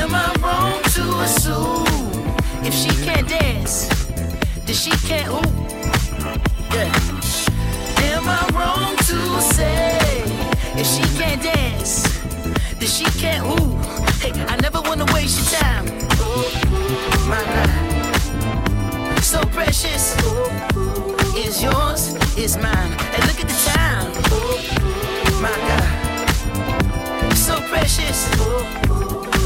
Am 0.00 0.14
I 0.14 0.34
wrong 0.40 0.82
to 0.94 1.02
assume 1.20 2.36
if 2.64 2.72
she 2.72 2.88
can't 3.04 3.28
dance, 3.28 3.88
then 4.64 4.74
she 4.74 4.90
can't 5.06 5.28
ooh? 5.28 5.42
Yeah. 6.74 7.13
Am 8.26 8.30
I 8.30 8.48
wrong 8.56 8.96
to 8.96 9.40
say 9.42 10.22
if 10.80 10.86
she 10.86 11.02
can't 11.18 11.42
dance, 11.42 12.08
then 12.78 12.88
she 12.88 13.04
can't 13.20 13.44
ooh? 13.44 13.76
Hey, 14.22 14.32
I 14.48 14.56
never 14.62 14.80
wanna 14.80 15.04
waste 15.12 15.52
your 15.52 15.60
time. 15.60 15.84
My 17.28 17.42
life, 17.52 19.22
so 19.22 19.40
precious, 19.52 20.16
is 21.36 21.62
yours, 21.62 22.14
is 22.38 22.56
mine. 22.56 22.92
And 23.12 23.26
look 23.28 23.40
at 23.40 23.48
the 23.52 23.58
time. 23.76 24.10
My 25.42 25.54
God, 25.68 25.84
so 27.36 27.60
precious 27.68 28.26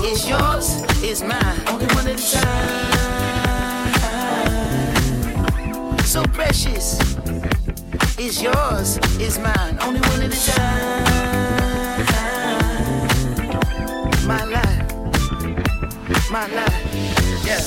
is 0.05 0.29
yours, 0.29 0.85
is 1.03 1.25
mine. 1.25 1.61
Only 1.67 1.87
one 1.97 2.07
at 2.07 2.21
a 2.21 2.33
time. 2.33 2.99
So 6.05 6.23
precious 6.23 7.18
is 8.19 8.43
yours, 8.43 8.99
is 9.21 9.39
mine. 9.39 9.79
Only 9.81 10.01
one 10.01 10.23
at 10.23 10.35
a 10.35 10.51
time. 10.51 11.07
My 14.27 14.45
life, 14.45 14.93
my 16.31 16.47
life, 16.49 17.47
yeah. 17.47 17.59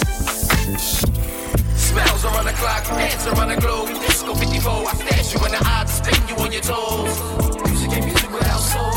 Smells 1.76 2.26
are 2.26 2.38
on 2.38 2.46
the 2.46 2.52
clock, 2.54 2.84
hands 2.84 3.28
are 3.28 3.40
on 3.40 3.50
the 3.50 3.56
globe. 3.62 3.90
Disco 4.02 4.36
54, 4.36 4.72
I 4.72 4.94
stash 4.94 5.34
you 5.34 5.46
in 5.46 5.52
the 5.52 5.60
eye, 5.62 5.86
spin 5.86 6.28
you 6.28 6.36
on 6.44 6.52
your 6.52 6.62
toes. 6.62 7.18
Music 7.66 7.92
ain't 7.94 8.06
music 8.06 8.32
without 8.32 8.60
soul. 8.60 8.92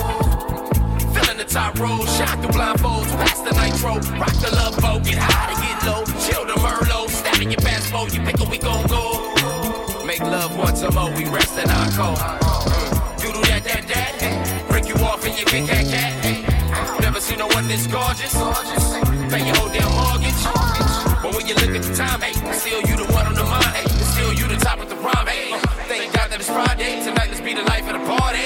Filling 1.15 1.39
the 1.39 1.45
top 1.49 1.79
row, 1.79 2.05
shot 2.05 2.41
through 2.41 2.51
blindfolds, 2.51 3.11
pass 3.17 3.41
the 3.41 3.53
nitro, 3.53 3.95
rock 4.19 4.35
the 4.41 4.51
love 4.55 4.77
boat, 4.81 5.05
get 5.05 5.19
high 5.19 5.55
to 5.55 5.61
get 5.63 5.85
low, 5.87 6.05
chill 6.19 6.45
the 6.45 6.55
Merlot, 6.61 7.09
stabbing 7.11 7.51
your 7.53 7.61
passport, 7.61 8.13
you 8.13 8.21
pick 8.23 8.41
a 8.41 8.45
we 8.45 8.59
gon' 8.59 8.87
go. 8.89 9.64
Make 10.05 10.21
love 10.21 10.55
once 10.59 10.83
a 10.83 10.91
more, 10.93 11.11
we 11.17 11.25
rest 11.25 11.57
in 11.59 11.71
our 11.71 11.89
cold. 11.97 12.19
Mm. 12.19 13.25
You 13.25 13.33
do 13.33 13.41
that, 13.49 13.65
that, 13.65 13.89
that, 13.89 14.69
break 14.69 14.87
you 14.87 14.95
off 14.97 15.25
and 15.25 15.33
you 15.33 15.47
kick 15.47 15.65
that 15.65 15.87
cat. 15.89 17.01
Never 17.01 17.21
seen 17.21 17.39
no 17.39 17.47
one 17.49 17.67
this 17.69 17.87
gorgeous. 17.87 18.35
Pay 19.33 19.47
your 19.49 19.57
whole 19.57 19.73
damn 19.73 19.89
mortgage. 19.97 20.37
But 21.25 21.35
when 21.35 21.47
you 21.49 21.55
look 21.55 21.73
at 21.73 21.83
the 21.83 21.95
time, 21.97 22.21
hey, 22.21 22.37
still 22.53 22.83
you 22.83 22.97
the 23.01 23.09
one 23.15 23.27
on 23.27 23.35
the 23.35 23.45
mind, 23.45 23.65
hey, 23.65 23.89
still 24.13 24.35
you 24.35 24.47
the 24.47 24.61
top 24.61 24.79
of 24.79 24.91
the 24.91 24.97
rhyme, 24.97 25.27
hey. 25.27 25.57
Thank 25.89 26.13
God 26.13 26.31
that 26.31 26.39
it's 26.39 26.51
Friday, 26.51 27.03
tonight 27.03 27.29
let's 27.33 27.41
be 27.41 27.55
the 27.55 27.65
life 27.65 27.89
of 27.89 27.97
the 27.97 28.05
party. 28.05 28.45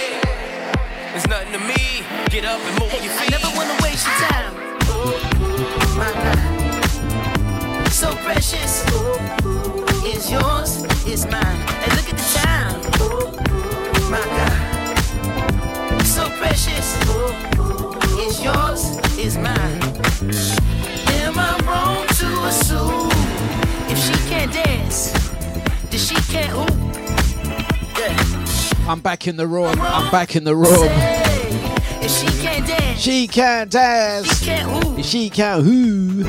There's 1.10 1.26
nothing 1.26 1.52
to 1.52 1.62
me, 1.66 2.06
get 2.30 2.44
up 2.46 2.62
and 2.62 2.78
move 2.78 2.92
your 3.02 3.12
feet. 3.18 3.34
I 3.34 3.34
never 3.34 3.50
wanna 3.58 3.74
waste 3.82 4.06
your 4.06 4.14
time. 4.30 4.54
My 5.98 6.10
life, 6.22 6.47
so 7.98 8.14
precious, 8.18 8.84
is 10.04 10.30
yours, 10.30 10.84
is 11.04 11.26
mine. 11.26 11.60
And 11.82 11.92
look 11.96 12.08
at 12.08 12.16
the 12.16 12.28
time. 12.38 12.80
My 14.08 14.22
God, 14.38 16.02
so 16.04 16.28
precious, 16.38 16.94
is 18.20 18.40
yours, 18.44 18.98
is 19.18 19.36
mine. 19.36 19.82
Am 21.24 21.36
I 21.36 21.58
wrong 21.66 22.06
to 22.06 22.26
assume 22.46 23.10
if 23.90 23.98
she 23.98 24.12
can't 24.28 24.52
dance, 24.52 25.10
then 25.90 25.98
she 25.98 26.14
can't 26.32 26.54
ooh? 26.54 26.68
Yeah. 27.98 28.88
I'm 28.88 29.00
back 29.00 29.26
in 29.26 29.36
the 29.36 29.46
room. 29.48 29.74
I'm 29.80 30.08
back 30.12 30.36
in 30.36 30.44
the 30.44 30.54
room. 30.54 30.88
If 32.00 32.12
she 32.12 32.26
can't 32.40 32.64
dance, 32.64 33.00
She 33.00 33.26
can't 33.26 33.68
dance. 33.68 34.38
she 34.38 34.44
can't 34.46 34.86
ooh. 34.86 35.02
She 35.02 35.30
can't 35.30 35.64
who. 35.64 36.24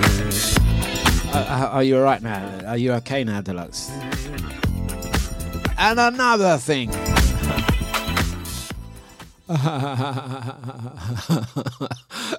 Uh, 1.32 1.46
uh, 1.48 1.70
are 1.74 1.84
you 1.84 1.96
alright 1.96 2.24
now? 2.24 2.68
Are 2.68 2.78
you 2.78 2.92
okay 2.94 3.24
now, 3.24 3.42
Dlux? 3.42 3.90
And 5.78 6.00
another 6.00 6.58
thing. 6.58 6.90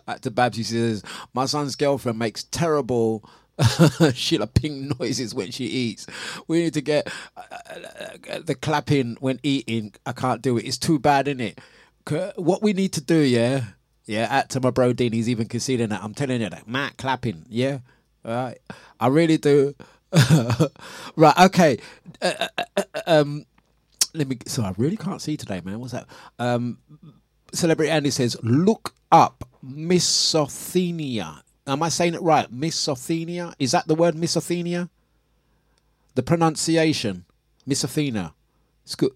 At 0.09 0.23
the 0.23 0.31
Babs, 0.33 0.67
says, 0.67 1.05
My 1.35 1.47
son's 1.47 1.77
girlfriend 1.77 2.19
makes 2.19 2.45
terrible 2.45 3.29
Sheila 4.15 4.49
Pink 4.49 4.99
noises 4.99 5.35
when 5.35 5.53
she 5.53 5.67
eats. 5.67 6.07
We 6.49 6.65
need 6.65 6.75
to 6.75 6.81
get 6.81 7.13
uh, 7.37 7.43
uh, 8.31 8.41
the 8.45 8.57
clapping 8.57 9.17
when 9.21 9.39
eating. 9.45 9.95
I 10.05 10.13
can't 10.13 10.43
do 10.43 10.59
it. 10.59 10.65
It's 10.67 10.79
too 10.79 10.99
bad, 10.99 11.29
isn't 11.29 11.41
it? 11.41 11.61
What 12.37 12.61
we 12.63 12.73
need 12.73 12.93
to 12.95 13.01
do, 13.01 13.19
yeah? 13.21 13.65
Yeah, 14.05 14.27
at 14.29 14.51
to 14.51 14.61
my 14.61 14.71
bro 14.71 14.93
Dean, 14.93 15.13
he's 15.13 15.29
even 15.29 15.47
conceding 15.47 15.91
that. 15.91 16.03
I'm 16.03 16.15
telling 16.15 16.41
you 16.41 16.51
that. 16.51 16.67
Matt 16.67 16.97
clapping, 16.97 17.45
yeah? 17.49 17.79
Right. 18.25 18.59
I 18.99 19.07
really 19.09 19.39
do. 19.39 19.75
right, 21.17 21.39
okay. 21.39 21.79
Uh, 22.21 22.33
uh, 22.41 22.49
uh, 22.59 22.83
uh, 22.95 23.01
um, 23.07 23.47
let 24.15 24.29
me. 24.29 24.39
So 24.47 24.63
I 24.63 24.75
really 24.77 24.97
can't 24.97 25.23
see 25.23 25.37
today, 25.37 25.61
man. 25.65 25.79
What's 25.81 25.93
that? 25.93 26.07
Um, 26.39 26.79
Celebrity 27.53 27.91
Andy 27.91 28.11
says, 28.11 28.37
look 28.43 28.95
up 29.11 29.49
misothenia. 29.65 31.43
Am 31.67 31.83
I 31.83 31.89
saying 31.89 32.15
it 32.15 32.23
right? 32.23 32.51
Misothenia? 32.53 33.55
Is 33.59 33.73
that 33.73 33.87
the 33.87 33.95
word 33.95 34.15
misothenia? 34.15 34.89
The 36.15 36.23
pronunciation, 36.23 37.25
misothenia. 37.69 38.33
It's 38.85 38.95
good. 38.95 39.13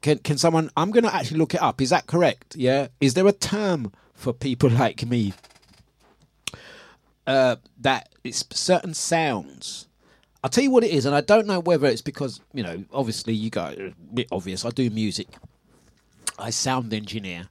Can 0.00 0.18
can 0.18 0.38
someone? 0.38 0.70
I'm 0.76 0.90
going 0.90 1.04
to 1.04 1.14
actually 1.14 1.38
look 1.38 1.54
it 1.54 1.62
up. 1.62 1.80
Is 1.80 1.90
that 1.90 2.06
correct? 2.06 2.56
Yeah. 2.56 2.88
Is 3.00 3.14
there 3.14 3.26
a 3.26 3.32
term 3.32 3.92
for 4.14 4.32
people 4.32 4.70
like 4.82 5.04
me? 5.06 5.32
Uh, 7.30 7.56
that 7.78 8.08
it's 8.24 8.44
certain 8.52 8.92
sounds. 8.92 9.86
I'll 10.42 10.50
tell 10.50 10.64
you 10.64 10.72
what 10.72 10.82
it 10.82 10.90
is, 10.90 11.06
and 11.06 11.14
I 11.14 11.20
don't 11.20 11.46
know 11.46 11.60
whether 11.60 11.86
it's 11.86 12.02
because 12.02 12.40
you 12.52 12.64
know. 12.64 12.84
Obviously, 12.92 13.34
you 13.34 13.50
go 13.50 13.92
bit 14.12 14.26
obvious. 14.32 14.64
I 14.64 14.70
do 14.70 14.90
music. 14.90 15.28
I 16.40 16.50
sound 16.50 16.92
engineer. 16.92 17.48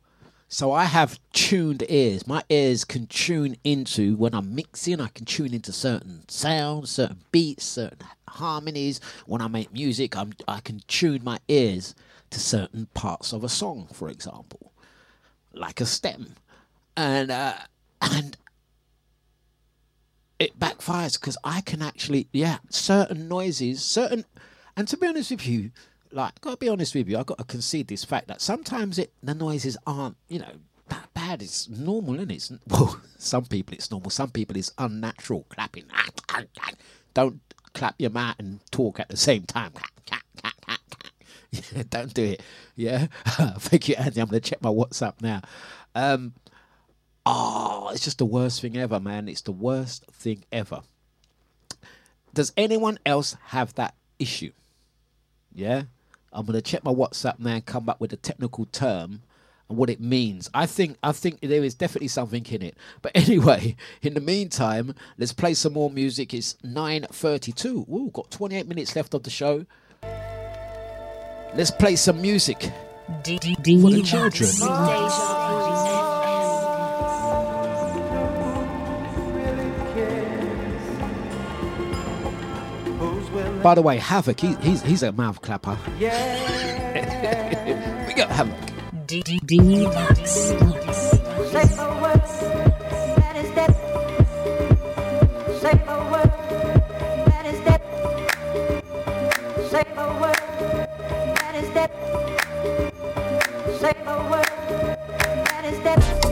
So 0.49 0.73
I 0.73 0.83
have 0.83 1.17
tuned 1.31 1.85
ears. 1.87 2.27
My 2.27 2.43
ears 2.49 2.83
can 2.83 3.07
tune 3.07 3.55
into 3.63 4.17
when 4.17 4.33
I'm 4.33 4.53
mixing. 4.53 4.99
I 4.99 5.07
can 5.07 5.23
tune 5.25 5.53
into 5.53 5.71
certain 5.71 6.27
sounds, 6.27 6.89
certain 6.89 7.21
beats, 7.31 7.63
certain 7.63 7.99
harmonies. 8.27 8.99
When 9.27 9.41
I 9.41 9.47
make 9.47 9.71
music, 9.71 10.17
I'm, 10.17 10.33
I 10.45 10.59
can 10.59 10.81
tune 10.87 11.23
my 11.23 11.39
ears 11.47 11.95
to 12.31 12.39
certain 12.39 12.87
parts 12.95 13.31
of 13.31 13.45
a 13.45 13.49
song, 13.49 13.87
for 13.93 14.09
example, 14.09 14.73
like 15.53 15.79
a 15.79 15.85
stem, 15.85 16.35
and 16.97 17.31
uh, 17.31 17.53
and 18.01 18.35
it 20.39 20.57
backfires 20.57 21.19
because 21.19 21.37
I 21.43 21.61
can 21.61 21.81
actually, 21.81 22.27
yeah, 22.31 22.57
certain 22.69 23.27
noises, 23.27 23.83
certain, 23.83 24.25
and 24.75 24.87
to 24.87 24.97
be 24.97 25.07
honest 25.07 25.31
with 25.31 25.45
you, 25.45 25.71
like, 26.11 26.33
i 26.33 26.37
gotta 26.41 26.57
be 26.57 26.69
honest 26.69 26.95
with 26.95 27.07
you, 27.07 27.17
I 27.17 27.23
gotta 27.23 27.43
concede 27.43 27.87
this 27.87 28.03
fact 28.03 28.27
that 28.29 28.41
sometimes 28.41 28.97
it 28.97 29.11
the 29.21 29.35
noises 29.35 29.77
aren't, 29.85 30.17
you 30.27 30.39
know, 30.39 30.53
that 30.87 31.13
bad. 31.13 31.41
It's 31.41 31.69
normal, 31.69 32.19
and 32.19 32.31
it's 32.31 32.51
well, 32.67 32.99
some 33.17 33.45
people 33.45 33.75
it's 33.75 33.91
normal, 33.91 34.09
some 34.09 34.31
people 34.31 34.57
it's 34.57 34.71
unnatural 34.77 35.45
clapping. 35.49 35.85
Don't 37.13 37.41
clap 37.73 37.95
your 37.99 38.09
mouth 38.09 38.35
and 38.39 38.59
talk 38.71 38.99
at 38.99 39.09
the 39.09 39.17
same 39.17 39.43
time. 39.43 39.73
Yeah, 41.51 41.81
don't 41.89 42.13
do 42.13 42.23
it. 42.25 42.43
Yeah, 42.75 43.07
thank 43.25 43.89
you, 43.89 43.95
Andy. 43.95 44.21
I'm 44.21 44.27
gonna 44.27 44.39
check 44.39 44.61
my 44.61 44.69
WhatsApp 44.69 45.15
now. 45.19 45.41
Um, 45.95 46.33
oh, 47.25 47.89
it's 47.93 48.03
just 48.03 48.17
the 48.17 48.25
worst 48.25 48.61
thing 48.61 48.77
ever, 48.77 48.99
man. 48.99 49.27
It's 49.27 49.41
the 49.41 49.51
worst 49.51 50.05
thing 50.11 50.43
ever. 50.51 50.81
Does 52.33 52.53
anyone 52.55 52.99
else 53.05 53.35
have 53.47 53.73
that 53.75 53.95
issue? 54.19 54.51
Yeah, 55.53 55.83
I'm 56.31 56.45
gonna 56.45 56.61
check 56.61 56.83
my 56.83 56.93
WhatsApp 56.93 57.39
now 57.39 57.55
and 57.55 57.65
come 57.65 57.85
back 57.85 57.99
with 57.99 58.13
a 58.13 58.17
technical 58.17 58.65
term 58.65 59.23
and 59.67 59.77
what 59.77 59.89
it 59.89 59.99
means. 60.01 60.49
I 60.53 60.65
think 60.65 60.97
I 61.01 61.11
think 61.11 61.39
there 61.41 61.63
is 61.63 61.75
definitely 61.75 62.07
something 62.09 62.45
in 62.45 62.61
it. 62.61 62.77
But 63.01 63.11
anyway, 63.15 63.75
in 64.01 64.13
the 64.13 64.21
meantime, 64.21 64.95
let's 65.17 65.33
play 65.33 65.53
some 65.53 65.73
more 65.73 65.89
music. 65.89 66.33
It's 66.33 66.55
9:32. 66.63 67.87
Ooh, 67.89 68.11
got 68.13 68.29
28 68.31 68.67
minutes 68.67 68.95
left 68.95 69.13
of 69.13 69.23
the 69.23 69.29
show. 69.29 69.65
Let's 71.55 71.71
play 71.71 71.95
some 71.95 72.21
music 72.21 72.61
for 72.61 73.23
the 73.23 74.03
children. 74.05 75.48
By 83.61 83.75
the 83.75 83.81
way, 83.81 83.97
Havoc, 83.97 84.39
he, 84.39 84.55
he's 84.55 84.81
he's 84.81 85.03
a 85.03 85.11
mouth 85.11 85.41
clapper. 85.41 85.77
Yeah. 85.99 86.47
we 88.07 88.13
got 88.13 88.29
Havoc. 88.29 88.55
Yes, 105.91 106.28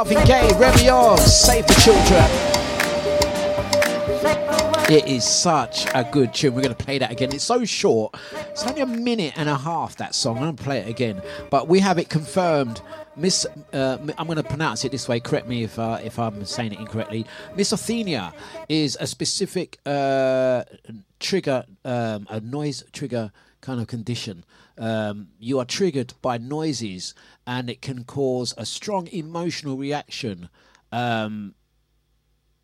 Marvin 0.00 0.24
Gaye, 0.24 0.48
Revion, 0.52 1.18
Save 1.18 1.66
the 1.66 1.74
Children. 1.74 2.24
It 4.90 5.06
is 5.06 5.24
such 5.24 5.84
a 5.94 6.08
good 6.10 6.32
tune. 6.32 6.54
We're 6.54 6.62
going 6.62 6.74
to 6.74 6.84
play 6.84 6.96
that 6.96 7.12
again. 7.12 7.34
It's 7.34 7.44
so 7.44 7.66
short. 7.66 8.14
It's 8.48 8.66
only 8.66 8.80
a 8.80 8.86
minute 8.86 9.34
and 9.36 9.46
a 9.46 9.58
half, 9.58 9.96
that 9.96 10.14
song. 10.14 10.38
I'm 10.38 10.44
going 10.44 10.56
to 10.56 10.62
play 10.62 10.78
it 10.78 10.88
again. 10.88 11.20
But 11.50 11.68
we 11.68 11.80
have 11.80 11.98
it 11.98 12.08
confirmed. 12.08 12.80
Miss, 13.14 13.46
uh, 13.74 13.98
I'm 14.16 14.26
going 14.26 14.38
to 14.38 14.42
pronounce 14.42 14.86
it 14.86 14.92
this 14.92 15.06
way. 15.06 15.20
Correct 15.20 15.46
me 15.46 15.64
if 15.64 15.78
uh, 15.78 15.98
if 16.02 16.18
I'm 16.18 16.46
saying 16.46 16.72
it 16.72 16.78
incorrectly. 16.78 17.26
Miss 17.54 17.70
Misothenia 17.70 18.32
is 18.70 18.96
a 18.98 19.06
specific 19.06 19.80
uh, 19.84 20.64
trigger, 21.18 21.66
um, 21.84 22.26
a 22.30 22.40
noise 22.40 22.84
trigger 22.94 23.32
kind 23.60 23.82
of 23.82 23.86
condition. 23.86 24.44
Um, 24.80 25.28
you 25.38 25.58
are 25.60 25.64
triggered 25.66 26.14
by 26.22 26.38
noises, 26.38 27.14
and 27.46 27.70
it 27.70 27.82
can 27.82 28.04
cause 28.04 28.54
a 28.56 28.64
strong 28.64 29.06
emotional 29.08 29.76
reaction. 29.76 30.48
Um, 30.90 31.54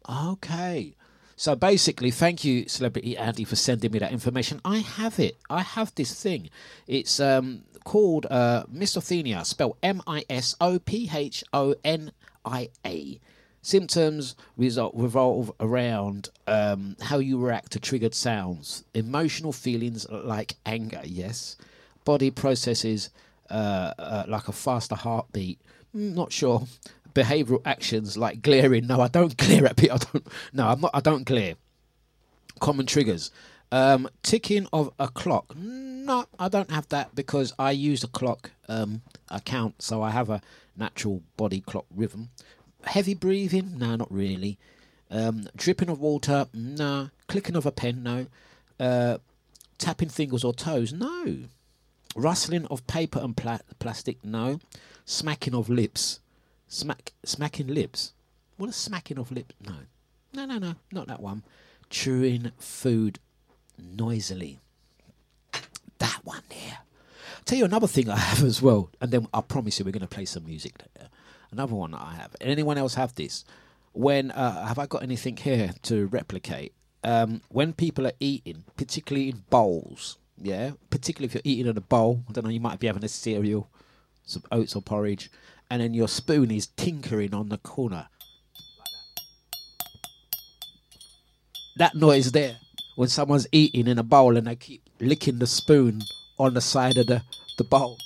okay. 0.08 0.96
So 1.36 1.54
basically, 1.54 2.10
thank 2.10 2.44
you, 2.44 2.66
Celebrity 2.66 3.16
Andy, 3.18 3.44
for 3.44 3.56
sending 3.56 3.92
me 3.92 3.98
that 3.98 4.10
information. 4.10 4.62
I 4.64 4.78
have 4.78 5.20
it. 5.20 5.36
I 5.50 5.60
have 5.60 5.94
this 5.94 6.18
thing. 6.20 6.48
It's 6.86 7.20
um, 7.20 7.64
called 7.84 8.26
uh, 8.30 8.64
misothenia, 8.72 9.44
spelled 9.44 9.76
M 9.82 10.00
I 10.06 10.24
S 10.30 10.56
O 10.62 10.78
P 10.78 11.10
H 11.12 11.44
O 11.52 11.74
N 11.84 12.12
I 12.46 12.70
A. 12.86 13.20
Symptoms 13.60 14.36
result, 14.56 14.94
revolve 14.94 15.52
around 15.60 16.30
um, 16.46 16.96
how 17.02 17.18
you 17.18 17.36
react 17.38 17.72
to 17.72 17.80
triggered 17.80 18.14
sounds, 18.14 18.84
emotional 18.94 19.52
feelings 19.52 20.08
like 20.08 20.54
anger, 20.64 21.02
yes, 21.04 21.56
body 22.06 22.30
processes 22.30 23.10
uh, 23.50 23.92
uh, 23.98 24.24
like 24.26 24.48
a 24.48 24.52
faster 24.52 24.94
heartbeat. 24.94 25.60
Mm, 25.94 26.14
not 26.14 26.32
sure. 26.32 26.66
Behavioral 27.12 27.60
actions 27.66 28.16
like 28.16 28.40
glaring. 28.40 28.86
No, 28.86 29.02
I 29.02 29.08
don't 29.08 29.36
glare 29.42 29.66
at 29.66 29.76
people. 29.76 29.98
I 30.00 30.04
don't. 30.12 30.26
No, 30.54 30.68
I'm 30.68 30.80
not. 30.80 30.92
I 30.94 31.00
don't 31.00 31.24
glare. 31.24 31.56
Common 32.60 32.86
triggers. 32.86 33.30
Um, 33.72 34.08
ticking 34.22 34.66
of 34.72 34.92
a 34.98 35.08
clock. 35.08 35.54
No, 35.56 36.24
I 36.38 36.48
don't 36.48 36.70
have 36.70 36.88
that 36.88 37.14
because 37.14 37.52
I 37.58 37.72
use 37.72 38.04
a 38.04 38.08
clock. 38.08 38.52
Um, 38.68 39.02
I 39.28 39.40
count, 39.40 39.82
so 39.82 40.02
I 40.02 40.10
have 40.10 40.30
a 40.30 40.40
natural 40.76 41.22
body 41.36 41.60
clock 41.60 41.86
rhythm. 41.94 42.30
Heavy 42.84 43.14
breathing? 43.14 43.76
No, 43.76 43.96
not 43.96 44.12
really. 44.12 44.58
Um, 45.10 45.48
dripping 45.56 45.88
of 45.88 45.98
water? 45.98 46.46
No. 46.54 47.10
Clicking 47.26 47.56
of 47.56 47.66
a 47.66 47.72
pen? 47.72 48.04
No. 48.04 48.26
Uh, 48.78 49.18
tapping 49.78 50.08
fingers 50.10 50.44
or 50.44 50.54
toes? 50.54 50.92
No. 50.92 51.38
Rustling 52.16 52.64
of 52.66 52.86
paper 52.86 53.20
and 53.20 53.36
pla- 53.36 53.58
plastic? 53.78 54.24
No. 54.24 54.58
Smacking 55.04 55.54
of 55.54 55.68
lips? 55.68 56.20
Smack, 56.66 57.12
smacking 57.24 57.68
lips? 57.68 58.14
What 58.56 58.70
is 58.70 58.76
smacking 58.76 59.18
of 59.18 59.30
lips? 59.30 59.54
No. 59.64 59.74
No, 60.32 60.46
no, 60.46 60.58
no, 60.58 60.74
not 60.90 61.06
that 61.08 61.20
one. 61.20 61.44
Chewing 61.90 62.52
food 62.58 63.18
noisily. 63.78 64.60
That 65.98 66.20
one 66.24 66.42
there. 66.48 66.78
Tell 67.44 67.58
you 67.58 67.64
another 67.64 67.86
thing 67.86 68.08
I 68.08 68.16
have 68.16 68.42
as 68.42 68.60
well, 68.60 68.90
and 69.00 69.10
then 69.10 69.28
I 69.32 69.40
promise 69.40 69.78
you 69.78 69.84
we're 69.84 69.92
going 69.92 70.00
to 70.00 70.08
play 70.08 70.24
some 70.24 70.44
music 70.44 70.74
later. 70.80 71.08
Another 71.52 71.74
one 71.74 71.92
that 71.92 72.00
I 72.00 72.14
have. 72.14 72.34
Anyone 72.40 72.76
else 72.76 72.94
have 72.94 73.14
this? 73.14 73.44
When 73.92 74.30
uh, 74.30 74.66
have 74.66 74.78
I 74.78 74.86
got 74.86 75.02
anything 75.02 75.36
here 75.36 75.74
to 75.82 76.06
replicate? 76.06 76.72
Um, 77.04 77.40
when 77.48 77.72
people 77.72 78.06
are 78.06 78.12
eating, 78.18 78.64
particularly 78.76 79.28
in 79.28 79.44
bowls, 79.48 80.18
yeah, 80.40 80.72
particularly 80.90 81.26
if 81.26 81.34
you're 81.34 81.42
eating 81.44 81.66
in 81.66 81.76
a 81.76 81.80
bowl, 81.80 82.22
I 82.28 82.32
don't 82.32 82.44
know, 82.44 82.50
you 82.50 82.60
might 82.60 82.80
be 82.80 82.86
having 82.86 83.04
a 83.04 83.08
cereal, 83.08 83.68
some 84.24 84.42
oats 84.52 84.76
or 84.76 84.82
porridge, 84.82 85.30
and 85.70 85.80
then 85.80 85.94
your 85.94 86.08
spoon 86.08 86.50
is 86.50 86.68
tinkering 86.68 87.34
on 87.34 87.48
the 87.48 87.58
corner. 87.58 88.08
That 91.78 91.94
noise 91.94 92.32
there, 92.32 92.56
when 92.96 93.08
someone's 93.08 93.46
eating 93.52 93.86
in 93.86 93.98
a 93.98 94.02
bowl 94.02 94.36
and 94.36 94.46
they 94.46 94.56
keep 94.56 94.82
licking 95.00 95.38
the 95.38 95.46
spoon 95.46 96.00
on 96.38 96.54
the 96.54 96.60
side 96.60 96.96
of 96.96 97.06
the, 97.06 97.22
the 97.58 97.64
bowl. 97.64 97.98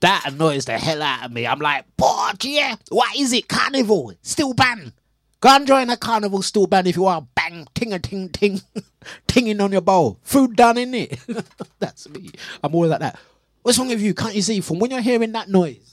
That 0.00 0.24
annoys 0.26 0.66
the 0.66 0.78
hell 0.78 1.02
out 1.02 1.24
of 1.24 1.32
me. 1.32 1.46
I'm 1.46 1.58
like, 1.58 1.84
what, 1.96 2.44
yeah? 2.44 2.76
What 2.90 3.16
is 3.16 3.32
it? 3.32 3.48
Carnival? 3.48 4.12
Still 4.22 4.54
band. 4.54 4.92
Go 5.40 5.50
and 5.50 5.66
join 5.66 5.90
a 5.90 5.96
carnival, 5.96 6.42
stool 6.42 6.66
band 6.66 6.86
if 6.86 6.96
you 6.96 7.06
are. 7.06 7.26
Bang, 7.34 7.66
ting 7.74 7.92
a 7.92 7.98
ting 7.98 8.30
ting, 8.30 8.62
tinging 9.26 9.60
on 9.60 9.72
your 9.72 9.82
bowl. 9.82 10.18
Food 10.22 10.56
done, 10.56 10.78
in 10.78 10.94
it. 10.94 11.18
That's 11.78 12.08
me. 12.08 12.30
I'm 12.62 12.74
all 12.74 12.86
like 12.86 13.00
that. 13.00 13.18
What's 13.62 13.78
wrong 13.78 13.88
with 13.88 14.00
you? 14.00 14.14
Can't 14.14 14.34
you 14.34 14.42
see 14.42 14.60
from 14.60 14.78
when 14.78 14.90
you're 14.90 15.00
hearing 15.00 15.32
that 15.32 15.48
noise? 15.48 15.92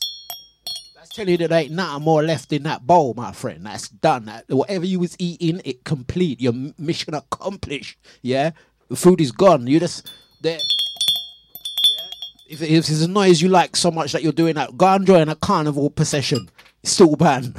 That's 0.95 1.09
telling 1.09 1.31
you 1.31 1.37
that 1.39 1.49
there 1.49 1.59
ain't 1.59 1.71
nothing 1.71 2.03
more 2.03 2.23
left 2.23 2.53
in 2.53 2.63
that 2.63 2.87
bowl, 2.87 3.13
my 3.15 3.33
friend. 3.33 3.65
That's 3.65 3.89
done. 3.89 4.25
That, 4.25 4.45
whatever 4.47 4.85
you 4.85 4.99
was 4.99 5.15
eating, 5.19 5.59
it 5.65 5.83
complete. 5.83 6.39
Your 6.39 6.53
mission 6.77 7.13
accomplished. 7.13 7.97
Yeah, 8.21 8.51
the 8.89 8.95
food 8.95 9.19
is 9.19 9.31
gone. 9.31 9.67
You 9.67 9.79
just 9.79 10.09
there. 10.39 10.59
If, 12.47 12.61
if 12.61 12.89
it's 12.89 13.01
a 13.01 13.07
noise 13.07 13.41
you 13.41 13.49
like 13.49 13.75
so 13.75 13.91
much 13.91 14.13
that 14.13 14.23
you're 14.23 14.31
doing 14.31 14.55
that, 14.55 14.77
go 14.77 14.87
and 14.87 15.05
join 15.05 15.27
a 15.27 15.35
carnival 15.35 15.89
procession. 15.89 16.49
Banned. 17.17 17.55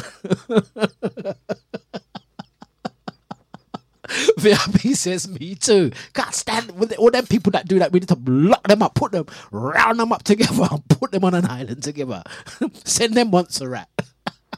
VIP 4.39 4.95
says 4.95 5.29
me 5.29 5.55
too. 5.55 5.91
Can't 6.13 6.35
stand 6.35 6.79
with 6.79 6.93
all 6.99 7.11
them 7.11 7.27
people 7.27 7.51
that 7.53 7.67
do 7.67 7.79
that. 7.79 7.93
We 7.93 8.01
need 8.01 8.09
to 8.09 8.19
lock 8.27 8.67
them 8.69 8.83
up, 8.83 8.95
put 8.95 9.13
them, 9.13 9.27
round 9.51 9.99
them 9.99 10.13
up 10.13 10.23
together, 10.23 10.69
and 10.71 10.89
put 10.89 11.13
them 11.13 11.25
on 11.25 11.35
an 11.35 11.47
island 11.47 11.83
together. 11.83 12.23
send 12.85 13.15
them 13.15 13.31
Montserrat. 13.31 13.89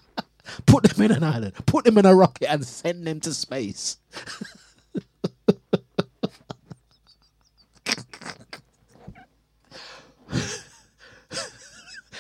put 0.67 0.85
them 0.85 1.05
in 1.05 1.13
an 1.13 1.23
island, 1.23 1.55
put 1.67 1.85
them 1.85 1.99
in 1.99 2.07
a 2.07 2.15
rocket, 2.15 2.51
and 2.51 2.65
send 2.67 3.07
them 3.07 3.21
to 3.21 3.33
space. 3.33 3.99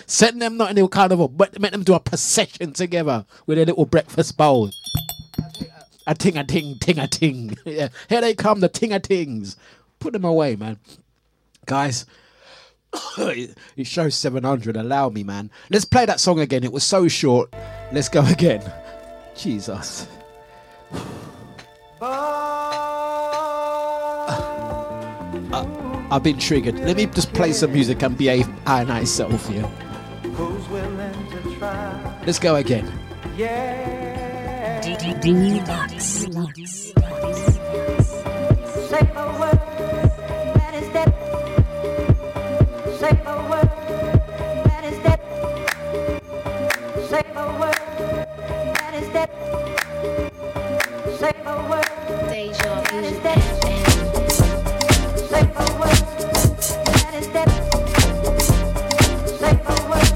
Send 0.06 0.40
them 0.40 0.56
not 0.56 0.70
in 0.70 0.78
a 0.78 0.88
carnival, 0.88 1.28
but 1.28 1.60
make 1.60 1.72
them 1.72 1.82
do 1.82 1.94
a 1.94 2.00
procession 2.00 2.72
together 2.72 3.26
with 3.46 3.58
a 3.58 3.66
little 3.66 3.86
breakfast 3.86 4.36
bowl. 4.36 4.70
A 6.06 6.14
ting 6.14 6.36
a 6.36 6.44
ting 6.44 6.78
ting 6.78 6.98
a 6.98 7.08
ting. 7.08 7.56
Yeah. 7.64 7.88
Here 8.08 8.20
they 8.20 8.34
come, 8.34 8.60
the 8.60 8.68
ting 8.68 8.92
a 8.92 9.00
tings. 9.00 9.56
Put 9.98 10.12
them 10.12 10.24
away, 10.24 10.54
man. 10.54 10.78
Guys, 11.66 12.06
it 13.18 13.56
shows 13.86 14.14
700. 14.14 14.76
Allow 14.76 15.08
me, 15.08 15.24
man. 15.24 15.50
Let's 15.70 15.84
play 15.84 16.06
that 16.06 16.20
song 16.20 16.38
again. 16.38 16.62
It 16.62 16.72
was 16.72 16.84
so 16.84 17.08
short. 17.08 17.52
Let's 17.92 18.08
go 18.08 18.24
again. 18.24 18.62
Jesus. 19.36 20.06
Uh, 25.52 25.64
I've 26.10 26.22
been 26.22 26.38
triggered. 26.38 26.78
Let 26.80 26.96
me 26.96 27.06
just 27.06 27.32
play 27.32 27.52
some 27.52 27.72
music 27.72 28.02
and 28.02 28.16
behave 28.18 28.48
I 28.66 28.82
and 28.82 28.92
I 28.92 29.04
self 29.04 29.48
here. 29.48 29.62
Who's 29.62 29.66
willing 29.66 29.72
to 29.72 29.76
try? 29.76 29.85
Let's 32.26 32.38
go 32.38 32.56
again. 32.56 32.86
Yeah. 33.36 34.82
Dlux. 35.22 36.92
Say 38.88 39.00
a 39.14 39.26
word, 39.38 39.60
that 40.54 40.74
is 40.74 40.88
that. 40.92 41.10
Say 42.98 43.14
a 43.24 43.36
word, 43.48 43.70
that 44.64 44.84
is 44.84 44.98
that. 45.04 45.20
Say 47.08 47.24
a 47.34 47.44
word, 47.58 47.80
that 48.74 48.94
is 48.94 49.08
that. 49.12 49.30
Say 51.18 51.34
a 51.44 51.54
word, 51.68 51.88
Deja 52.28 52.72
that 52.82 53.04
is 53.04 53.18
Vu 53.18 53.20
that. 53.20 53.40
Say 55.30 55.42
a 55.42 55.66
word, 55.80 56.00
that 56.84 57.14
is 57.14 57.28
that. 57.28 57.50
Say 59.40 59.54
a 59.66 59.76
word, 59.88 60.10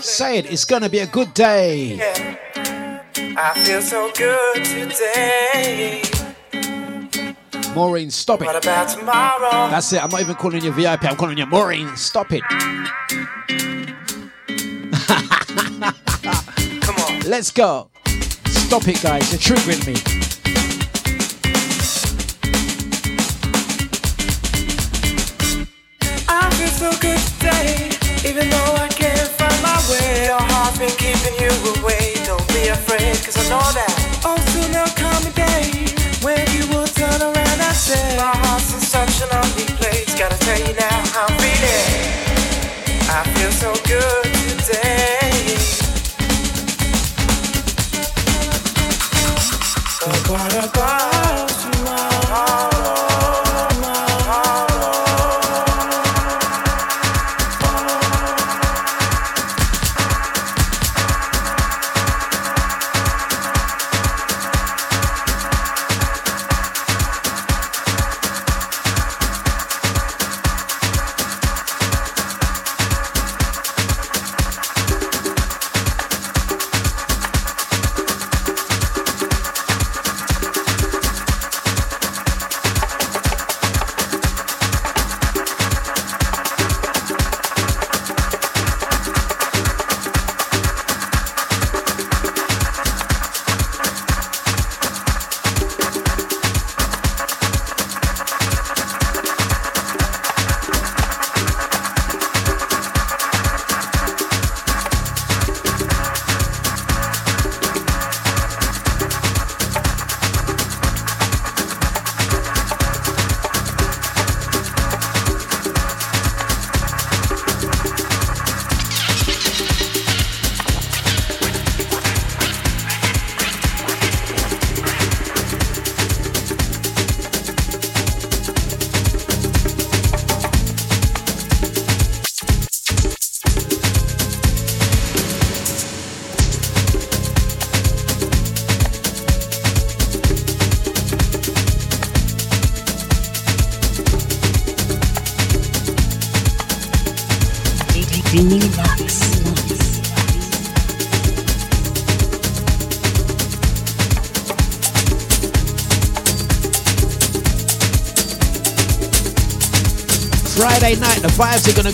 Say 0.00 0.38
it, 0.38 0.52
it's 0.52 0.64
gonna 0.64 0.88
be 0.88 0.98
a 0.98 1.06
good 1.06 1.32
day. 1.34 1.96
Yeah. 1.96 2.38
I 3.36 3.54
feel 3.64 3.80
so 3.80 4.10
good 4.12 4.64
today. 4.64 6.02
Maureen, 7.74 8.10
stop 8.10 8.42
it. 8.42 8.46
What 8.46 8.62
about 8.62 8.88
tomorrow? 8.90 9.70
That's 9.70 9.90
it. 9.94 10.04
I'm 10.04 10.10
not 10.10 10.20
even 10.20 10.34
calling 10.34 10.62
you 10.62 10.72
VIP. 10.72 11.04
I'm 11.04 11.16
calling 11.16 11.38
you 11.38 11.46
Maureen. 11.46 11.96
Stop 11.96 12.32
it. 12.32 12.42
Come 16.82 16.96
on. 16.96 17.20
Let's 17.20 17.50
go. 17.50 17.88
Stop 18.46 18.86
it, 18.88 19.00
guys. 19.02 19.32
You're 19.32 19.40
triggering 19.56 19.86
me. 19.86 20.41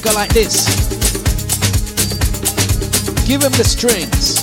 go 0.01 0.13
like 0.13 0.33
this. 0.33 0.67
Give 3.27 3.43
him 3.43 3.53
the 3.53 3.65
strings. 3.65 4.38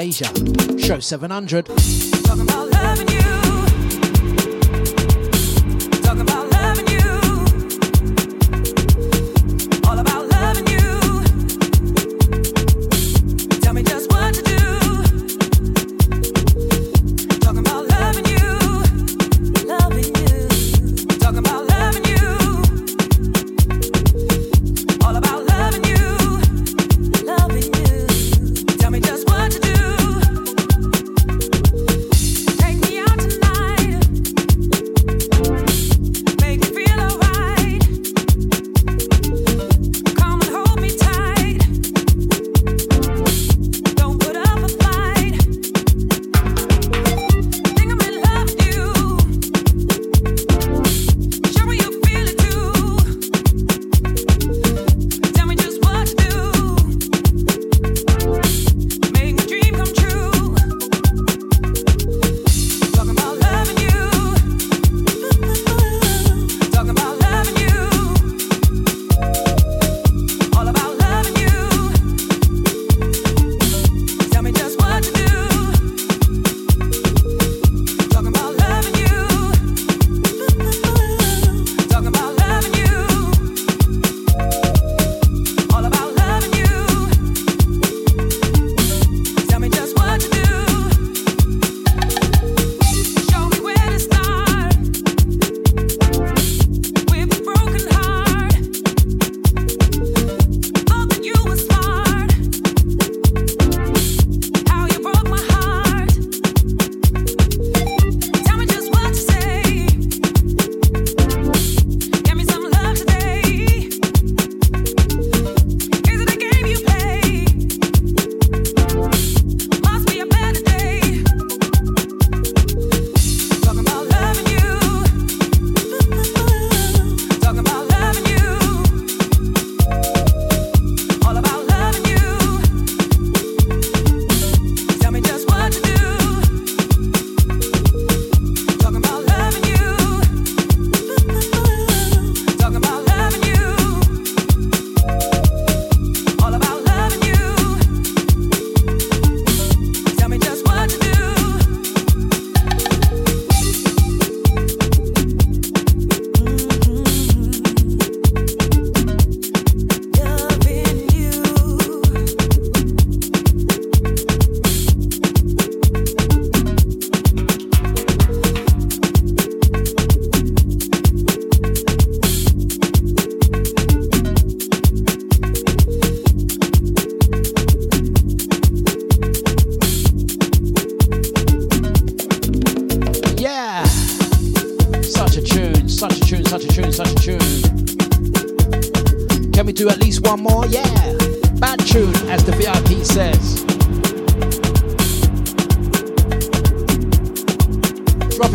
Asia 0.00 0.24
show 0.78 0.98
700. 0.98 2.79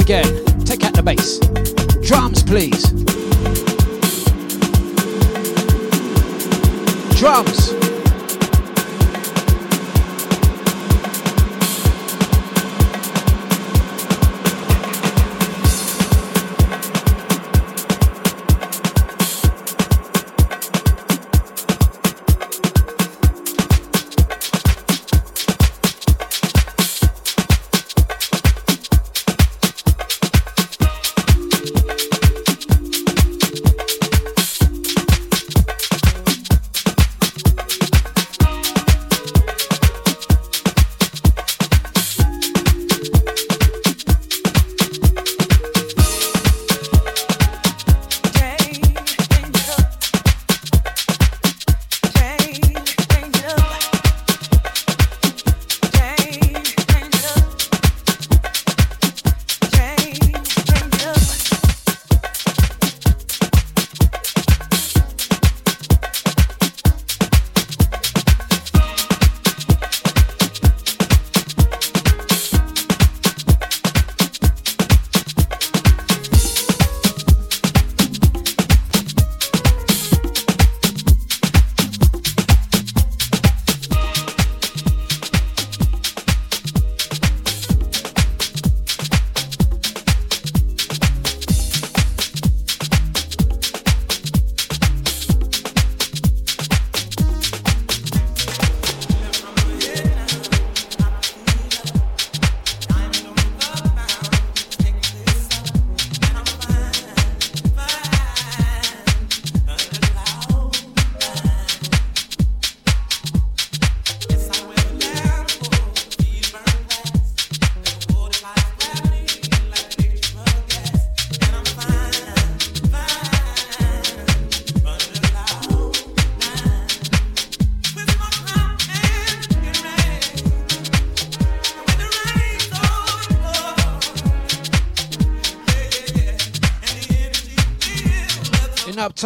again. 0.06 0.45
Take 0.65 0.84
out 0.84 0.94
the 0.94 1.02
bass. 1.02 1.40
Drums, 2.07 2.44
please. 2.44 2.91
Drums. 7.19 7.84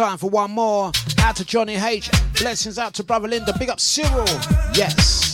Time 0.00 0.16
for 0.16 0.30
one 0.30 0.50
more. 0.50 0.90
Out 1.18 1.36
to 1.36 1.44
Johnny 1.44 1.74
H. 1.74 2.10
Blessings 2.38 2.78
out 2.78 2.94
to 2.94 3.04
Brother 3.04 3.28
Linda. 3.28 3.52
Big 3.58 3.68
up 3.68 3.78
Cyril. 3.78 4.24
Yes. 4.72 5.29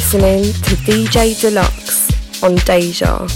Listening 0.00 0.44
to 0.44 0.76
DJ 0.86 1.34
Dlux 1.34 2.42
on 2.42 2.54
Deja. 2.64 3.28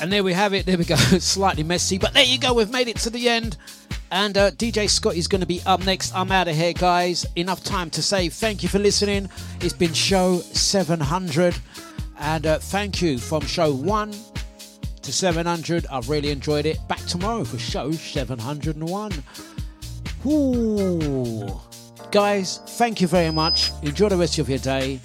And 0.00 0.12
there 0.12 0.22
we 0.22 0.32
have 0.32 0.54
it. 0.54 0.64
There 0.64 0.78
we 0.78 0.84
go. 0.84 0.94
Slightly 1.18 1.64
messy, 1.64 1.98
but 1.98 2.14
there 2.14 2.24
you 2.24 2.38
go. 2.38 2.54
We've 2.54 2.70
made 2.70 2.86
it 2.86 2.98
to 2.98 3.10
the 3.10 3.28
end. 3.28 3.56
And 4.12 4.38
uh, 4.38 4.52
DJ 4.52 4.88
Scott 4.88 5.16
is 5.16 5.26
going 5.26 5.40
to 5.40 5.46
be 5.46 5.60
up 5.66 5.84
next. 5.84 6.14
I'm 6.14 6.30
out 6.30 6.46
of 6.46 6.54
here, 6.54 6.72
guys. 6.72 7.26
Enough 7.34 7.64
time 7.64 7.90
to 7.90 8.00
say 8.00 8.28
thank 8.28 8.62
you 8.62 8.68
for 8.68 8.78
listening. 8.78 9.28
It's 9.60 9.74
been 9.74 9.92
show 9.92 10.38
700. 10.38 11.56
And 12.20 12.46
uh, 12.46 12.58
thank 12.60 13.02
you 13.02 13.18
from 13.18 13.42
show 13.44 13.74
1 13.74 14.14
to 15.02 15.12
700. 15.12 15.86
I've 15.90 16.08
really 16.08 16.30
enjoyed 16.30 16.66
it. 16.66 16.78
Back 16.86 17.00
tomorrow 17.06 17.42
for 17.42 17.58
show 17.58 17.90
701. 17.90 19.12
Ooh. 20.26 21.60
Guys, 22.14 22.60
thank 22.64 23.00
you 23.00 23.08
very 23.08 23.32
much. 23.32 23.72
Enjoy 23.82 24.08
the 24.08 24.16
rest 24.16 24.38
of 24.38 24.48
your 24.48 24.60
day. 24.60 25.00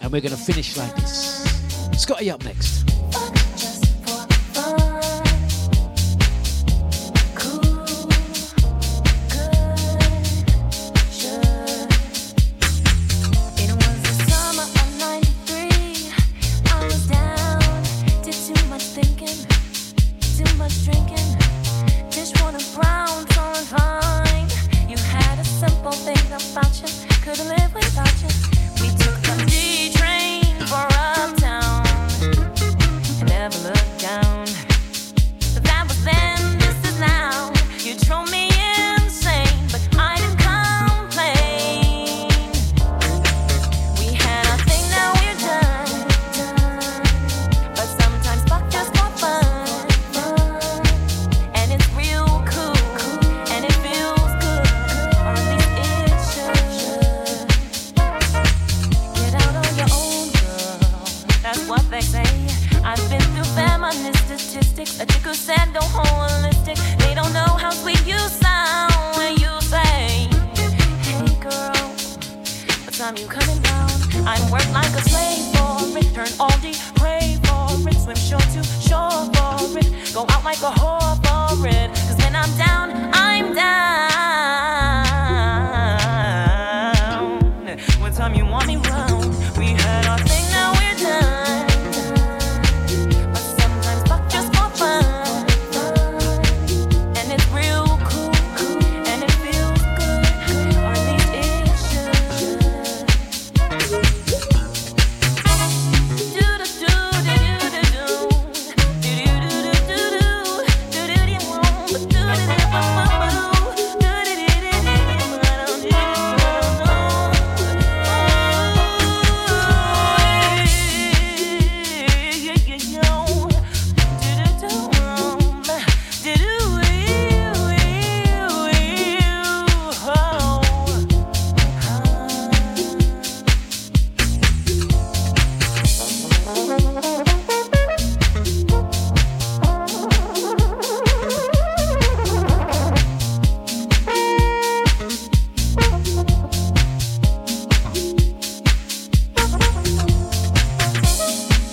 And 0.00 0.10
we're 0.10 0.20
going 0.20 0.34
to 0.34 0.36
finish 0.36 0.76
like 0.76 0.92
this. 0.96 1.44
Scotty 1.96 2.32
up 2.32 2.42
next. 2.42 2.83